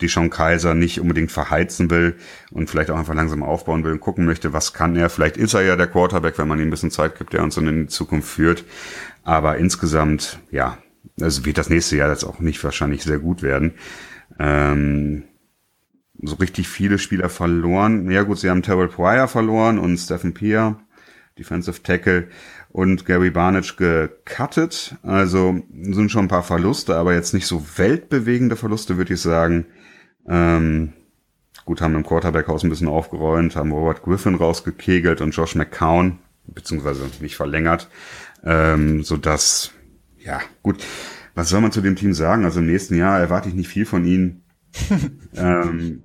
die 0.00 0.08
Sean 0.08 0.30
Kaiser 0.30 0.74
nicht 0.74 1.00
unbedingt 1.00 1.30
verheizen 1.30 1.90
will 1.90 2.16
und 2.50 2.68
vielleicht 2.68 2.90
auch 2.90 2.98
einfach 2.98 3.14
langsam 3.14 3.42
aufbauen 3.42 3.84
will 3.84 3.92
und 3.92 4.00
gucken 4.00 4.24
möchte, 4.24 4.52
was 4.52 4.72
kann 4.72 4.96
er. 4.96 5.10
Vielleicht 5.10 5.36
ist 5.36 5.54
er 5.54 5.62
ja 5.62 5.76
der 5.76 5.86
Quarterback, 5.86 6.38
wenn 6.38 6.48
man 6.48 6.58
ihm 6.58 6.68
ein 6.68 6.70
bisschen 6.70 6.90
Zeit 6.90 7.16
gibt, 7.18 7.32
der 7.32 7.44
uns 7.44 7.54
dann 7.54 7.68
in 7.68 7.82
die 7.82 7.88
Zukunft 7.88 8.28
führt. 8.28 8.64
Aber 9.22 9.58
insgesamt, 9.58 10.40
ja, 10.50 10.78
also 11.20 11.44
wird 11.44 11.58
das 11.58 11.70
nächste 11.70 11.96
Jahr 11.96 12.10
jetzt 12.10 12.24
auch 12.24 12.40
nicht 12.40 12.62
wahrscheinlich 12.64 13.04
sehr 13.04 13.18
gut 13.18 13.42
werden. 13.42 13.74
Ähm, 14.40 15.24
so 16.22 16.36
richtig 16.36 16.68
viele 16.68 16.98
Spieler 16.98 17.28
verloren. 17.28 18.10
Ja 18.10 18.22
gut, 18.22 18.38
sie 18.38 18.50
haben 18.50 18.62
Terrell 18.62 18.88
Pryor 18.88 19.28
verloren 19.28 19.78
und 19.78 19.96
Stephen 19.96 20.34
Peer, 20.34 20.76
Defensive 21.38 21.82
Tackle 21.82 22.28
und 22.68 23.06
Gary 23.06 23.30
Barnage 23.30 23.74
gecuttet. 23.76 24.96
Also 25.02 25.60
sind 25.72 26.10
schon 26.10 26.26
ein 26.26 26.28
paar 26.28 26.42
Verluste, 26.42 26.96
aber 26.96 27.14
jetzt 27.14 27.34
nicht 27.34 27.46
so 27.46 27.64
weltbewegende 27.76 28.56
Verluste, 28.56 28.96
würde 28.96 29.14
ich 29.14 29.20
sagen. 29.20 29.66
Ähm, 30.28 30.92
gut, 31.64 31.80
haben 31.80 31.94
im 31.94 32.04
Quarterback-Haus 32.04 32.62
ein 32.62 32.70
bisschen 32.70 32.88
aufgeräumt, 32.88 33.56
haben 33.56 33.72
Robert 33.72 34.02
Griffin 34.02 34.34
rausgekegelt 34.34 35.20
und 35.20 35.34
Josh 35.34 35.54
McCown, 35.54 36.18
beziehungsweise 36.46 37.08
nicht 37.20 37.36
verlängert, 37.36 37.88
ähm, 38.44 39.02
so 39.02 39.16
dass, 39.16 39.72
ja, 40.18 40.40
gut, 40.62 40.84
was 41.34 41.48
soll 41.48 41.60
man 41.60 41.72
zu 41.72 41.80
dem 41.80 41.96
Team 41.96 42.12
sagen? 42.12 42.44
Also 42.44 42.60
im 42.60 42.66
nächsten 42.66 42.96
Jahr 42.96 43.18
erwarte 43.18 43.48
ich 43.48 43.54
nicht 43.54 43.68
viel 43.68 43.86
von 43.86 44.04
ihnen. 44.04 44.42
ähm, 45.36 46.02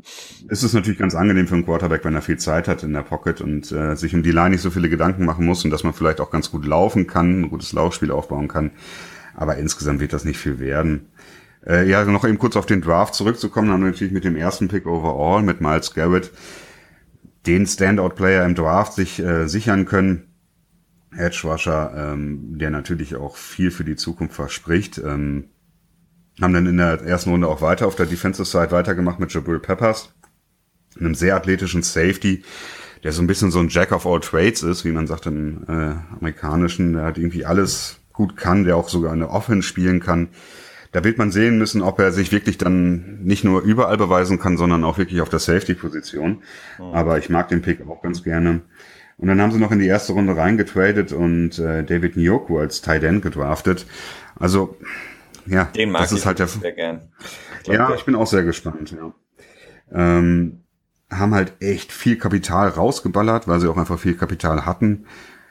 ist 0.50 0.64
es 0.64 0.74
natürlich 0.74 1.00
ganz 1.00 1.16
angenehm 1.16 1.48
für 1.48 1.56
einen 1.56 1.66
Quarterback, 1.66 2.04
wenn 2.04 2.16
er 2.16 2.22
viel 2.22 2.38
Zeit 2.38 2.68
hat 2.68 2.84
in 2.84 2.94
der 2.94 3.04
Pocket 3.04 3.42
und 3.42 3.72
äh, 3.72 3.96
sich 3.96 4.16
um 4.16 4.24
die 4.24 4.32
Line 4.32 4.52
nicht 4.52 4.62
so 4.62 4.72
viele 4.72 4.90
Gedanken 4.90 5.26
machen 5.26 5.46
muss 5.46 5.64
und 5.64 5.72
dass 5.72 5.84
man 5.84 5.94
vielleicht 5.94 6.20
auch 6.20 6.32
ganz 6.32 6.52
gut 6.52 6.66
laufen 6.66 7.08
kann, 7.08 7.42
ein 7.42 7.50
gutes 7.50 7.74
Laufspiel 7.74 8.12
aufbauen 8.12 8.48
kann. 8.48 8.72
Aber 9.36 9.58
insgesamt 9.58 10.00
wird 10.00 10.14
das 10.14 10.26
nicht 10.26 10.38
viel 10.38 10.60
werden. 10.60 11.08
Äh, 11.66 11.88
ja, 11.90 12.04
noch 12.06 12.26
eben 12.26 12.38
kurz 12.38 12.56
auf 12.56 12.66
den 12.66 12.82
Draft 12.82 13.16
zurückzukommen, 13.16 13.72
haben 13.72 13.82
wir 13.82 13.92
natürlich 13.92 14.14
mit 14.14 14.24
dem 14.24 14.36
ersten 14.36 14.68
Pick 14.68 14.86
overall, 14.86 15.42
mit 15.42 15.62
Miles 15.62 15.94
Garrett, 15.94 16.32
den 17.46 17.66
Standout-Player 17.66 18.46
im 18.46 18.56
Draft 18.56 18.94
sich 18.94 19.20
äh, 19.20 19.48
sichern 19.48 19.86
können. 19.86 20.24
Edge 21.18 21.42
Rusher, 21.46 21.94
ähm, 21.96 22.58
der 22.58 22.72
natürlich 22.72 23.16
auch 23.16 23.38
viel 23.38 23.72
für 23.72 23.84
die 23.84 23.96
Zukunft 23.96 24.36
verspricht. 24.36 24.98
Ähm, 24.98 25.46
haben 26.42 26.54
dann 26.54 26.66
in 26.66 26.78
der 26.78 27.02
ersten 27.02 27.30
Runde 27.30 27.48
auch 27.48 27.62
weiter 27.62 27.88
auf 27.88 27.96
der 27.96 28.06
Defensive 28.06 28.46
Side 28.46 28.72
weitergemacht 28.72 29.20
mit 29.20 29.34
Jabril 29.34 29.60
Peppers, 29.60 30.14
einem 31.00 31.16
sehr 31.16 31.36
athletischen 31.36 31.84
Safety, 31.84 32.44
der 33.04 33.12
so 33.12 33.22
ein 33.22 33.28
bisschen 33.28 33.52
so 33.52 33.60
ein 33.60 33.70
Jack 33.70 33.92
of 33.92 34.06
all 34.06 34.20
Trades 34.20 34.64
ist, 34.64 34.84
wie 34.84 34.92
man 34.92 35.08
sagt 35.08 35.28
im 35.28 35.64
äh, 35.68 36.16
amerikanischen. 36.16 36.94
Der 36.94 37.04
hat 37.04 37.18
irgendwie 37.18 37.46
alles 37.46 38.00
gut 38.12 38.36
kann, 38.36 38.64
der 38.64 38.78
auch 38.78 38.90
sogar 38.90 39.14
eine 39.14 39.30
Offense 39.30 39.68
spielen 39.68 40.00
kann. 40.00 40.30
Da 40.92 41.04
wird 41.04 41.18
man 41.18 41.30
sehen 41.30 41.58
müssen, 41.58 41.82
ob 41.82 42.00
er 42.00 42.14
sich 42.14 42.32
wirklich 42.32 42.58
dann 42.58 43.20
nicht 43.22 43.44
nur 43.44 43.62
überall 43.62 43.98
beweisen 43.98 44.40
kann, 44.40 44.56
sondern 44.56 44.86
auch 44.86 44.98
wirklich 44.98 45.22
auf 45.22 45.30
der 45.30 45.40
Safety-Position. 45.40 46.42
Oh. 46.80 46.94
Aber 46.94 47.18
ich 47.18 47.30
mag 47.30 47.50
den 47.50 47.62
Pick 47.62 47.86
auch 47.86 48.02
ganz 48.02 48.24
gerne. 48.24 48.62
Und 49.18 49.28
dann 49.28 49.42
haben 49.42 49.52
sie 49.52 49.60
noch 49.60 49.72
in 49.72 49.80
die 49.80 49.88
erste 49.88 50.14
Runde 50.14 50.36
reingetradet 50.36 51.12
und 51.12 51.60
äh, 51.60 51.84
David 51.84 52.18
Nyoku 52.18 52.60
als 52.60 52.82
Tight 52.82 53.04
End 53.04 53.22
gedraftet. 53.22 53.86
Also 54.38 54.78
ja, 55.46 55.66
den 55.66 55.92
mag 55.92 56.02
das 56.02 56.12
ist 56.12 56.26
halt 56.26 56.40
der, 56.40 56.48
sehr 56.48 56.72
gern. 56.72 57.10
Ich 57.64 57.68
ja, 57.70 57.94
ich 57.96 58.06
bin 58.06 58.16
auch 58.16 58.28
sehr 58.28 58.44
gespannt. 58.44 58.96
Ja. 58.98 59.14
Ähm, 59.92 60.64
haben 61.10 61.34
halt 61.34 61.54
echt 61.60 61.92
viel 61.92 62.18
Kapital 62.18 62.70
rausgeballert, 62.70 63.48
weil 63.48 63.60
sie 63.60 63.70
auch 63.70 63.78
einfach 63.78 64.00
viel 64.00 64.16
Kapital 64.16 64.66
hatten. 64.66 65.06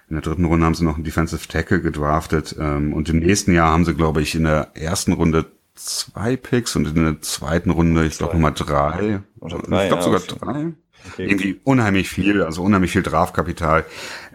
In 0.08 0.16
der 0.16 0.22
dritten 0.22 0.44
Runde 0.44 0.66
haben 0.66 0.74
sie 0.74 0.84
noch 0.84 0.96
einen 0.96 1.04
Defensive 1.04 1.48
Tackle 1.48 1.80
gedraftet 1.80 2.54
ähm, 2.58 2.92
und 2.92 3.08
im 3.08 3.20
nächsten 3.20 3.52
Jahr 3.52 3.72
haben 3.72 3.84
sie, 3.84 3.94
glaube 3.94 4.20
ich, 4.20 4.34
in 4.34 4.44
der 4.44 4.72
ersten 4.74 5.12
Runde 5.12 5.46
zwei 5.74 6.36
Picks 6.36 6.76
und 6.76 6.88
in 6.88 7.04
der 7.04 7.20
zweiten 7.22 7.70
Runde, 7.70 8.04
ich 8.04 8.18
glaube, 8.18 8.34
nochmal 8.34 8.52
drei. 8.54 9.20
Oder 9.40 9.58
drei 9.58 9.84
ich 9.84 9.88
glaube 9.88 10.02
ja, 10.02 10.02
sogar 10.02 10.20
drei. 10.20 10.72
Okay. 11.12 11.26
Irgendwie 11.26 11.60
unheimlich 11.64 12.08
viel, 12.08 12.42
also 12.42 12.62
unheimlich 12.62 12.92
viel 12.92 13.02
Draftkapital. 13.02 13.84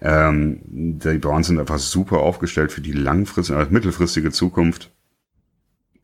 Ähm, 0.02 0.60
die 0.66 1.18
Browns 1.18 1.48
sind 1.48 1.60
einfach 1.60 1.80
super 1.80 2.20
aufgestellt 2.20 2.72
für 2.72 2.82
die 2.82 2.92
langfristige, 2.92 3.58
also 3.58 3.72
mittelfristige 3.72 4.32
Zukunft. 4.32 4.92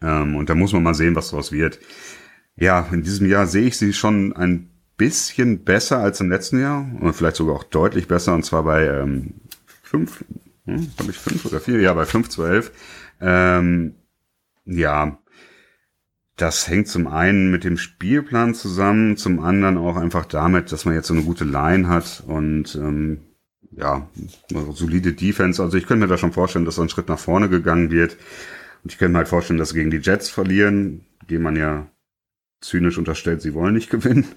Ähm, 0.01 0.35
und 0.35 0.49
da 0.49 0.55
muss 0.55 0.73
man 0.73 0.83
mal 0.83 0.93
sehen, 0.93 1.15
was 1.15 1.29
daraus 1.29 1.51
wird. 1.51 1.79
Ja, 2.55 2.87
in 2.91 3.03
diesem 3.03 3.27
Jahr 3.27 3.47
sehe 3.47 3.67
ich 3.67 3.77
sie 3.77 3.93
schon 3.93 4.33
ein 4.33 4.69
bisschen 4.97 5.63
besser 5.63 5.99
als 5.99 6.21
im 6.21 6.29
letzten 6.29 6.59
Jahr 6.59 6.85
und 7.01 7.13
vielleicht 7.13 7.35
sogar 7.35 7.55
auch 7.55 7.63
deutlich 7.63 8.07
besser 8.07 8.33
und 8.33 8.45
zwar 8.45 8.63
bei 8.63 8.85
ähm, 8.85 9.35
fünf, 9.83 10.23
hm, 10.65 10.89
habe 10.97 11.11
ich 11.11 11.17
fünf 11.17 11.45
oder 11.45 11.59
vier? 11.59 11.81
Ja, 11.81 11.93
bei 11.93 12.05
fünf 12.05 12.29
zu 12.29 12.43
elf. 12.43 12.71
Ähm, 13.19 13.95
ja, 14.65 15.17
das 16.37 16.67
hängt 16.67 16.87
zum 16.87 17.07
einen 17.07 17.51
mit 17.51 17.63
dem 17.63 17.77
Spielplan 17.77 18.55
zusammen, 18.55 19.15
zum 19.15 19.39
anderen 19.39 19.77
auch 19.77 19.95
einfach 19.95 20.25
damit, 20.25 20.71
dass 20.71 20.85
man 20.85 20.93
jetzt 20.93 21.07
so 21.07 21.13
eine 21.13 21.23
gute 21.23 21.45
Line 21.45 21.87
hat 21.87 22.23
und 22.25 22.75
ähm, 22.75 23.19
ja, 23.71 24.09
solide 24.71 25.13
Defense. 25.13 25.61
Also 25.61 25.77
ich 25.77 25.85
könnte 25.85 26.05
mir 26.05 26.09
da 26.09 26.17
schon 26.17 26.33
vorstellen, 26.33 26.65
dass 26.65 26.79
ein 26.79 26.89
Schritt 26.89 27.09
nach 27.09 27.19
vorne 27.19 27.49
gegangen 27.49 27.91
wird. 27.91 28.17
Und 28.85 28.91
ich 28.91 28.99
könnte 28.99 29.13
mir 29.13 29.17
halt 29.17 29.27
vorstellen, 29.27 29.57
dass 29.57 29.69
sie 29.69 29.79
gegen 29.79 29.89
die 29.89 29.97
Jets 29.97 30.29
verlieren, 30.29 31.07
die 31.27 31.39
man 31.39 31.55
ja 31.55 31.87
zynisch 32.61 32.99
unterstellt, 32.99 33.41
sie 33.41 33.55
wollen 33.55 33.73
nicht 33.73 33.89
gewinnen. 33.89 34.27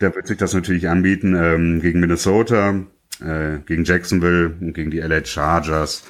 da 0.00 0.12
wird 0.12 0.26
sich 0.26 0.38
das 0.38 0.54
natürlich 0.54 0.88
anbieten. 0.88 1.36
Ähm, 1.36 1.80
gegen 1.80 2.00
Minnesota, 2.00 2.80
äh, 3.20 3.58
gegen 3.64 3.84
Jacksonville 3.84 4.56
und 4.60 4.72
gegen 4.72 4.90
die 4.90 4.98
LA 4.98 5.24
Chargers. 5.24 6.02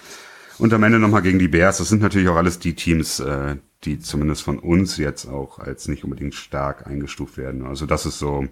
Und 0.57 0.73
am 0.73 0.85
Ende 0.85 0.99
nochmal 0.99 1.21
gegen 1.21 1.39
die 1.39 1.49
Bears. 1.49 1.77
Das 1.77 1.91
sind 1.91 2.01
natürlich 2.01 2.31
auch 2.31 2.37
alles 2.37 2.59
die 2.59 2.73
Teams, 2.73 3.21
äh, 3.21 3.57
die 3.85 3.99
zumindest 3.99 4.43
von 4.43 4.59
uns 4.59 4.97
jetzt 4.97 5.27
auch 5.27 5.59
als 5.59 5.87
nicht 5.87 6.03
unbedingt 6.03 6.35
stark 6.35 6.87
eingestuft 6.87 7.37
werden. 7.37 7.67
Also 7.67 7.85
das 7.85 8.07
ist 8.07 8.19
so 8.19 8.47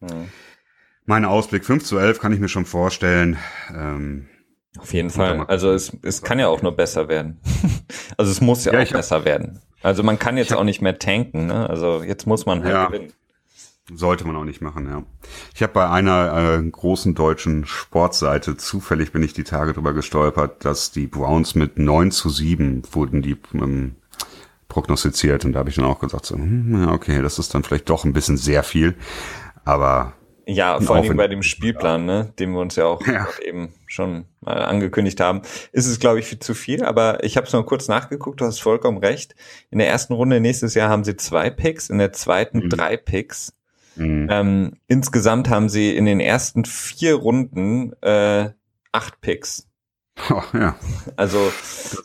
mhm. 0.00 0.30
mein 1.04 1.26
Ausblick. 1.26 1.66
5 1.66 1.84
zu 1.84 1.98
11 1.98 2.18
kann 2.18 2.32
ich 2.32 2.40
mir 2.40 2.48
schon 2.48 2.64
vorstellen. 2.64 3.36
Ähm, 3.76 4.28
auf 4.78 4.92
jeden 4.94 5.10
Fall. 5.10 5.44
Also 5.46 5.70
es, 5.70 5.96
es 6.02 6.22
kann 6.22 6.38
ja 6.38 6.48
auch 6.48 6.62
nur 6.62 6.72
besser 6.72 7.08
werden. 7.08 7.40
also 8.16 8.30
es 8.30 8.40
muss 8.40 8.64
ja, 8.64 8.72
ja 8.72 8.82
auch 8.82 8.92
besser 8.92 9.24
werden. 9.24 9.60
Also 9.82 10.02
man 10.02 10.18
kann 10.18 10.36
jetzt 10.36 10.54
auch 10.54 10.64
nicht 10.64 10.80
mehr 10.80 10.98
tanken. 10.98 11.46
Ne? 11.46 11.68
Also 11.68 12.02
jetzt 12.02 12.26
muss 12.26 12.46
man 12.46 12.62
halt 12.62 12.72
ja, 12.72 12.86
gewinnen. 12.86 13.12
Sollte 13.92 14.24
man 14.26 14.36
auch 14.36 14.44
nicht 14.44 14.62
machen, 14.62 14.86
ja. 14.88 15.02
Ich 15.54 15.62
habe 15.62 15.72
bei 15.72 15.90
einer 15.90 16.58
äh, 16.60 16.62
großen 16.62 17.14
deutschen 17.14 17.66
Sportseite, 17.66 18.56
zufällig 18.56 19.12
bin 19.12 19.22
ich 19.22 19.34
die 19.34 19.44
Tage 19.44 19.72
drüber 19.72 19.92
gestolpert, 19.92 20.64
dass 20.64 20.92
die 20.92 21.06
Browns 21.06 21.54
mit 21.54 21.78
9 21.78 22.10
zu 22.12 22.30
7 22.30 22.82
wurden 22.92 23.22
die 23.22 23.36
ähm, 23.54 23.96
prognostiziert. 24.68 25.44
Und 25.44 25.52
da 25.52 25.58
habe 25.58 25.68
ich 25.68 25.76
dann 25.76 25.84
auch 25.84 26.00
gesagt, 26.00 26.26
so, 26.26 26.36
hm, 26.36 26.88
okay, 26.88 27.20
das 27.20 27.38
ist 27.38 27.54
dann 27.54 27.64
vielleicht 27.64 27.90
doch 27.90 28.04
ein 28.04 28.12
bisschen 28.12 28.38
sehr 28.38 28.62
viel. 28.62 28.94
Aber 29.64 30.14
ja, 30.46 30.80
vor 30.80 30.96
allem 30.96 31.16
bei 31.16 31.28
dem 31.28 31.42
Spielplan, 31.42 32.04
ne, 32.04 32.32
den 32.38 32.52
wir 32.52 32.60
uns 32.60 32.76
ja 32.76 32.86
auch 32.86 33.06
ja. 33.06 33.28
eben 33.44 33.72
schon 33.86 34.26
mal 34.40 34.62
angekündigt 34.62 35.20
haben, 35.20 35.42
ist 35.72 35.86
es, 35.86 36.00
glaube 36.00 36.18
ich, 36.18 36.26
viel 36.26 36.38
zu 36.38 36.54
viel. 36.54 36.84
Aber 36.84 37.22
ich 37.22 37.36
habe 37.36 37.46
es 37.46 37.52
noch 37.52 37.64
kurz 37.64 37.88
nachgeguckt, 37.88 38.40
du 38.40 38.46
hast 38.46 38.60
vollkommen 38.60 38.98
recht. 38.98 39.34
In 39.70 39.78
der 39.78 39.88
ersten 39.88 40.14
Runde 40.14 40.40
nächstes 40.40 40.74
Jahr 40.74 40.88
haben 40.88 41.04
sie 41.04 41.16
zwei 41.16 41.50
Picks, 41.50 41.90
in 41.90 41.98
der 41.98 42.12
zweiten 42.12 42.64
mhm. 42.64 42.68
drei 42.70 42.96
Picks. 42.96 43.54
Mhm. 43.96 44.28
Ähm, 44.30 44.72
insgesamt 44.88 45.48
haben 45.48 45.68
sie 45.68 45.94
in 45.94 46.06
den 46.06 46.20
ersten 46.20 46.64
vier 46.64 47.14
Runden 47.14 47.92
äh, 48.02 48.50
acht 48.90 49.20
Picks. 49.20 49.68
Oh, 50.30 50.42
ja. 50.52 50.76
Also 51.16 51.52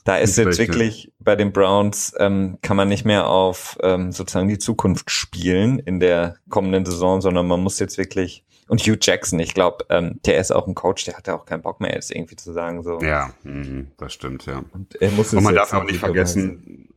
da 0.04 0.18
ist 0.18 0.38
jetzt 0.38 0.58
wirklich 0.58 1.12
bei 1.20 1.36
den 1.36 1.52
Browns 1.52 2.14
ähm, 2.18 2.58
kann 2.62 2.78
man 2.78 2.88
nicht 2.88 3.06
mehr 3.06 3.28
auf 3.28 3.78
ähm, 3.82 4.12
sozusagen 4.12 4.48
die 4.48 4.58
Zukunft 4.58 5.12
spielen 5.12 5.80
in 5.80 6.00
der 6.00 6.38
kommenden 6.50 6.86
Saison, 6.86 7.22
sondern 7.22 7.48
man 7.48 7.62
muss 7.62 7.80
jetzt 7.80 7.98
wirklich 7.98 8.44
und 8.70 8.82
Hugh 8.82 8.98
Jackson, 9.00 9.40
ich 9.40 9.54
glaube, 9.54 9.86
ähm, 9.90 10.20
der 10.26 10.40
ist 10.40 10.52
auch 10.52 10.68
ein 10.68 10.76
Coach, 10.76 11.06
der 11.06 11.16
hat 11.16 11.28
ja 11.28 11.36
auch 11.36 11.46
keinen 11.46 11.62
Bock 11.62 11.80
mehr 11.80 11.94
jetzt 11.94 12.12
irgendwie 12.12 12.36
zu 12.36 12.52
sagen 12.52 12.84
so. 12.84 13.00
Ja, 13.00 13.32
mh, 13.44 13.86
das 13.98 14.14
stimmt 14.14 14.46
ja. 14.46 14.64
Und, 14.74 15.02
er 15.02 15.12
muss 15.12 15.34
und 15.34 15.44
man 15.44 15.56
darf 15.56 15.74
auch 15.74 15.86
nicht 15.86 16.00
vergessen, 16.00 16.90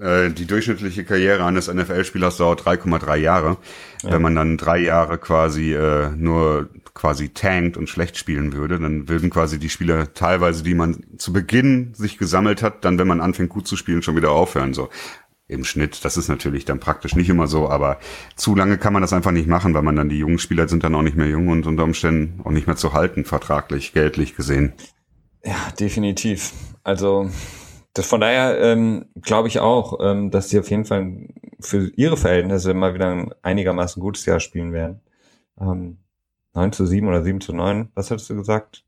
äh, 0.00 0.30
die 0.30 0.46
durchschnittliche 0.46 1.04
Karriere 1.04 1.44
eines 1.44 1.72
NFL-Spielers 1.72 2.36
dauert 2.36 2.62
3,3 2.62 3.16
Jahre. 3.16 3.56
Ja. 4.02 4.12
Wenn 4.12 4.22
man 4.22 4.34
dann 4.34 4.56
drei 4.56 4.78
Jahre 4.78 5.18
quasi 5.18 5.72
äh, 5.74 6.10
nur 6.16 6.68
quasi 6.94 7.30
tankt 7.30 7.76
und 7.76 7.88
schlecht 7.88 8.16
spielen 8.16 8.52
würde, 8.52 8.78
dann 8.78 9.08
würden 9.08 9.30
quasi 9.30 9.58
die 9.58 9.68
Spieler 9.68 10.14
teilweise, 10.14 10.62
die 10.62 10.74
man 10.74 11.04
zu 11.18 11.32
Beginn 11.32 11.92
sich 11.94 12.18
gesammelt 12.18 12.62
hat, 12.62 12.84
dann, 12.84 12.98
wenn 12.98 13.08
man 13.08 13.20
anfängt 13.20 13.50
gut 13.50 13.66
zu 13.66 13.76
spielen, 13.76 14.02
schon 14.02 14.16
wieder 14.16 14.30
aufhören. 14.30 14.74
So 14.74 14.88
im 15.46 15.64
Schnitt. 15.64 16.04
Das 16.04 16.16
ist 16.16 16.28
natürlich 16.28 16.64
dann 16.64 16.80
praktisch 16.80 17.14
nicht 17.14 17.28
immer 17.28 17.46
so, 17.46 17.68
aber 17.68 17.98
zu 18.34 18.54
lange 18.54 18.78
kann 18.78 18.92
man 18.92 19.02
das 19.02 19.12
einfach 19.12 19.30
nicht 19.30 19.46
machen, 19.46 19.74
weil 19.74 19.82
man 19.82 19.96
dann 19.96 20.08
die 20.08 20.18
jungen 20.18 20.38
Spieler 20.38 20.68
sind 20.68 20.84
dann 20.84 20.94
auch 20.94 21.02
nicht 21.02 21.16
mehr 21.16 21.28
jung 21.28 21.48
und 21.48 21.66
unter 21.66 21.84
Umständen 21.84 22.40
auch 22.44 22.50
nicht 22.50 22.66
mehr 22.66 22.76
zu 22.76 22.92
halten, 22.94 23.24
vertraglich, 23.24 23.92
geldlich 23.92 24.36
gesehen. 24.36 24.72
Ja, 25.44 25.56
definitiv. 25.78 26.52
Also 26.82 27.30
das, 27.94 28.06
von 28.06 28.20
daher 28.20 28.60
ähm, 28.60 29.06
glaube 29.22 29.48
ich 29.48 29.60
auch, 29.60 29.98
ähm, 30.00 30.30
dass 30.30 30.50
sie 30.50 30.58
auf 30.58 30.68
jeden 30.68 30.84
Fall 30.84 31.28
für 31.60 31.90
ihre 31.96 32.16
Verhältnisse 32.16 32.74
mal 32.74 32.92
wieder 32.94 33.10
ein 33.10 33.32
einigermaßen 33.42 34.00
gutes 34.00 34.26
Jahr 34.26 34.40
spielen 34.40 34.72
werden. 34.72 35.00
Ähm, 35.60 35.98
9 36.54 36.72
zu 36.72 36.86
7 36.86 37.06
oder 37.06 37.22
7 37.22 37.40
zu 37.40 37.52
9, 37.52 37.90
was 37.94 38.10
hattest 38.10 38.30
du 38.30 38.36
gesagt? 38.36 38.84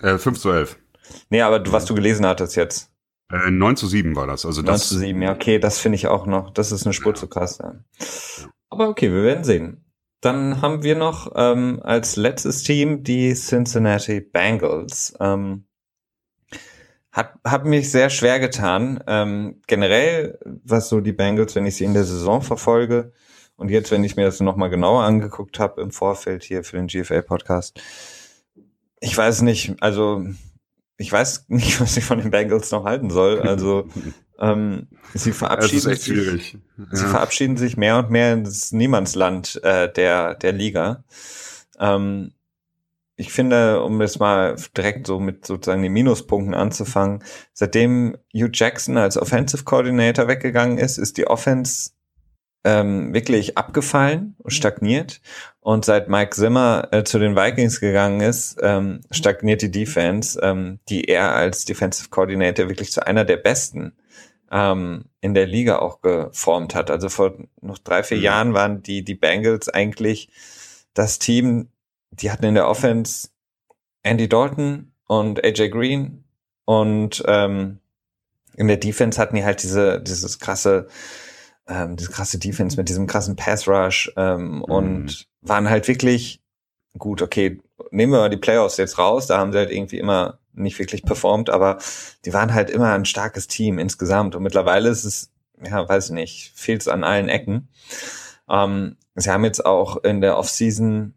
Äh, 0.00 0.18
5 0.18 0.38
zu 0.38 0.50
11. 0.50 0.78
Nee, 1.30 1.42
aber 1.42 1.58
du, 1.58 1.72
was 1.72 1.84
du 1.84 1.94
gelesen 1.94 2.26
hattest 2.26 2.56
jetzt. 2.56 2.90
Äh, 3.30 3.50
9 3.50 3.76
zu 3.76 3.88
7 3.88 4.14
war 4.14 4.26
das. 4.26 4.46
Also 4.46 4.62
9 4.62 4.66
das, 4.66 4.88
zu 4.88 4.98
7, 4.98 5.20
ja, 5.20 5.32
okay, 5.32 5.58
das 5.58 5.78
finde 5.78 5.96
ich 5.96 6.06
auch 6.06 6.26
noch. 6.26 6.50
Das 6.50 6.72
ist 6.72 6.86
eine 6.86 6.92
Spur 6.92 7.14
zu 7.14 7.28
krass. 7.28 7.58
Ja. 7.58 7.74
Aber 8.70 8.88
okay, 8.88 9.12
wir 9.12 9.22
werden 9.24 9.44
sehen. 9.44 9.84
Dann 10.20 10.62
haben 10.62 10.82
wir 10.82 10.96
noch 10.96 11.32
ähm, 11.34 11.80
als 11.82 12.16
letztes 12.16 12.62
Team 12.62 13.02
die 13.02 13.34
Cincinnati 13.34 14.20
Bengals. 14.20 15.14
Ähm, 15.20 15.66
hat, 17.14 17.34
hat 17.44 17.64
mich 17.64 17.90
sehr 17.90 18.10
schwer 18.10 18.40
getan. 18.40 19.02
Ähm, 19.06 19.60
generell, 19.68 20.38
was 20.64 20.88
so 20.88 21.00
die 21.00 21.12
Bengals, 21.12 21.54
wenn 21.54 21.64
ich 21.64 21.76
sie 21.76 21.84
in 21.84 21.94
der 21.94 22.04
Saison 22.04 22.42
verfolge 22.42 23.12
und 23.56 23.70
jetzt, 23.70 23.92
wenn 23.92 24.02
ich 24.02 24.16
mir 24.16 24.24
das 24.24 24.40
nochmal 24.40 24.68
genauer 24.68 25.04
angeguckt 25.04 25.60
habe 25.60 25.80
im 25.80 25.92
Vorfeld 25.92 26.42
hier 26.42 26.64
für 26.64 26.76
den 26.76 26.88
GFA-Podcast, 26.88 27.80
ich 29.00 29.16
weiß 29.16 29.42
nicht, 29.42 29.76
also 29.80 30.26
ich 30.96 31.12
weiß 31.12 31.46
nicht, 31.48 31.80
was 31.80 31.96
ich 31.96 32.04
von 32.04 32.18
den 32.18 32.32
Bengals 32.32 32.72
noch 32.72 32.84
halten 32.84 33.10
soll. 33.10 33.40
Also 33.40 33.88
ähm, 34.40 34.88
sie 35.14 35.30
verabschieden 35.30 35.94
sich, 35.94 36.52
ja. 36.52 36.84
sie 36.90 37.06
verabschieden 37.06 37.56
sich 37.56 37.76
mehr 37.76 37.98
und 37.98 38.10
mehr 38.10 38.32
ins 38.32 38.72
Niemandsland 38.72 39.62
äh, 39.62 39.92
der 39.92 40.34
der 40.34 40.52
Liga. 40.52 41.04
Ähm, 41.78 42.32
ich 43.16 43.32
finde, 43.32 43.82
um 43.82 44.00
jetzt 44.00 44.18
mal 44.18 44.56
direkt 44.76 45.06
so 45.06 45.20
mit 45.20 45.46
sozusagen 45.46 45.82
den 45.82 45.92
Minuspunkten 45.92 46.54
anzufangen, 46.54 47.22
seitdem 47.52 48.16
Hugh 48.34 48.50
Jackson 48.52 48.96
als 48.96 49.16
Offensive 49.16 49.64
Coordinator 49.64 50.26
weggegangen 50.26 50.78
ist, 50.78 50.98
ist 50.98 51.16
die 51.16 51.26
Offense 51.26 51.90
ähm, 52.64 53.12
wirklich 53.12 53.56
abgefallen 53.56 54.34
und 54.38 54.50
stagniert. 54.50 55.20
Und 55.60 55.84
seit 55.84 56.08
Mike 56.08 56.34
Zimmer 56.34 56.88
äh, 56.90 57.04
zu 57.04 57.18
den 57.18 57.36
Vikings 57.36 57.78
gegangen 57.80 58.20
ist, 58.20 58.56
ähm, 58.62 59.00
stagniert 59.10 59.62
die 59.62 59.70
Defense, 59.70 60.40
ähm, 60.42 60.80
die 60.88 61.04
er 61.04 61.34
als 61.34 61.66
Defensive 61.66 62.08
Coordinator 62.08 62.68
wirklich 62.68 62.90
zu 62.90 63.06
einer 63.06 63.24
der 63.24 63.36
besten 63.36 63.92
ähm, 64.50 65.04
in 65.20 65.34
der 65.34 65.46
Liga 65.46 65.78
auch 65.78 66.00
geformt 66.00 66.74
hat. 66.74 66.90
Also 66.90 67.08
vor 67.08 67.34
noch 67.60 67.78
drei, 67.78 68.02
vier 68.02 68.18
mhm. 68.18 68.22
Jahren 68.24 68.54
waren 68.54 68.82
die, 68.82 69.04
die 69.04 69.14
Bengals 69.14 69.68
eigentlich 69.68 70.30
das 70.94 71.18
Team, 71.18 71.68
die 72.20 72.30
hatten 72.30 72.44
in 72.44 72.54
der 72.54 72.68
Offense 72.68 73.28
Andy 74.02 74.28
Dalton 74.28 74.92
und 75.06 75.44
AJ 75.44 75.70
Green 75.70 76.24
und 76.64 77.22
ähm, 77.26 77.80
in 78.56 78.68
der 78.68 78.76
Defense 78.76 79.20
hatten 79.20 79.36
die 79.36 79.44
halt 79.44 79.62
diese, 79.62 80.00
dieses 80.00 80.38
krasse 80.38 80.88
ähm, 81.66 81.96
diese 81.96 82.10
krasse 82.10 82.38
Defense 82.38 82.76
mit 82.76 82.88
diesem 82.88 83.06
krassen 83.06 83.36
Pass 83.36 83.66
Rush 83.66 84.12
ähm, 84.16 84.56
mhm. 84.56 84.62
und 84.64 85.28
waren 85.40 85.68
halt 85.68 85.88
wirklich 85.88 86.42
gut, 86.98 87.22
okay, 87.22 87.60
nehmen 87.90 88.12
wir 88.12 88.20
mal 88.20 88.30
die 88.30 88.36
Playoffs 88.36 88.76
jetzt 88.76 88.98
raus, 88.98 89.26
da 89.26 89.38
haben 89.38 89.52
sie 89.52 89.58
halt 89.58 89.70
irgendwie 89.70 89.98
immer 89.98 90.38
nicht 90.52 90.78
wirklich 90.78 91.02
performt, 91.02 91.50
aber 91.50 91.78
die 92.24 92.32
waren 92.32 92.54
halt 92.54 92.70
immer 92.70 92.92
ein 92.92 93.04
starkes 93.04 93.48
Team 93.48 93.78
insgesamt 93.78 94.36
und 94.36 94.42
mittlerweile 94.42 94.88
ist 94.88 95.04
es, 95.04 95.32
ja, 95.64 95.88
weiß 95.88 96.06
ich 96.06 96.12
nicht, 96.12 96.52
fehlt 96.54 96.82
es 96.82 96.88
an 96.88 97.02
allen 97.02 97.28
Ecken. 97.28 97.68
Ähm, 98.48 98.96
sie 99.16 99.30
haben 99.30 99.44
jetzt 99.44 99.64
auch 99.64 100.04
in 100.04 100.20
der 100.20 100.36
Offseason 100.38 101.14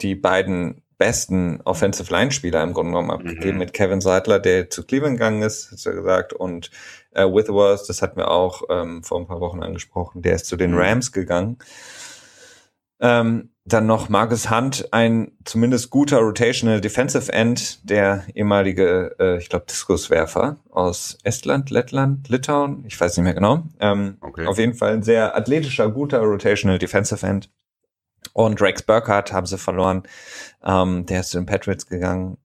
die 0.00 0.14
beiden 0.14 0.82
besten 0.98 1.62
Offensive 1.64 2.12
Line 2.12 2.30
Spieler 2.30 2.62
im 2.62 2.74
Grunde 2.74 2.92
genommen 2.92 3.10
abgegeben 3.10 3.52
mhm. 3.52 3.58
mit 3.58 3.72
Kevin 3.72 4.02
Seidler, 4.02 4.38
der 4.38 4.68
zu 4.68 4.84
Cleveland 4.84 5.16
gegangen 5.16 5.42
ist, 5.42 5.72
du 5.72 5.90
ja 5.90 5.96
gesagt, 5.96 6.34
und 6.34 6.70
äh, 7.12 7.24
Withworth, 7.24 7.88
das 7.88 8.02
hatten 8.02 8.18
wir 8.18 8.30
auch 8.30 8.62
ähm, 8.68 9.02
vor 9.02 9.18
ein 9.18 9.26
paar 9.26 9.40
Wochen 9.40 9.62
angesprochen, 9.62 10.20
der 10.20 10.34
ist 10.34 10.46
zu 10.46 10.56
den 10.56 10.72
mhm. 10.72 10.78
Rams 10.78 11.12
gegangen. 11.12 11.56
Ähm, 13.00 13.50
dann 13.64 13.86
noch 13.86 14.08
Marcus 14.10 14.50
Hunt, 14.50 14.92
ein 14.92 15.32
zumindest 15.44 15.90
guter 15.90 16.18
Rotational 16.18 16.80
Defensive 16.80 17.32
End, 17.32 17.88
der 17.88 18.24
ehemalige, 18.34 19.16
äh, 19.18 19.38
ich 19.38 19.48
glaube, 19.48 19.66
Diskuswerfer 19.70 20.58
aus 20.68 21.16
Estland, 21.22 21.70
Lettland, 21.70 22.28
Litauen, 22.28 22.84
ich 22.86 23.00
weiß 23.00 23.16
nicht 23.16 23.24
mehr 23.24 23.34
genau. 23.34 23.62
Ähm, 23.78 24.18
okay. 24.20 24.46
Auf 24.46 24.58
jeden 24.58 24.74
Fall 24.74 24.92
ein 24.92 25.02
sehr 25.02 25.34
athletischer, 25.34 25.90
guter 25.90 26.20
Rotational 26.20 26.78
Defensive 26.78 27.26
End. 27.26 27.48
Und 28.46 28.60
Rex 28.60 28.82
Burkhardt 28.82 29.32
haben 29.32 29.46
sie 29.46 29.58
verloren. 29.58 30.02
Ähm, 30.64 31.06
der 31.06 31.20
ist 31.20 31.30
zu 31.30 31.38
den 31.38 31.46
Patriots 31.46 31.86
gegangen. 31.86 32.38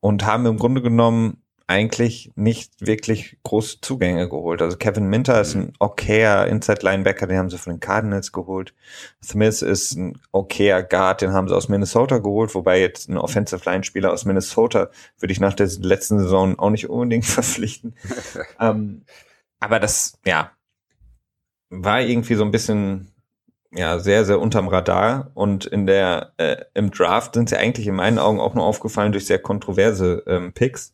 Und 0.00 0.26
haben 0.26 0.44
im 0.46 0.58
Grunde 0.58 0.82
genommen 0.82 1.44
eigentlich 1.66 2.30
nicht 2.34 2.86
wirklich 2.86 3.38
große 3.42 3.80
Zugänge 3.80 4.28
geholt. 4.28 4.60
Also 4.60 4.76
Kevin 4.76 5.06
Minter 5.06 5.40
ist 5.40 5.54
ein 5.54 5.72
okayer 5.78 6.46
Inside-Linebacker, 6.46 7.26
den 7.26 7.38
haben 7.38 7.48
sie 7.48 7.56
von 7.56 7.74
den 7.74 7.80
Cardinals 7.80 8.32
geholt. 8.32 8.74
Smith 9.22 9.62
ist 9.62 9.96
ein 9.96 10.20
okayer 10.30 10.82
Guard, 10.82 11.22
den 11.22 11.32
haben 11.32 11.48
sie 11.48 11.56
aus 11.56 11.70
Minnesota 11.70 12.18
geholt, 12.18 12.54
wobei 12.54 12.80
jetzt 12.80 13.08
ein 13.08 13.16
Offensive-Line-Spieler 13.16 14.12
aus 14.12 14.26
Minnesota 14.26 14.90
würde 15.18 15.32
ich 15.32 15.40
nach 15.40 15.54
der 15.54 15.68
letzten 15.80 16.18
Saison 16.18 16.58
auch 16.58 16.70
nicht 16.70 16.90
unbedingt 16.90 17.24
verpflichten. 17.24 17.94
ähm, 18.60 19.06
aber 19.58 19.80
das, 19.80 20.18
ja, 20.26 20.50
war 21.70 22.02
irgendwie 22.02 22.34
so 22.34 22.44
ein 22.44 22.50
bisschen 22.50 23.13
ja 23.76 23.98
sehr, 23.98 24.24
sehr 24.24 24.40
unterm 24.40 24.68
Radar. 24.68 25.30
Und 25.34 25.66
in 25.66 25.86
der 25.86 26.32
äh, 26.36 26.56
im 26.74 26.90
Draft 26.90 27.34
sind 27.34 27.48
sie 27.48 27.56
eigentlich 27.56 27.86
in 27.86 27.94
meinen 27.94 28.18
Augen 28.18 28.40
auch 28.40 28.54
nur 28.54 28.64
aufgefallen 28.64 29.12
durch 29.12 29.26
sehr 29.26 29.38
kontroverse 29.38 30.22
ähm, 30.26 30.52
Picks. 30.52 30.92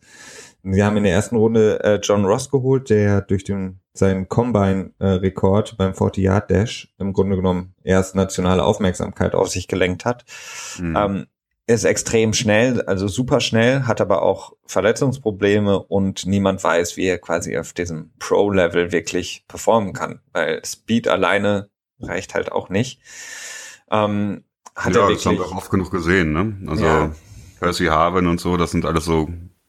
Sie 0.62 0.84
haben 0.84 0.96
in 0.96 1.04
der 1.04 1.14
ersten 1.14 1.36
Runde 1.36 1.82
äh, 1.82 2.00
John 2.02 2.24
Ross 2.24 2.50
geholt, 2.50 2.90
der 2.90 3.22
durch 3.22 3.44
den 3.44 3.80
seinen 3.92 4.28
Combine-Rekord 4.28 5.72
äh, 5.72 5.76
beim 5.76 5.92
40-Yard-Dash 5.92 6.94
im 6.98 7.12
Grunde 7.12 7.36
genommen 7.36 7.74
erst 7.82 8.14
nationale 8.14 8.62
Aufmerksamkeit 8.62 9.34
auf 9.34 9.48
sich 9.48 9.68
gelenkt 9.68 10.04
hat. 10.04 10.24
Mhm. 10.78 10.96
Ähm, 10.96 11.26
ist 11.66 11.84
extrem 11.84 12.32
schnell, 12.32 12.82
also 12.82 13.06
super 13.06 13.40
schnell, 13.40 13.84
hat 13.84 14.00
aber 14.00 14.22
auch 14.22 14.54
Verletzungsprobleme 14.66 15.80
und 15.80 16.26
niemand 16.26 16.62
weiß, 16.64 16.96
wie 16.96 17.06
er 17.06 17.18
quasi 17.18 17.56
auf 17.56 17.72
diesem 17.72 18.10
Pro-Level 18.18 18.90
wirklich 18.90 19.44
performen 19.46 19.92
kann, 19.92 20.20
weil 20.32 20.64
Speed 20.64 21.06
alleine 21.06 21.70
reicht 22.00 22.34
halt 22.34 22.52
auch 22.52 22.68
nicht. 22.68 23.00
Ähm, 23.90 24.44
hat 24.76 24.94
ja, 24.94 25.02
er 25.02 25.08
wirklich, 25.08 25.18
das 25.18 25.26
haben 25.26 25.38
wir 25.38 25.46
auch 25.46 25.56
oft 25.56 25.70
genug 25.70 25.90
gesehen, 25.90 26.32
ne? 26.32 26.56
Also 26.68 26.84
ja. 26.84 27.12
Percy 27.58 27.86
Harvin 27.86 28.26
und 28.26 28.40
so, 28.40 28.56
das 28.56 28.70
sind 28.70 28.84
alles 28.84 29.04
so, 29.04 29.28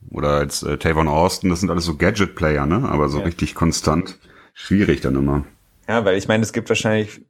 oder 0.10 0.30
als 0.30 0.64
äh, 0.64 0.78
Tavon 0.78 1.08
Austin, 1.08 1.50
das 1.50 1.60
sind 1.60 1.70
alles 1.70 1.86
so 1.86 1.98
Gadget-Player, 1.98 2.66
ne? 2.66 2.88
Aber 2.90 3.10
so 3.10 3.20
ja. 3.20 3.26
richtig 3.26 3.56
konstant, 3.56 4.20
schwierig 4.54 5.02
dann 5.02 5.16
immer. 5.16 5.46
Ja, 5.88 6.06
weil 6.06 6.18
ich 6.18 6.28
meine, 6.28 6.44
es 6.44 6.54
gibt 6.54 6.70
wahrscheinlich 6.70 7.22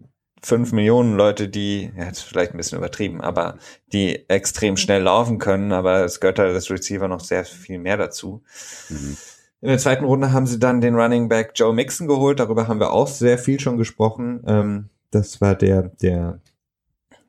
fünf 0.43 0.71
Millionen 0.71 1.15
Leute, 1.15 1.47
die, 1.47 1.91
ja, 1.95 2.05
jetzt 2.05 2.23
vielleicht 2.23 2.51
ein 2.51 2.57
bisschen 2.57 2.77
übertrieben, 2.77 3.21
aber 3.21 3.57
die 3.93 4.27
extrem 4.27 4.75
schnell 4.75 5.03
laufen 5.03 5.37
können, 5.37 5.71
aber 5.71 6.03
es 6.03 6.19
gehört 6.19 6.39
halt 6.39 6.55
das 6.55 6.69
Receiver 6.69 7.07
noch 7.07 7.21
sehr 7.21 7.45
viel 7.45 7.79
mehr 7.79 7.97
dazu. 7.97 8.43
Mhm. 8.89 9.17
In 9.61 9.67
der 9.67 9.77
zweiten 9.77 10.05
Runde 10.05 10.33
haben 10.33 10.47
sie 10.47 10.57
dann 10.57 10.81
den 10.81 10.95
Running 10.95 11.29
Back 11.29 11.51
Joe 11.53 11.73
Mixon 11.73 12.07
geholt. 12.07 12.39
Darüber 12.39 12.67
haben 12.67 12.79
wir 12.79 12.91
auch 12.91 13.07
sehr 13.07 13.37
viel 13.37 13.59
schon 13.59 13.77
gesprochen. 13.77 14.43
Ähm, 14.47 14.89
das 15.11 15.41
war 15.41 15.55
der, 15.55 15.83
der 16.01 16.39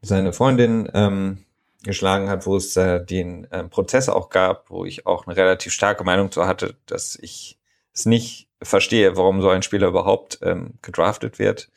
seine 0.00 0.32
Freundin 0.32 0.88
ähm, 0.94 1.44
geschlagen 1.84 2.28
hat, 2.28 2.46
wo 2.46 2.56
es 2.56 2.76
äh, 2.76 3.04
den 3.04 3.46
ähm, 3.52 3.70
Prozess 3.70 4.08
auch 4.08 4.30
gab, 4.30 4.70
wo 4.70 4.84
ich 4.84 5.06
auch 5.06 5.26
eine 5.26 5.36
relativ 5.36 5.72
starke 5.72 6.04
Meinung 6.04 6.30
zu 6.30 6.46
hatte, 6.46 6.76
dass 6.86 7.16
ich 7.20 7.58
es 7.92 8.06
nicht 8.06 8.48
verstehe, 8.62 9.16
warum 9.16 9.42
so 9.42 9.48
ein 9.48 9.62
Spieler 9.62 9.88
überhaupt 9.88 10.38
ähm, 10.42 10.74
gedraftet 10.82 11.38
wird. 11.38 11.70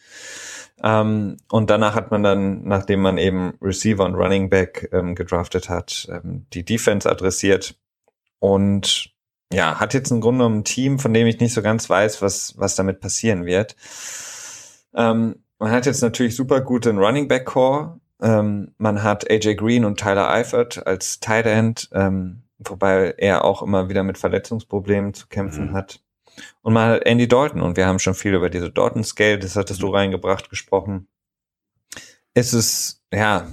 Ähm, 0.83 1.37
und 1.49 1.69
danach 1.69 1.95
hat 1.95 2.11
man 2.11 2.23
dann, 2.23 2.63
nachdem 2.63 3.01
man 3.01 3.17
eben 3.17 3.57
Receiver 3.61 4.05
und 4.05 4.15
Running 4.15 4.49
Back 4.49 4.89
ähm, 4.91 5.15
gedraftet 5.15 5.69
hat, 5.69 6.07
ähm, 6.11 6.45
die 6.53 6.63
Defense 6.63 7.09
adressiert 7.09 7.75
und 8.39 9.11
ja, 9.53 9.79
hat 9.79 9.93
jetzt 9.93 10.11
im 10.11 10.21
Grunde 10.21 10.39
genommen 10.39 10.59
ein 10.59 10.63
Team, 10.65 10.99
von 10.99 11.13
dem 11.13 11.27
ich 11.27 11.39
nicht 11.39 11.53
so 11.53 11.61
ganz 11.61 11.89
weiß, 11.89 12.21
was, 12.21 12.55
was 12.57 12.75
damit 12.75 12.99
passieren 12.99 13.45
wird. 13.45 13.75
Ähm, 14.93 15.44
man 15.59 15.71
hat 15.71 15.85
jetzt 15.85 16.01
natürlich 16.01 16.35
super 16.35 16.61
guten 16.61 16.97
Running 16.97 17.27
Back 17.27 17.45
Core. 17.45 17.99
Ähm, 18.21 18.73
man 18.77 19.03
hat 19.03 19.29
AJ 19.29 19.55
Green 19.55 19.85
und 19.85 19.99
Tyler 19.99 20.29
Eifert 20.29 20.85
als 20.85 21.19
Tight 21.19 21.45
End, 21.45 21.89
ähm, 21.93 22.43
wobei 22.59 23.13
er 23.17 23.43
auch 23.43 23.61
immer 23.61 23.89
wieder 23.89 24.03
mit 24.03 24.17
Verletzungsproblemen 24.17 25.13
zu 25.13 25.27
kämpfen 25.27 25.71
mhm. 25.71 25.73
hat. 25.73 26.01
Und 26.61 26.73
man 26.73 26.89
hat 26.89 27.05
Andy 27.05 27.27
Dalton 27.27 27.61
und 27.61 27.77
wir 27.77 27.87
haben 27.87 27.99
schon 27.99 28.13
viel 28.13 28.33
über 28.33 28.49
diese 28.49 28.71
Dalton 28.71 29.03
Scale, 29.03 29.39
das 29.39 29.55
hattest 29.55 29.81
du 29.81 29.87
mhm. 29.87 29.95
reingebracht, 29.95 30.49
gesprochen. 30.49 31.07
Es 32.33 32.53
ist, 32.53 33.01
ja, 33.13 33.47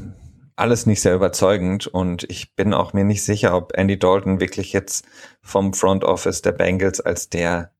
alles 0.57 0.86
nicht 0.86 1.00
sehr 1.00 1.14
überzeugend 1.14 1.86
und 1.86 2.24
ich 2.24 2.55
bin 2.55 2.74
auch 2.74 2.92
mir 2.92 3.05
nicht 3.05 3.24
sicher, 3.24 3.57
ob 3.57 3.76
Andy 3.76 3.98
Dalton 3.98 4.40
wirklich 4.40 4.72
jetzt 4.72 5.05
vom 5.40 5.72
Front 5.72 6.05
Office 6.05 6.42
der 6.42 6.53
Bengals 6.53 7.00
als 7.00 7.28
der 7.30 7.72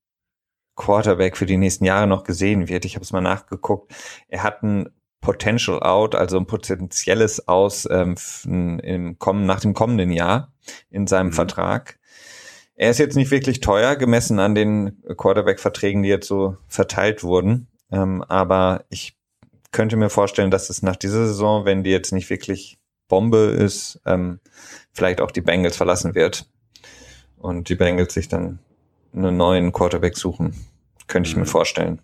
Quarterback 0.77 1.37
für 1.37 1.47
die 1.47 1.57
nächsten 1.57 1.85
Jahre 1.85 2.07
noch 2.07 2.25
gesehen 2.25 2.69
wird. 2.69 2.85
Ich 2.85 2.95
habe 2.95 3.05
es 3.05 3.13
mal 3.13 3.21
nachgeguckt. 3.21 3.93
Er 4.29 4.43
hat 4.43 4.63
ein 4.63 4.89
Potential 5.21 5.81
Out, 5.83 6.15
also 6.15 6.37
ein 6.37 6.47
potenzielles 6.47 7.47
Aus 7.49 7.89
ähm, 7.91 8.17
im 8.45 9.19
kommen, 9.19 9.47
nach 9.47 9.61
dem 9.61 9.75
kommenden 9.75 10.11
Jahr 10.11 10.53
in 10.91 11.07
seinem 11.07 11.29
mhm. 11.29 11.35
Vertrag. 11.35 11.99
Er 12.75 12.91
ist 12.91 12.99
jetzt 12.99 13.17
nicht 13.17 13.31
wirklich 13.31 13.61
teuer, 13.61 13.97
gemessen 13.97 14.41
an 14.41 14.55
den 14.55 15.03
Quarterback-Verträgen, 15.17 16.03
die 16.03 16.09
jetzt 16.09 16.27
so 16.27 16.57
verteilt 16.67 17.23
wurden. 17.23 17.69
Ähm, 17.93 18.23
aber 18.23 18.85
ich 18.89 19.17
könnte 19.71 19.97
mir 19.97 20.11
vorstellen, 20.11 20.51
dass 20.51 20.71
es 20.71 20.83
nach 20.83 20.97
dieser 20.97 21.27
Saison, 21.27 21.65
wenn 21.65 21.85
die 21.85 21.91
jetzt 21.91 22.13
nicht 22.13 22.31
wirklich 22.31 22.79
Bombe 23.09 23.39
ist, 23.39 24.01
ähm, 24.07 24.41
vielleicht 24.93 25.21
auch 25.21 25.31
die 25.31 25.43
Bengals 25.43 25.77
verlassen 25.77 26.15
wird. 26.15 26.47
und 27.37 27.69
die 27.69 27.75
Bengals 27.75 28.15
sich 28.15 28.29
dann 28.29 28.61
einen 29.15 29.37
neuen 29.37 29.73
Quarterback 29.73 30.17
suchen. 30.17 30.55
Könnte 31.07 31.29
ich 31.29 31.37
mhm. 31.37 31.43
mir 31.43 31.47
vorstellen. 31.47 32.01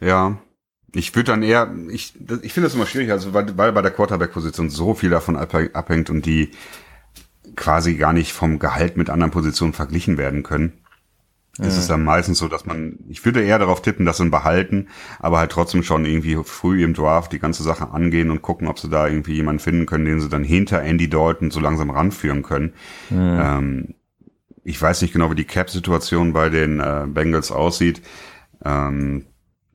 Ja, 0.00 0.38
ich 0.92 1.14
würde 1.14 1.32
dann 1.32 1.42
eher, 1.42 1.72
ich, 1.90 2.14
ich 2.42 2.52
finde 2.52 2.66
das 2.66 2.74
immer 2.74 2.86
schwierig, 2.86 3.10
also 3.10 3.34
weil, 3.34 3.56
weil 3.58 3.72
bei 3.72 3.82
der 3.82 3.90
Quarterback-Position 3.90 4.70
so 4.70 4.94
viel 4.94 5.10
davon 5.10 5.36
abhängt 5.36 6.10
und 6.10 6.24
die 6.24 6.50
quasi 7.56 7.94
gar 7.94 8.12
nicht 8.12 8.32
vom 8.32 8.58
Gehalt 8.58 8.96
mit 8.96 9.10
anderen 9.10 9.30
Positionen 9.30 9.72
verglichen 9.72 10.16
werden 10.16 10.42
können. 10.42 10.74
Mhm. 11.58 11.66
Es 11.66 11.76
ist 11.76 11.90
dann 11.90 12.04
meistens 12.04 12.38
so, 12.38 12.48
dass 12.48 12.64
man, 12.64 12.98
ich 13.08 13.24
würde 13.24 13.42
eher 13.42 13.58
darauf 13.58 13.82
tippen, 13.82 14.06
dass 14.06 14.18
sie 14.18 14.24
ihn 14.24 14.30
behalten, 14.30 14.88
aber 15.18 15.38
halt 15.38 15.52
trotzdem 15.52 15.82
schon 15.82 16.04
irgendwie 16.04 16.38
früh 16.44 16.84
im 16.84 16.94
Draft 16.94 17.32
die 17.32 17.38
ganze 17.38 17.62
Sache 17.62 17.90
angehen 17.90 18.30
und 18.30 18.42
gucken, 18.42 18.68
ob 18.68 18.78
sie 18.78 18.88
da 18.88 19.06
irgendwie 19.08 19.34
jemanden 19.34 19.60
finden 19.60 19.86
können, 19.86 20.04
den 20.04 20.20
sie 20.20 20.28
dann 20.28 20.44
hinter 20.44 20.82
Andy 20.82 21.10
Dalton 21.10 21.50
so 21.50 21.60
langsam 21.60 21.90
ranführen 21.90 22.42
können. 22.42 22.74
Mhm. 23.10 23.38
Ähm, 23.40 23.94
ich 24.64 24.80
weiß 24.80 25.02
nicht 25.02 25.12
genau, 25.12 25.30
wie 25.30 25.36
die 25.36 25.44
Cap-Situation 25.44 26.32
bei 26.32 26.48
den 26.48 26.80
äh, 26.80 27.06
Bengals 27.06 27.50
aussieht. 27.50 28.02
Ähm, 28.64 29.26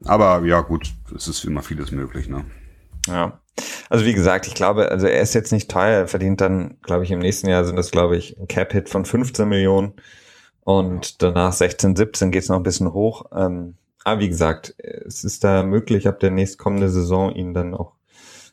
aber 0.06 0.44
ja, 0.46 0.62
gut, 0.62 0.92
es 1.16 1.28
ist 1.28 1.46
immer 1.46 1.62
vieles 1.62 1.92
möglich, 1.92 2.28
ne? 2.28 2.46
Ja. 3.08 3.40
Also 3.90 4.06
wie 4.06 4.14
gesagt, 4.14 4.48
ich 4.48 4.56
glaube, 4.56 4.90
also 4.90 5.06
er 5.08 5.22
ist 5.22 5.36
jetzt 5.36 5.52
nicht 5.52 5.70
teuer, 5.70 6.00
er 6.00 6.08
verdient 6.08 6.42
dann, 6.42 6.78
glaube 6.82 7.04
ich, 7.04 7.12
im 7.12 7.20
nächsten 7.20 7.48
Jahr 7.48 7.64
sind 7.66 7.76
das, 7.76 7.92
glaube 7.92 8.18
ich, 8.18 8.38
ein 8.40 8.48
Cap-Hit 8.48 8.90
von 8.90 9.06
15 9.06 9.48
Millionen 9.48 9.94
und 10.62 11.22
danach 11.22 11.54
16, 11.54 11.96
17 11.96 12.32
geht 12.32 12.44
es 12.44 12.50
noch 12.50 12.58
ein 12.58 12.64
bisschen 12.64 12.94
hoch. 12.94 13.26
Ähm, 13.36 13.76
aber 14.04 14.22
wie 14.22 14.30
gesagt, 14.30 14.76
es 14.80 15.24
ist 15.24 15.44
da 15.44 15.64
möglich, 15.64 16.08
ab 16.08 16.20
der 16.20 16.32
nächstkommende 16.32 16.90
Saison 16.90 17.34
ihn 17.34 17.54
dann 17.54 17.74
auch 17.74 17.94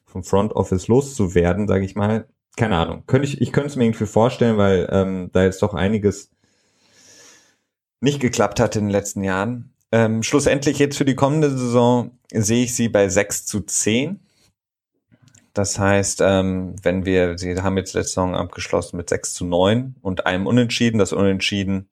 vom 0.05 0.23
Front 0.23 0.53
Office 0.53 0.89
loszuwerden, 0.89 1.67
sage 1.67 1.85
ich 1.85 1.95
mal. 1.95 2.27
Keine 2.61 2.77
Ahnung. 2.77 3.05
Könnte 3.07 3.27
ich, 3.27 3.41
ich 3.41 3.53
könnte 3.53 3.71
es 3.71 3.77
mir 3.77 3.85
irgendwie 3.85 4.05
vorstellen, 4.05 4.59
weil 4.59 4.87
ähm, 4.93 5.31
da 5.33 5.45
jetzt 5.45 5.63
doch 5.63 5.73
einiges 5.73 6.31
nicht 8.03 8.21
geklappt 8.21 8.61
hat 8.61 8.77
in 8.77 8.85
den 8.85 8.91
letzten 8.91 9.25
Jahren. 9.25 9.73
Ähm, 9.93 10.23
schlussendlich 10.23 10.79
jetzt 10.79 10.99
für 10.99 11.07
die 11.07 11.15
kommende 11.15 11.49
Saison 11.49 12.19
sehe 12.31 12.65
ich 12.65 12.77
sie 12.77 12.91
bei 12.91 13.09
6 13.09 13.47
zu 13.47 13.61
10. 13.61 14.21
Das 15.55 15.79
heißt, 15.79 16.21
ähm, 16.23 16.75
wenn 16.83 17.07
wir, 17.07 17.39
sie 17.39 17.57
haben 17.63 17.79
jetzt 17.79 17.95
letzte 17.95 18.11
Saison 18.11 18.35
abgeschlossen 18.35 18.99
mit 18.99 19.09
6 19.09 19.33
zu 19.33 19.47
9 19.47 19.95
und 20.03 20.27
einem 20.27 20.47
Unentschieden. 20.47 20.99
Das 20.99 21.15
Unentschieden 21.15 21.89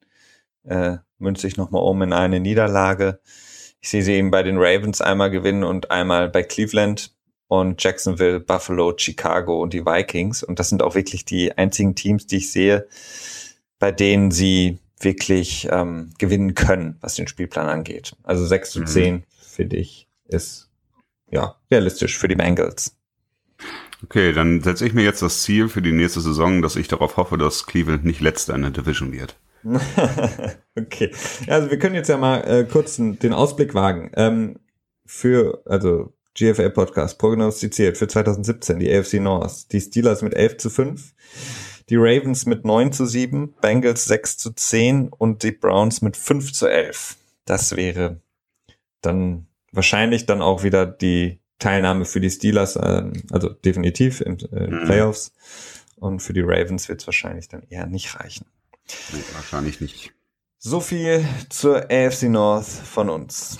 äh, 0.65 0.97
münzt 1.17 1.41
sich 1.41 1.57
nochmal 1.57 1.81
um 1.81 1.99
in 2.03 2.13
eine 2.13 2.39
Niederlage. 2.39 3.21
Ich 3.81 3.89
sehe 3.89 4.03
sie 4.03 4.13
eben 4.13 4.29
bei 4.29 4.43
den 4.43 4.59
Ravens 4.59 5.01
einmal 5.01 5.31
gewinnen 5.31 5.63
und 5.63 5.89
einmal 5.89 6.29
bei 6.29 6.43
Cleveland 6.43 7.15
und 7.49 7.83
Jacksonville, 7.83 8.39
Buffalo, 8.39 8.93
Chicago 8.95 9.61
und 9.61 9.73
die 9.73 9.83
Vikings. 9.83 10.43
Und 10.43 10.59
das 10.59 10.69
sind 10.69 10.83
auch 10.83 10.93
wirklich 10.93 11.25
die 11.25 11.57
einzigen 11.57 11.95
Teams, 11.95 12.27
die 12.27 12.37
ich 12.37 12.51
sehe, 12.51 12.87
bei 13.79 13.91
denen 13.91 14.29
sie 14.29 14.77
wirklich 14.99 15.67
ähm, 15.71 16.11
gewinnen 16.19 16.53
können, 16.53 16.97
was 17.01 17.15
den 17.15 17.27
Spielplan 17.27 17.67
angeht. 17.67 18.15
Also 18.21 18.45
6 18.45 18.71
zu 18.71 18.83
10, 18.83 19.15
mhm. 19.15 19.23
finde 19.41 19.77
ich, 19.77 20.07
ist 20.27 20.69
ja 21.31 21.55
realistisch 21.71 22.19
für 22.19 22.27
die 22.27 22.35
Bengals. 22.35 22.95
Okay, 24.03 24.31
dann 24.31 24.61
setze 24.61 24.85
ich 24.85 24.93
mir 24.93 25.03
jetzt 25.03 25.23
das 25.23 25.41
Ziel 25.41 25.69
für 25.69 25.81
die 25.81 25.91
nächste 25.91 26.21
Saison, 26.21 26.61
dass 26.61 26.75
ich 26.75 26.87
darauf 26.87 27.17
hoffe, 27.17 27.37
dass 27.39 27.65
Cleveland 27.65 28.05
nicht 28.05 28.21
letzter 28.21 28.53
in 28.53 28.61
der 28.61 28.71
Division 28.71 29.11
wird. 29.11 29.35
okay, 30.77 31.11
also 31.47 31.71
wir 31.71 31.79
können 31.79 31.95
jetzt 31.95 32.09
ja 32.09 32.17
mal 32.17 32.41
äh, 32.41 32.63
kurz 32.65 32.97
den 32.97 33.33
Ausblick 33.33 33.73
wagen. 33.73 34.11
Ähm, 34.15 34.59
für, 35.05 35.63
also 35.65 36.13
GFL 36.35 36.69
Podcast 36.69 37.17
prognostiziert 37.17 37.97
für 37.97 38.07
2017 38.07 38.79
die 38.79 38.91
AFC 38.91 39.15
North, 39.15 39.71
die 39.71 39.81
Steelers 39.81 40.21
mit 40.21 40.33
11 40.33 40.57
zu 40.57 40.69
5, 40.69 41.13
die 41.89 41.95
Ravens 41.95 42.45
mit 42.45 42.65
9 42.65 42.91
zu 42.91 43.05
7, 43.05 43.53
Bengals 43.61 44.05
6 44.05 44.37
zu 44.37 44.51
10 44.51 45.09
und 45.09 45.43
die 45.43 45.51
Browns 45.51 46.01
mit 46.01 46.15
5 46.15 46.53
zu 46.53 46.67
11. 46.67 47.17
Das 47.45 47.75
wäre 47.75 48.21
dann 49.01 49.47
wahrscheinlich 49.71 50.25
dann 50.25 50.41
auch 50.41 50.63
wieder 50.63 50.85
die 50.85 51.39
Teilnahme 51.57 52.05
für 52.05 52.21
die 52.21 52.29
Steelers, 52.29 52.75
äh, 52.75 53.11
also 53.31 53.49
definitiv 53.49 54.21
in 54.21 54.39
äh, 54.51 54.67
mhm. 54.67 54.85
Playoffs. 54.85 55.33
Und 55.95 56.21
für 56.21 56.33
die 56.33 56.41
Ravens 56.41 56.87
wird 56.87 57.01
es 57.01 57.07
wahrscheinlich 57.07 57.49
dann 57.49 57.63
eher 57.69 57.85
nicht 57.85 58.17
reichen. 58.17 58.45
Nee, 59.11 59.23
wahrscheinlich 59.33 59.81
nicht. 59.81 60.13
So 60.57 60.79
viel 60.79 61.25
zur 61.49 61.91
AFC 61.91 62.23
North 62.23 62.67
von 62.67 63.09
uns. 63.09 63.59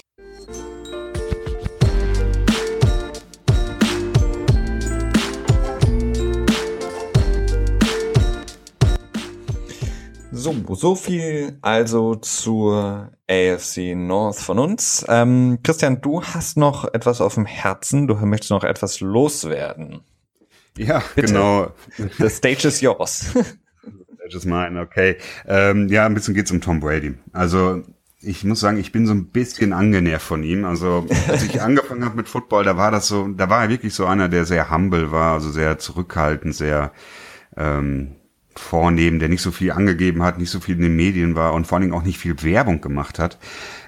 So, 10.40 10.56
so 10.74 10.96
viel 10.96 11.58
also 11.62 12.16
zur 12.16 13.12
AFC 13.30 13.94
North 13.94 14.38
von 14.38 14.58
uns. 14.58 15.06
Ähm, 15.10 15.60
Christian, 15.64 16.00
du 16.00 16.24
hast 16.24 16.56
noch 16.56 16.86
etwas 16.94 17.20
auf 17.20 17.36
dem 17.36 17.46
Herzen. 17.46 18.08
Du 18.08 18.16
möchtest 18.16 18.52
noch 18.52 18.64
etwas 18.64 19.02
loswerden. 19.02 20.00
Ja, 20.78 21.04
Bitte. 21.14 21.28
genau. 21.28 21.72
The 22.20 22.30
stage 22.30 22.70
is 22.70 22.80
yours. 22.80 23.32
stage 24.16 24.34
is 24.34 24.46
mine, 24.46 24.80
okay. 24.80 25.18
Ähm, 25.46 25.90
ja, 25.90 26.06
ein 26.06 26.14
bisschen 26.14 26.36
geht's 26.36 26.52
um 26.52 26.62
Tom 26.62 26.80
Brady. 26.80 27.16
Also 27.34 27.84
ich 28.22 28.46
muss 28.46 28.62
sagen, 28.62 28.80
ich 28.80 28.94
bin 28.94 29.06
so 29.08 29.14
ein 29.14 29.32
bisschen 29.32 29.74
angenervt 29.74 30.26
von 30.26 30.44
ihm. 30.44 30.64
Also 30.64 31.06
als 31.28 31.44
ich 31.44 31.62
angefangen 31.62 32.06
habe 32.06 32.16
mit 32.16 32.30
Football, 32.30 32.64
da 32.64 32.78
war 32.78 32.92
das 32.92 33.10
so, 33.10 33.28
da 33.28 33.50
war 33.50 33.64
er 33.64 33.70
wirklich 33.70 33.94
so 33.94 34.06
einer, 34.06 34.30
der 34.30 34.46
sehr 34.46 34.72
humble 34.72 35.12
war, 35.12 35.34
also 35.34 35.52
sehr 35.52 35.80
zurückhaltend, 35.80 36.56
sehr 36.56 36.94
ähm, 37.58 38.16
vornehmen, 38.60 39.20
der 39.20 39.30
nicht 39.30 39.42
so 39.42 39.52
viel 39.52 39.72
angegeben 39.72 40.24
hat, 40.24 40.38
nicht 40.38 40.52
so 40.52 40.60
viel 40.60 40.76
in 40.76 40.82
den 40.82 40.96
Medien 40.96 41.36
war 41.36 41.54
und 41.54 41.66
vor 41.66 41.78
allen 41.78 41.84
Dingen 41.84 41.94
auch 41.94 42.04
nicht 42.04 42.20
viel 42.20 42.44
Werbung 42.44 42.82
gemacht 42.82 43.20
hat. 43.20 43.38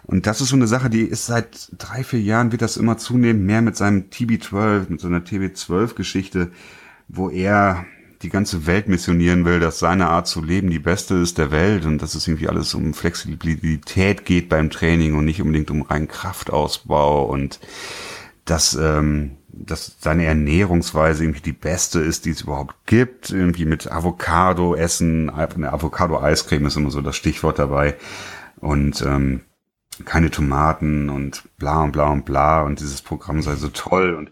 Und 0.04 0.26
das 0.28 0.42
ist 0.42 0.50
so 0.50 0.56
eine 0.56 0.68
Sache, 0.68 0.90
die 0.90 1.02
ist 1.02 1.26
seit 1.26 1.70
drei, 1.78 2.04
vier 2.04 2.22
Jahren 2.22 2.52
wird 2.52 2.62
das 2.62 2.78
immer 2.78 2.98
zunehmend 2.98 3.46
mehr 3.46 3.62
mit 3.62 3.76
seinem 3.76 4.06
TB12, 4.10 4.90
mit 4.90 5.02
so 5.02 5.08
einer 5.08 5.20
TB12-Geschichte, 5.20 6.52
wo 7.08 7.30
er 7.30 7.86
die 8.22 8.30
ganze 8.30 8.66
Welt 8.68 8.88
missionieren 8.88 9.46
will, 9.46 9.60
dass 9.60 9.80
seine 9.80 10.08
Art 10.08 10.28
zu 10.28 10.44
leben 10.44 10.70
die 10.70 10.80
beste 10.80 11.16
ist 11.16 11.38
der 11.38 11.52
Welt 11.52 11.86
und 11.86 12.02
dass 12.02 12.16
es 12.16 12.28
irgendwie 12.28 12.48
alles 12.48 12.74
um 12.74 12.94
Flexibilität 12.94 14.26
geht 14.26 14.50
beim 14.50 14.70
Training 14.70 15.16
und 15.16 15.26
nicht 15.26 15.42
unbedingt 15.42 15.72
um 15.72 15.82
reinen 15.82 16.08
Kraftausbau 16.08 17.26
und 17.26 17.60
dass 18.46 18.76
ähm, 18.76 19.38
dass 19.54 19.98
seine 20.00 20.26
Ernährungsweise 20.26 21.24
irgendwie 21.24 21.42
die 21.42 21.52
beste 21.52 22.00
ist, 22.00 22.26
die 22.26 22.32
es 22.32 22.42
überhaupt 22.42 22.76
gibt. 22.86 23.32
Irgendwie 23.32 23.66
mit 23.66 23.92
Avocado 23.92 24.76
essen, 24.76 25.30
eine 25.30 25.74
Avocado-Eiscreme 25.74 26.68
ist 26.68 26.78
immer 26.78 26.92
so 26.92 27.02
das 27.02 27.16
Stichwort 27.16 27.60
dabei. 27.60 27.96
Und 28.60 29.02
ähm, 29.02 29.42
keine 30.06 30.32
Tomaten 30.32 31.10
und 31.10 31.44
bla 31.58 31.84
und 31.84 31.92
bla 31.92 32.10
und 32.10 32.26
bla 32.26 32.62
und 32.62 32.80
dieses 32.80 33.02
Programm 33.02 33.42
sei 33.42 33.56
so 33.56 33.68
toll 33.68 34.16
und 34.16 34.32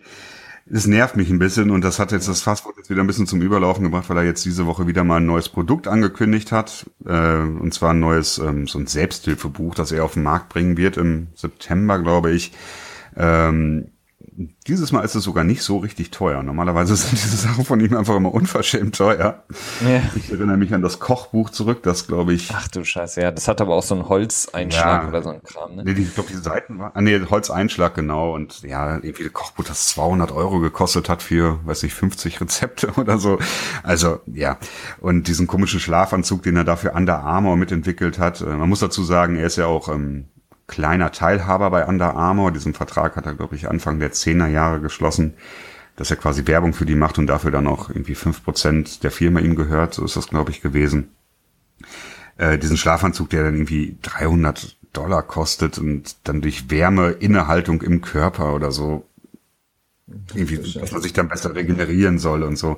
es 0.71 0.85
nervt 0.85 1.15
mich 1.15 1.29
ein 1.29 1.39
bisschen 1.39 1.71
und 1.71 1.83
das 1.83 1.97
hat 1.99 2.11
jetzt 2.11 2.27
das 2.27 2.41
Fastfood 2.41 2.77
jetzt 2.77 2.89
wieder 2.89 3.01
ein 3.01 3.07
bisschen 3.07 3.25
zum 3.25 3.41
Überlaufen 3.41 3.83
gebracht, 3.83 4.09
weil 4.09 4.17
er 4.17 4.23
jetzt 4.23 4.45
diese 4.45 4.67
Woche 4.67 4.87
wieder 4.87 5.03
mal 5.03 5.17
ein 5.17 5.25
neues 5.25 5.49
Produkt 5.49 5.87
angekündigt 5.87 6.51
hat 6.51 6.89
äh, 7.05 7.37
und 7.39 7.73
zwar 7.73 7.91
ein 7.91 7.99
neues 7.99 8.37
ähm, 8.37 8.67
so 8.67 8.77
ein 8.77 8.87
Selbsthilfebuch, 8.87 9.73
das 9.73 9.91
er 9.91 10.05
auf 10.05 10.13
den 10.13 10.23
Markt 10.23 10.49
bringen 10.49 10.77
wird 10.77 10.97
im 10.97 11.27
September, 11.33 11.99
glaube 11.99 12.31
ich. 12.31 12.53
Ähm, 13.17 13.89
dieses 14.67 14.93
Mal 14.93 15.01
ist 15.01 15.15
es 15.15 15.23
sogar 15.23 15.43
nicht 15.43 15.63
so 15.63 15.77
richtig 15.77 16.11
teuer. 16.11 16.41
Normalerweise 16.43 16.95
sind 16.95 17.11
diese 17.11 17.35
Sachen 17.35 17.65
von 17.65 17.79
ihm 17.81 17.95
einfach 17.95 18.15
immer 18.15 18.33
unverschämt 18.33 18.95
teuer. 18.95 19.43
Ja. 19.85 20.01
Ich 20.15 20.31
erinnere 20.31 20.55
mich 20.55 20.73
an 20.73 20.81
das 20.81 20.99
Kochbuch 20.99 21.49
zurück, 21.49 21.83
das 21.83 22.07
glaube 22.07 22.33
ich. 22.33 22.49
Ach 22.53 22.67
du 22.69 22.85
Scheiße, 22.85 23.21
ja, 23.21 23.31
das 23.31 23.49
hat 23.49 23.59
aber 23.59 23.75
auch 23.75 23.83
so 23.83 23.95
einen 23.95 24.07
Holzeinschlag 24.07 25.03
ja. 25.03 25.07
oder 25.09 25.23
so 25.23 25.29
ein 25.29 25.43
Kram, 25.43 25.75
ne? 25.75 25.83
Nee, 25.83 25.91
ich 25.91 26.13
glaube, 26.13 26.29
die 26.31 26.37
Seiten 26.37 26.79
waren, 26.79 26.91
ah, 26.93 27.01
nee, 27.01 27.19
Holzeinschlag, 27.29 27.95
genau. 27.95 28.33
Und 28.33 28.61
ja, 28.61 28.95
irgendwie 28.95 29.25
ein 29.25 29.33
Kochbuch, 29.33 29.65
das 29.65 29.89
200 29.89 30.31
Euro 30.31 30.59
gekostet 30.59 31.09
hat 31.09 31.21
für, 31.21 31.59
weiß 31.65 31.83
ich, 31.83 31.93
50 31.93 32.39
Rezepte 32.39 32.93
oder 32.95 33.17
so. 33.17 33.39
Also, 33.83 34.19
ja. 34.25 34.57
Und 35.01 35.27
diesen 35.27 35.47
komischen 35.47 35.81
Schlafanzug, 35.81 36.43
den 36.43 36.55
er 36.55 36.63
dafür 36.63 36.95
Under 36.95 37.19
Armour 37.19 37.57
mitentwickelt 37.57 38.19
hat. 38.19 38.39
Äh, 38.39 38.45
man 38.45 38.69
muss 38.69 38.79
dazu 38.79 39.03
sagen, 39.03 39.35
er 39.35 39.47
ist 39.47 39.57
ja 39.57 39.65
auch 39.65 39.89
ähm, 39.89 40.27
kleiner 40.69 41.11
Teilhaber 41.11 41.69
bei 41.69 41.85
Under 41.85 42.15
Armour. 42.15 42.51
Diesen 42.51 42.73
Vertrag 42.73 43.17
hat 43.17 43.25
er, 43.25 43.33
glaube 43.33 43.55
ich, 43.55 43.69
Anfang 43.69 43.99
der 43.99 44.13
10er 44.13 44.47
Jahre 44.47 44.79
geschlossen, 44.79 45.33
dass 45.97 46.09
er 46.09 46.17
quasi 46.17 46.47
Werbung 46.47 46.73
für 46.73 46.85
die 46.85 46.95
macht 46.95 47.17
und 47.17 47.27
dafür 47.27 47.51
dann 47.51 47.67
auch 47.67 47.89
irgendwie 47.89 48.15
fünf 48.15 48.43
Prozent 48.43 49.03
der 49.03 49.11
Firma 49.11 49.41
ihm 49.41 49.55
gehört. 49.55 49.93
So 49.93 50.05
ist 50.05 50.15
das, 50.15 50.29
glaube 50.29 50.51
ich, 50.51 50.61
gewesen. 50.61 51.09
Äh, 52.37 52.57
diesen 52.57 52.77
Schlafanzug, 52.77 53.29
der 53.29 53.43
dann 53.43 53.55
irgendwie 53.55 53.97
300 54.01 54.77
Dollar 54.93 55.23
kostet 55.23 55.77
und 55.77 56.15
dann 56.23 56.41
durch 56.41 56.71
Wärme, 56.71 57.09
Innehaltung 57.09 57.81
im 57.81 58.01
Körper 58.01 58.55
oder 58.55 58.71
so, 58.71 59.05
irgendwie, 60.33 60.57
dass 60.79 60.91
man 60.91 61.01
sich 61.01 61.13
dann 61.13 61.27
besser 61.27 61.53
regenerieren 61.53 62.17
soll 62.17 62.43
und 62.43 62.55
so. 62.55 62.77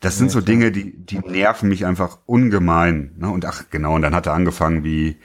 Das 0.00 0.16
sind 0.16 0.30
so 0.30 0.40
Dinge, 0.40 0.70
die, 0.70 0.96
die 0.96 1.18
nerven 1.18 1.68
mich 1.68 1.86
einfach 1.86 2.18
ungemein. 2.26 3.12
Ne? 3.18 3.30
Und 3.30 3.44
ach, 3.44 3.64
genau, 3.70 3.94
und 3.94 4.02
dann 4.02 4.14
hat 4.14 4.26
er 4.26 4.34
angefangen, 4.34 4.84
wie 4.84 5.16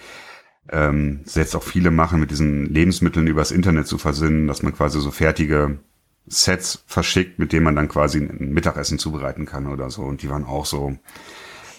ähm, 0.69 1.21
jetzt 1.25 1.55
auch 1.55 1.63
viele 1.63 1.91
machen, 1.91 2.19
mit 2.19 2.31
diesen 2.31 2.65
Lebensmitteln 2.65 3.27
übers 3.27 3.51
Internet 3.51 3.87
zu 3.87 3.97
versinnen, 3.97 4.47
dass 4.47 4.63
man 4.63 4.73
quasi 4.73 4.99
so 5.01 5.11
fertige 5.11 5.79
Sets 6.25 6.83
verschickt, 6.87 7.37
mit 7.37 7.51
denen 7.51 7.65
man 7.65 7.75
dann 7.75 7.89
quasi 7.89 8.19
ein 8.19 8.53
Mittagessen 8.53 8.97
zubereiten 8.97 9.45
kann 9.45 9.67
oder 9.67 9.89
so. 9.89 10.03
Und 10.03 10.21
die 10.21 10.29
waren 10.29 10.45
auch 10.45 10.65
so, 10.65 10.97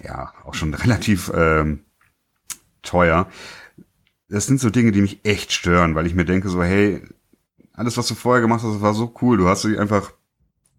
ja 0.02 0.32
auch 0.44 0.54
schon 0.54 0.74
relativ 0.74 1.32
ähm, 1.34 1.80
teuer. 2.82 3.28
Das 4.28 4.46
sind 4.46 4.60
so 4.60 4.70
Dinge, 4.70 4.92
die 4.92 5.02
mich 5.02 5.20
echt 5.24 5.52
stören, 5.52 5.94
weil 5.94 6.06
ich 6.06 6.14
mir 6.14 6.24
denke 6.24 6.48
so, 6.48 6.62
hey, 6.62 7.02
alles, 7.72 7.96
was 7.96 8.06
du 8.06 8.14
vorher 8.14 8.42
gemacht 8.42 8.62
hast, 8.62 8.80
war 8.80 8.94
so 8.94 9.14
cool. 9.22 9.36
Du 9.36 9.48
hast 9.48 9.64
dich 9.64 9.78
einfach, 9.78 10.12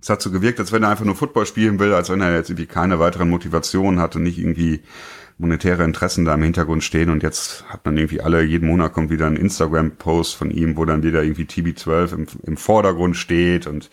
es 0.02 0.10
hat 0.10 0.22
so 0.22 0.32
gewirkt, 0.32 0.60
als 0.60 0.72
wenn 0.72 0.84
er 0.84 0.90
einfach 0.90 1.06
nur 1.06 1.16
Football 1.16 1.46
spielen 1.46 1.80
will, 1.80 1.94
als 1.94 2.10
wenn 2.10 2.22
er 2.22 2.34
jetzt 2.34 2.50
irgendwie 2.50 2.68
keine 2.68 3.00
weiteren 3.00 3.30
Motivationen 3.30 4.00
hatte, 4.00 4.20
nicht 4.20 4.38
irgendwie 4.38 4.84
monetäre 5.38 5.84
Interessen 5.84 6.26
da 6.26 6.34
im 6.34 6.44
Hintergrund 6.44 6.84
stehen 6.84 7.10
und 7.10 7.24
jetzt 7.24 7.66
hat 7.68 7.86
man 7.86 7.98
irgendwie 7.98 8.22
alle, 8.22 8.42
jeden 8.42 8.68
Monat 8.68 8.94
kommt 8.94 9.10
wieder 9.10 9.28
ein 9.28 9.36
Instagram-Post 9.36 10.36
von 10.36 10.50
ihm, 10.50 10.78
wo 10.78 10.86
dann 10.86 11.04
wieder 11.04 11.24
irgendwie 11.24 11.44
TB12 11.44 12.14
im, 12.14 12.28
im 12.44 12.58
Vordergrund 12.58 13.18
steht 13.18 13.68
und 13.68 13.90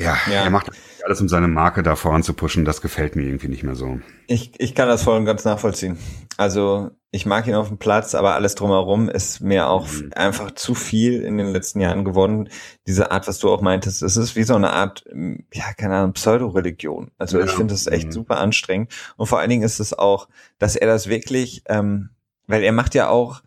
ja, 0.00 0.16
ja, 0.30 0.44
er 0.44 0.50
macht 0.50 0.70
alles, 1.04 1.20
um 1.20 1.28
seine 1.28 1.48
Marke 1.48 1.82
da 1.82 1.96
voranzupushen. 1.96 2.64
Das 2.64 2.80
gefällt 2.80 3.16
mir 3.16 3.22
irgendwie 3.22 3.48
nicht 3.48 3.62
mehr 3.62 3.74
so. 3.74 4.00
Ich, 4.26 4.52
ich 4.58 4.74
kann 4.74 4.88
das 4.88 5.02
voll 5.02 5.18
und 5.18 5.24
ganz 5.24 5.44
nachvollziehen. 5.44 5.98
Also 6.36 6.90
ich 7.10 7.26
mag 7.26 7.46
ihn 7.46 7.54
auf 7.54 7.68
dem 7.68 7.78
Platz, 7.78 8.14
aber 8.14 8.34
alles 8.34 8.54
drumherum 8.54 9.08
ist 9.08 9.40
mir 9.40 9.68
auch 9.68 9.88
mhm. 9.88 10.12
einfach 10.14 10.52
zu 10.52 10.74
viel 10.74 11.22
in 11.22 11.38
den 11.38 11.48
letzten 11.48 11.80
Jahren 11.80 12.04
geworden. 12.04 12.48
Diese 12.86 13.10
Art, 13.10 13.26
was 13.28 13.38
du 13.40 13.50
auch 13.50 13.60
meintest, 13.60 14.02
es 14.02 14.16
ist 14.16 14.36
wie 14.36 14.44
so 14.44 14.54
eine 14.54 14.72
Art, 14.72 15.04
ja, 15.52 15.72
keine 15.76 15.96
Ahnung, 15.96 16.12
Pseudo-Religion. 16.12 17.10
Also 17.18 17.38
ja. 17.38 17.44
ich 17.44 17.50
finde 17.50 17.74
das 17.74 17.86
echt 17.86 18.06
mhm. 18.06 18.12
super 18.12 18.38
anstrengend. 18.38 18.92
Und 19.16 19.26
vor 19.26 19.40
allen 19.40 19.50
Dingen 19.50 19.64
ist 19.64 19.80
es 19.80 19.92
auch, 19.92 20.28
dass 20.58 20.76
er 20.76 20.86
das 20.86 21.08
wirklich, 21.08 21.62
ähm, 21.68 22.10
weil 22.46 22.62
er 22.62 22.72
macht 22.72 22.94
ja 22.94 23.08
auch, 23.08 23.42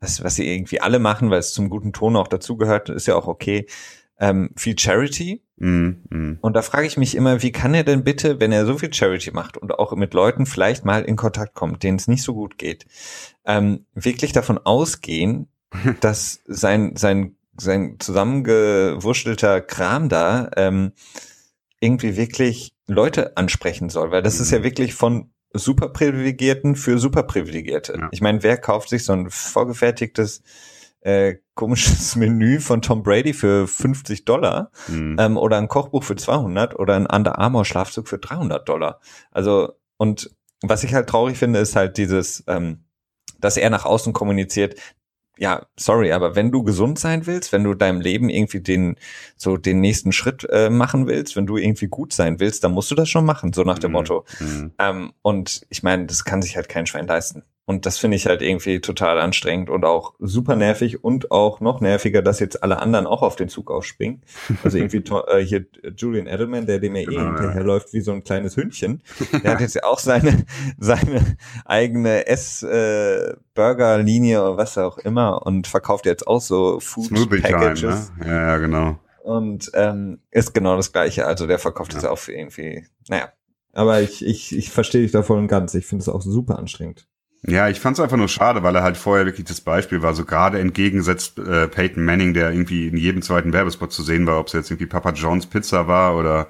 was, 0.00 0.24
was 0.24 0.34
sie 0.34 0.52
irgendwie 0.52 0.80
alle 0.80 0.98
machen, 0.98 1.30
weil 1.30 1.38
es 1.38 1.52
zum 1.52 1.70
guten 1.70 1.92
Ton 1.92 2.16
auch 2.16 2.28
dazugehört, 2.28 2.88
ist 2.88 3.06
ja 3.06 3.14
auch 3.14 3.28
okay, 3.28 3.66
ähm, 4.22 4.50
viel 4.56 4.78
Charity. 4.78 5.42
Mm, 5.56 5.88
mm. 6.08 6.38
Und 6.40 6.54
da 6.54 6.62
frage 6.62 6.86
ich 6.86 6.96
mich 6.96 7.16
immer, 7.16 7.42
wie 7.42 7.50
kann 7.50 7.74
er 7.74 7.82
denn 7.82 8.04
bitte, 8.04 8.38
wenn 8.38 8.52
er 8.52 8.64
so 8.64 8.78
viel 8.78 8.94
Charity 8.94 9.32
macht 9.32 9.58
und 9.58 9.76
auch 9.78 9.94
mit 9.96 10.14
Leuten 10.14 10.46
vielleicht 10.46 10.84
mal 10.84 11.02
in 11.02 11.16
Kontakt 11.16 11.54
kommt, 11.54 11.82
denen 11.82 11.98
es 11.98 12.06
nicht 12.06 12.22
so 12.22 12.32
gut 12.32 12.56
geht, 12.56 12.86
ähm, 13.44 13.84
wirklich 13.94 14.32
davon 14.32 14.58
ausgehen, 14.58 15.48
dass 16.00 16.40
sein, 16.46 16.94
sein, 16.96 17.36
sein 17.58 17.96
zusammengewurschtelter 17.98 19.60
Kram 19.60 20.08
da 20.08 20.50
ähm, 20.56 20.92
irgendwie 21.80 22.16
wirklich 22.16 22.76
Leute 22.86 23.36
ansprechen 23.36 23.88
soll, 23.88 24.12
weil 24.12 24.22
das 24.22 24.38
mm. 24.38 24.42
ist 24.42 24.50
ja 24.52 24.58
mhm. 24.60 24.64
wirklich 24.64 24.94
von 24.94 25.32
Superprivilegierten 25.52 26.76
für 26.76 26.98
Superprivilegierte. 26.98 27.96
Ja. 27.98 28.08
Ich 28.12 28.20
meine, 28.20 28.44
wer 28.44 28.56
kauft 28.56 28.88
sich 28.88 29.04
so 29.04 29.14
ein 29.14 29.30
vorgefertigtes 29.30 30.42
äh, 31.02 31.36
komisches 31.54 32.16
Menü 32.16 32.60
von 32.60 32.82
Tom 32.82 33.02
Brady 33.02 33.32
für 33.32 33.66
50 33.66 34.24
Dollar 34.24 34.70
mhm. 34.88 35.16
ähm, 35.18 35.36
oder 35.36 35.58
ein 35.58 35.68
Kochbuch 35.68 36.02
für 36.02 36.16
200 36.16 36.78
oder 36.78 36.96
ein 36.96 37.06
Under 37.06 37.38
Armour 37.38 37.64
Schlafzug 37.64 38.08
für 38.08 38.18
300 38.18 38.68
Dollar. 38.68 39.00
Also 39.30 39.74
und 39.96 40.30
was 40.62 40.84
ich 40.84 40.94
halt 40.94 41.08
traurig 41.08 41.38
finde, 41.38 41.58
ist 41.58 41.76
halt 41.76 41.96
dieses, 41.96 42.44
ähm, 42.46 42.84
dass 43.40 43.56
er 43.56 43.70
nach 43.70 43.84
außen 43.84 44.12
kommuniziert, 44.12 44.76
ja, 45.38 45.66
sorry, 45.76 46.12
aber 46.12 46.36
wenn 46.36 46.52
du 46.52 46.62
gesund 46.62 46.98
sein 46.98 47.26
willst, 47.26 47.52
wenn 47.52 47.64
du 47.64 47.74
deinem 47.74 48.00
Leben 48.00 48.28
irgendwie 48.28 48.60
den 48.60 48.96
so 49.36 49.56
den 49.56 49.80
nächsten 49.80 50.12
Schritt 50.12 50.46
äh, 50.50 50.70
machen 50.70 51.06
willst, 51.06 51.36
wenn 51.36 51.46
du 51.46 51.56
irgendwie 51.56 51.88
gut 51.88 52.12
sein 52.12 52.38
willst, 52.38 52.62
dann 52.64 52.72
musst 52.72 52.90
du 52.90 52.94
das 52.94 53.08
schon 53.08 53.24
machen, 53.24 53.52
so 53.52 53.62
nach 53.62 53.78
dem 53.78 53.90
mhm. 53.90 53.96
Motto. 53.96 54.24
Mhm. 54.38 54.72
Ähm, 54.78 55.12
und 55.22 55.62
ich 55.70 55.82
meine, 55.82 56.06
das 56.06 56.24
kann 56.24 56.42
sich 56.42 56.56
halt 56.56 56.68
kein 56.68 56.86
Schwein 56.86 57.06
leisten. 57.06 57.42
Und 57.64 57.86
das 57.86 57.96
finde 57.96 58.16
ich 58.16 58.26
halt 58.26 58.42
irgendwie 58.42 58.80
total 58.80 59.20
anstrengend 59.20 59.70
und 59.70 59.84
auch 59.84 60.14
super 60.18 60.56
nervig 60.56 61.04
und 61.04 61.30
auch 61.30 61.60
noch 61.60 61.80
nerviger, 61.80 62.20
dass 62.20 62.40
jetzt 62.40 62.64
alle 62.64 62.80
anderen 62.80 63.06
auch 63.06 63.22
auf 63.22 63.36
den 63.36 63.48
Zug 63.48 63.70
aufspringen. 63.70 64.22
Also 64.64 64.78
irgendwie 64.78 65.04
äh, 65.28 65.44
hier 65.44 65.66
Julian 65.96 66.26
Edelman, 66.26 66.66
der 66.66 66.80
dem 66.80 66.96
ja 66.96 67.02
eh 67.02 67.06
genau, 67.06 67.26
hinterherläuft 67.26 67.92
wie 67.92 68.00
so 68.00 68.10
ein 68.12 68.24
kleines 68.24 68.56
Hündchen, 68.56 69.02
der 69.44 69.52
hat 69.52 69.60
jetzt 69.60 69.74
ja 69.74 69.84
auch 69.84 70.00
seine 70.00 70.44
seine 70.78 71.36
eigene 71.64 72.26
Ess-Burger-Linie 72.26 74.38
äh, 74.38 74.40
oder 74.40 74.56
was 74.56 74.76
auch 74.76 74.98
immer 74.98 75.46
und 75.46 75.68
verkauft 75.68 76.06
jetzt 76.06 76.26
auch 76.26 76.40
so 76.40 76.80
Food 76.80 77.06
Smoothie 77.06 77.42
Packages. 77.42 78.10
Time, 78.18 78.18
ne? 78.18 78.26
Ja, 78.26 78.48
ja, 78.48 78.58
genau. 78.58 78.98
Und 79.22 79.70
ähm, 79.74 80.18
ist 80.32 80.52
genau 80.52 80.74
das 80.76 80.92
gleiche. 80.92 81.26
Also 81.26 81.46
der 81.46 81.60
verkauft 81.60 81.92
ja. 81.92 82.00
jetzt 82.00 82.08
auch 82.08 82.18
irgendwie, 82.26 82.88
naja. 83.08 83.32
Aber 83.72 84.00
ich, 84.00 84.26
ich, 84.26 84.52
ich 84.54 84.70
verstehe 84.70 85.02
dich 85.02 85.12
da 85.12 85.22
voll 85.22 85.38
und 85.38 85.48
ganz. 85.48 85.74
Ich 85.74 85.86
finde 85.86 86.02
es 86.02 86.08
auch 86.08 86.22
super 86.22 86.58
anstrengend. 86.58 87.06
Ja, 87.44 87.68
ich 87.68 87.80
fand 87.80 87.98
es 87.98 88.02
einfach 88.02 88.16
nur 88.16 88.28
schade, 88.28 88.62
weil 88.62 88.76
er 88.76 88.84
halt 88.84 88.96
vorher 88.96 89.26
wirklich 89.26 89.46
das 89.46 89.60
Beispiel 89.60 90.00
war, 90.00 90.14
so 90.14 90.24
gerade 90.24 90.60
entgegensetzt 90.60 91.38
äh, 91.40 91.66
Peyton 91.66 92.04
Manning, 92.04 92.34
der 92.34 92.52
irgendwie 92.52 92.86
in 92.86 92.96
jedem 92.96 93.20
zweiten 93.20 93.52
Werbespot 93.52 93.92
zu 93.92 94.02
sehen 94.04 94.26
war, 94.26 94.38
ob 94.38 94.46
es 94.46 94.52
jetzt 94.52 94.70
irgendwie 94.70 94.86
Papa 94.86 95.10
John's 95.10 95.46
Pizza 95.46 95.88
war 95.88 96.16
oder 96.16 96.46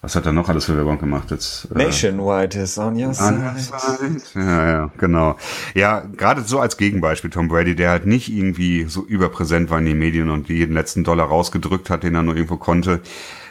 was 0.00 0.16
hat 0.16 0.26
er 0.26 0.32
noch 0.32 0.50
alles 0.50 0.66
für 0.66 0.76
Werbung 0.76 0.98
gemacht 0.98 1.30
jetzt? 1.30 1.68
Äh, 1.74 1.84
Nationwide 1.84 2.58
is 2.58 2.78
on 2.78 3.02
your 3.02 3.12
side. 3.14 4.20
Ja, 4.34 4.70
ja, 4.70 4.90
genau. 4.98 5.36
Ja, 5.74 6.00
gerade 6.00 6.42
so 6.42 6.60
als 6.60 6.76
Gegenbeispiel 6.76 7.30
Tom 7.30 7.48
Brady, 7.48 7.74
der 7.74 7.90
halt 7.90 8.06
nicht 8.06 8.30
irgendwie 8.30 8.84
so 8.84 9.04
überpräsent 9.04 9.70
war 9.70 9.78
in 9.78 9.86
den 9.86 9.98
Medien 9.98 10.30
und 10.30 10.48
jeden 10.48 10.74
letzten 10.74 11.04
Dollar 11.04 11.26
rausgedrückt 11.26 11.88
hat, 11.88 12.02
den 12.02 12.14
er 12.14 12.22
nur 12.22 12.34
irgendwo 12.34 12.56
konnte. 12.56 13.00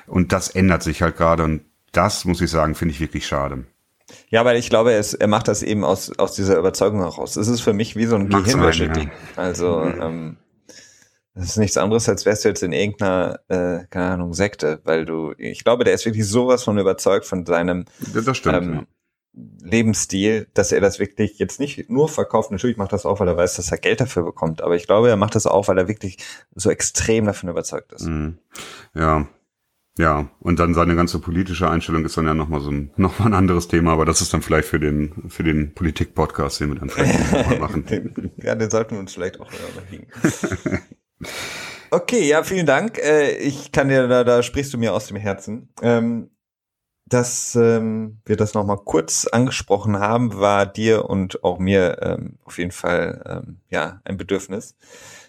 Und 0.05 0.32
das 0.32 0.49
ändert 0.49 0.84
sich 0.84 1.01
halt 1.01 1.17
gerade 1.17 1.43
und 1.43 1.61
das, 1.91 2.26
muss 2.26 2.41
ich 2.41 2.51
sagen, 2.51 2.76
finde 2.76 2.93
ich 2.93 2.99
wirklich 2.99 3.26
schade. 3.26 3.65
Ja, 4.30 4.45
weil 4.45 4.57
ich 4.57 4.70
glaube, 4.70 4.93
es, 4.93 5.14
er 5.14 5.28
macht 5.28 5.47
das 5.47 5.64
eben 5.64 5.84
aus, 5.84 6.18
aus 6.18 6.34
dieser 6.34 6.57
Überzeugung 6.57 6.99
heraus. 7.01 7.36
Es 7.36 7.47
ist 7.47 7.61
für 7.61 7.74
mich 7.74 7.95
wie 7.95 8.05
so 8.05 8.16
ein 8.16 8.30
Gehirnwäsche-Ding. 8.30 9.07
Ja. 9.07 9.41
Also, 9.41 9.80
mhm. 9.80 10.01
ähm, 10.01 10.38
das 11.36 11.45
ist 11.45 11.57
nichts 11.57 11.78
anderes, 11.78 12.07
als 12.07 12.26
wärst 12.26 12.45
du 12.45 12.49
jetzt 12.49 12.61
in 12.61 12.74
irgendeiner, 12.74 13.39
äh, 13.47 13.86
keine 13.89 14.05
Ahnung, 14.11 14.34
Sekte, 14.34 14.82
weil 14.84 15.05
du, 15.05 15.34
ich 15.38 15.64
glaube, 15.64 15.84
der 15.84 15.93
ist 15.93 16.05
wirklich 16.05 16.28
sowas 16.28 16.64
von 16.64 16.78
überzeugt 16.78 17.26
von 17.26 17.45
seinem 17.45 17.86
das 18.14 18.38
stimmt, 18.38 18.55
ähm, 18.55 18.74
ja. 18.74 18.84
Lebensstil, 19.64 20.47
dass 20.53 20.72
er 20.72 20.80
das 20.80 20.99
wirklich 20.99 21.39
jetzt 21.39 21.59
nicht 21.59 21.89
nur 21.89 22.07
verkauft. 22.07 22.51
Natürlich 22.51 22.78
macht 22.78 22.93
das 22.93 23.07
auch, 23.07 23.20
weil 23.20 23.28
er 23.28 23.38
weiß, 23.38 23.55
dass 23.55 23.72
er 23.72 23.80
Geld 23.80 23.99
dafür 23.99 24.22
bekommt. 24.24 24.61
Aber 24.61 24.76
ich 24.76 24.86
glaube, 24.86 25.09
er 25.09 25.16
macht 25.16 25.34
das 25.34 25.47
auch, 25.47 25.68
weil 25.68 25.78
er 25.80 25.88
wirklich 25.88 26.18
so 26.53 26.70
extrem 26.70 27.26
davon 27.26 27.49
überzeugt 27.49 27.93
ist. 27.93 28.05
Mhm. 28.05 28.38
Ja, 28.93 29.28
ja, 29.98 30.28
und 30.39 30.58
dann 30.60 30.74
seine 30.74 30.96
ganze 30.96 31.20
politische 31.20 31.70
Einstellung 31.70 32.04
ist 32.04 32.18
dann 32.18 32.26
ja 32.26 32.34
nochmal 32.34 32.62
so 32.62 32.72
ein, 32.72 32.91
noch 32.98 33.20
mal 33.20 33.28
ein 33.28 33.34
anderes 33.34 33.68
Thema, 33.68 33.91
aber 33.94 34.06
das 34.06 34.22
ist 34.22 34.34
dann 34.34 34.41
vielleicht 34.41 34.68
für 34.68 34.80
den, 34.80 35.30
für 35.30 35.44
den 35.44 35.74
Politik-Podcast, 35.74 36.60
den 36.60 36.70
wir 36.70 36.80
dann 36.80 36.89
vielleicht 36.89 37.32
nochmal 37.32 37.60
machen. 37.60 38.34
ja, 38.38 38.56
den 38.56 38.70
sollten 38.70 38.96
wir 38.96 39.00
uns 39.00 39.14
vielleicht 39.14 39.39
auch 39.39 39.52
überlegen. 39.52 40.08
okay, 41.91 42.28
ja, 42.28 42.44
vielen 42.44 42.66
Dank. 42.66 42.98
Äh, 42.98 43.38
ich 43.38 43.72
kann 43.72 43.89
dir, 43.89 44.08
da, 44.08 44.24
da 44.24 44.41
sprichst 44.41 44.74
du 44.74 44.78
mir 44.78 44.94
aus 44.94 45.08
dem 45.08 45.18
Herzen. 45.18 45.70
Ähm, 45.82 46.30
dass 47.06 47.54
ähm, 47.56 48.22
wir 48.26 48.38
das 48.38 48.56
nochmal 48.56 48.78
kurz 48.78 49.28
angesprochen 49.28 50.00
haben, 50.00 50.34
war 50.39 50.66
dir 50.66 51.08
und 51.08 51.44
auch 51.44 51.60
mir 51.60 51.98
ähm, 52.02 52.39
auf 52.46 52.58
jeden 52.58 52.72
Fall 52.72 53.46
ja 53.70 54.02
ein 54.06 54.18
Bedürfnis. 54.18 54.76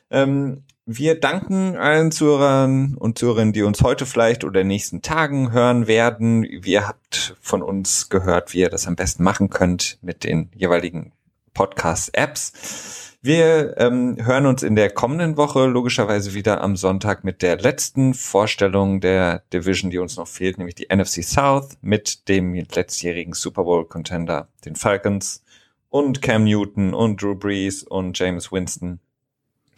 Ähm, 0.08 0.64
wir 0.86 1.18
danken 1.18 1.76
allen 1.76 2.12
Zuhörern 2.12 2.94
und 2.96 3.18
Zuhörerinnen, 3.18 3.54
die 3.54 3.62
uns 3.62 3.80
heute 3.82 4.04
vielleicht 4.04 4.44
oder 4.44 4.60
in 4.60 4.68
den 4.68 4.74
nächsten 4.74 5.00
Tagen 5.00 5.50
hören 5.52 5.86
werden. 5.86 6.44
Ihr 6.44 6.86
habt 6.86 7.36
von 7.40 7.62
uns 7.62 8.10
gehört, 8.10 8.52
wie 8.52 8.60
ihr 8.60 8.68
das 8.68 8.86
am 8.86 8.96
besten 8.96 9.22
machen 9.22 9.48
könnt 9.48 9.98
mit 10.02 10.24
den 10.24 10.50
jeweiligen 10.54 11.12
Podcast-Apps. 11.54 13.16
Wir 13.22 13.78
ähm, 13.78 14.18
hören 14.20 14.44
uns 14.44 14.62
in 14.62 14.76
der 14.76 14.90
kommenden 14.90 15.38
Woche 15.38 15.64
logischerweise 15.64 16.34
wieder 16.34 16.60
am 16.60 16.76
Sonntag 16.76 17.24
mit 17.24 17.40
der 17.40 17.56
letzten 17.56 18.12
Vorstellung 18.12 19.00
der 19.00 19.38
Division, 19.54 19.90
die 19.90 19.98
uns 19.98 20.18
noch 20.18 20.28
fehlt, 20.28 20.58
nämlich 20.58 20.74
die 20.74 20.88
NFC 20.94 21.24
South 21.24 21.78
mit 21.80 22.28
dem 22.28 22.52
letztjährigen 22.52 23.32
Super 23.32 23.64
Bowl-Contender, 23.64 24.48
den 24.66 24.76
Falcons 24.76 25.42
und 25.88 26.20
Cam 26.20 26.44
Newton 26.44 26.92
und 26.92 27.22
Drew 27.22 27.34
Brees 27.34 27.82
und 27.82 28.18
James 28.18 28.52
Winston 28.52 29.00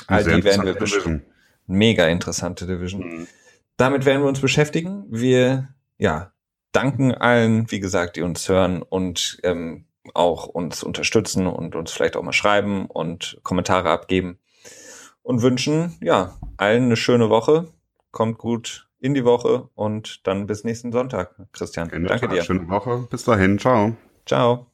All 0.06 0.24
die 0.24 0.44
werden 0.44 0.64
wir 0.64 0.74
bestimmt. 0.74 1.24
Mega 1.66 2.06
interessante 2.06 2.66
Division. 2.66 3.02
Mhm. 3.02 3.26
Damit 3.76 4.04
werden 4.04 4.22
wir 4.22 4.28
uns 4.28 4.40
beschäftigen. 4.40 5.04
Wir, 5.08 5.68
ja, 5.98 6.32
danken 6.72 7.12
allen, 7.12 7.70
wie 7.70 7.80
gesagt, 7.80 8.16
die 8.16 8.22
uns 8.22 8.48
hören 8.48 8.82
und 8.82 9.38
ähm, 9.42 9.86
auch 10.14 10.46
uns 10.46 10.82
unterstützen 10.82 11.46
und 11.46 11.74
uns 11.74 11.90
vielleicht 11.90 12.16
auch 12.16 12.22
mal 12.22 12.32
schreiben 12.32 12.86
und 12.86 13.38
Kommentare 13.42 13.90
abgeben 13.90 14.38
und 15.22 15.42
wünschen, 15.42 15.96
ja, 16.00 16.36
allen 16.56 16.84
eine 16.84 16.96
schöne 16.96 17.30
Woche. 17.30 17.72
Kommt 18.12 18.38
gut 18.38 18.88
in 18.98 19.14
die 19.14 19.24
Woche 19.24 19.68
und 19.74 20.26
dann 20.26 20.46
bis 20.46 20.64
nächsten 20.64 20.92
Sonntag, 20.92 21.34
Christian. 21.52 21.90
Danke 22.06 22.28
dir. 22.28 22.42
Schöne 22.42 22.68
Woche. 22.68 23.06
Bis 23.10 23.24
dahin. 23.24 23.58
Ciao. 23.58 23.96
Ciao. 24.24 24.70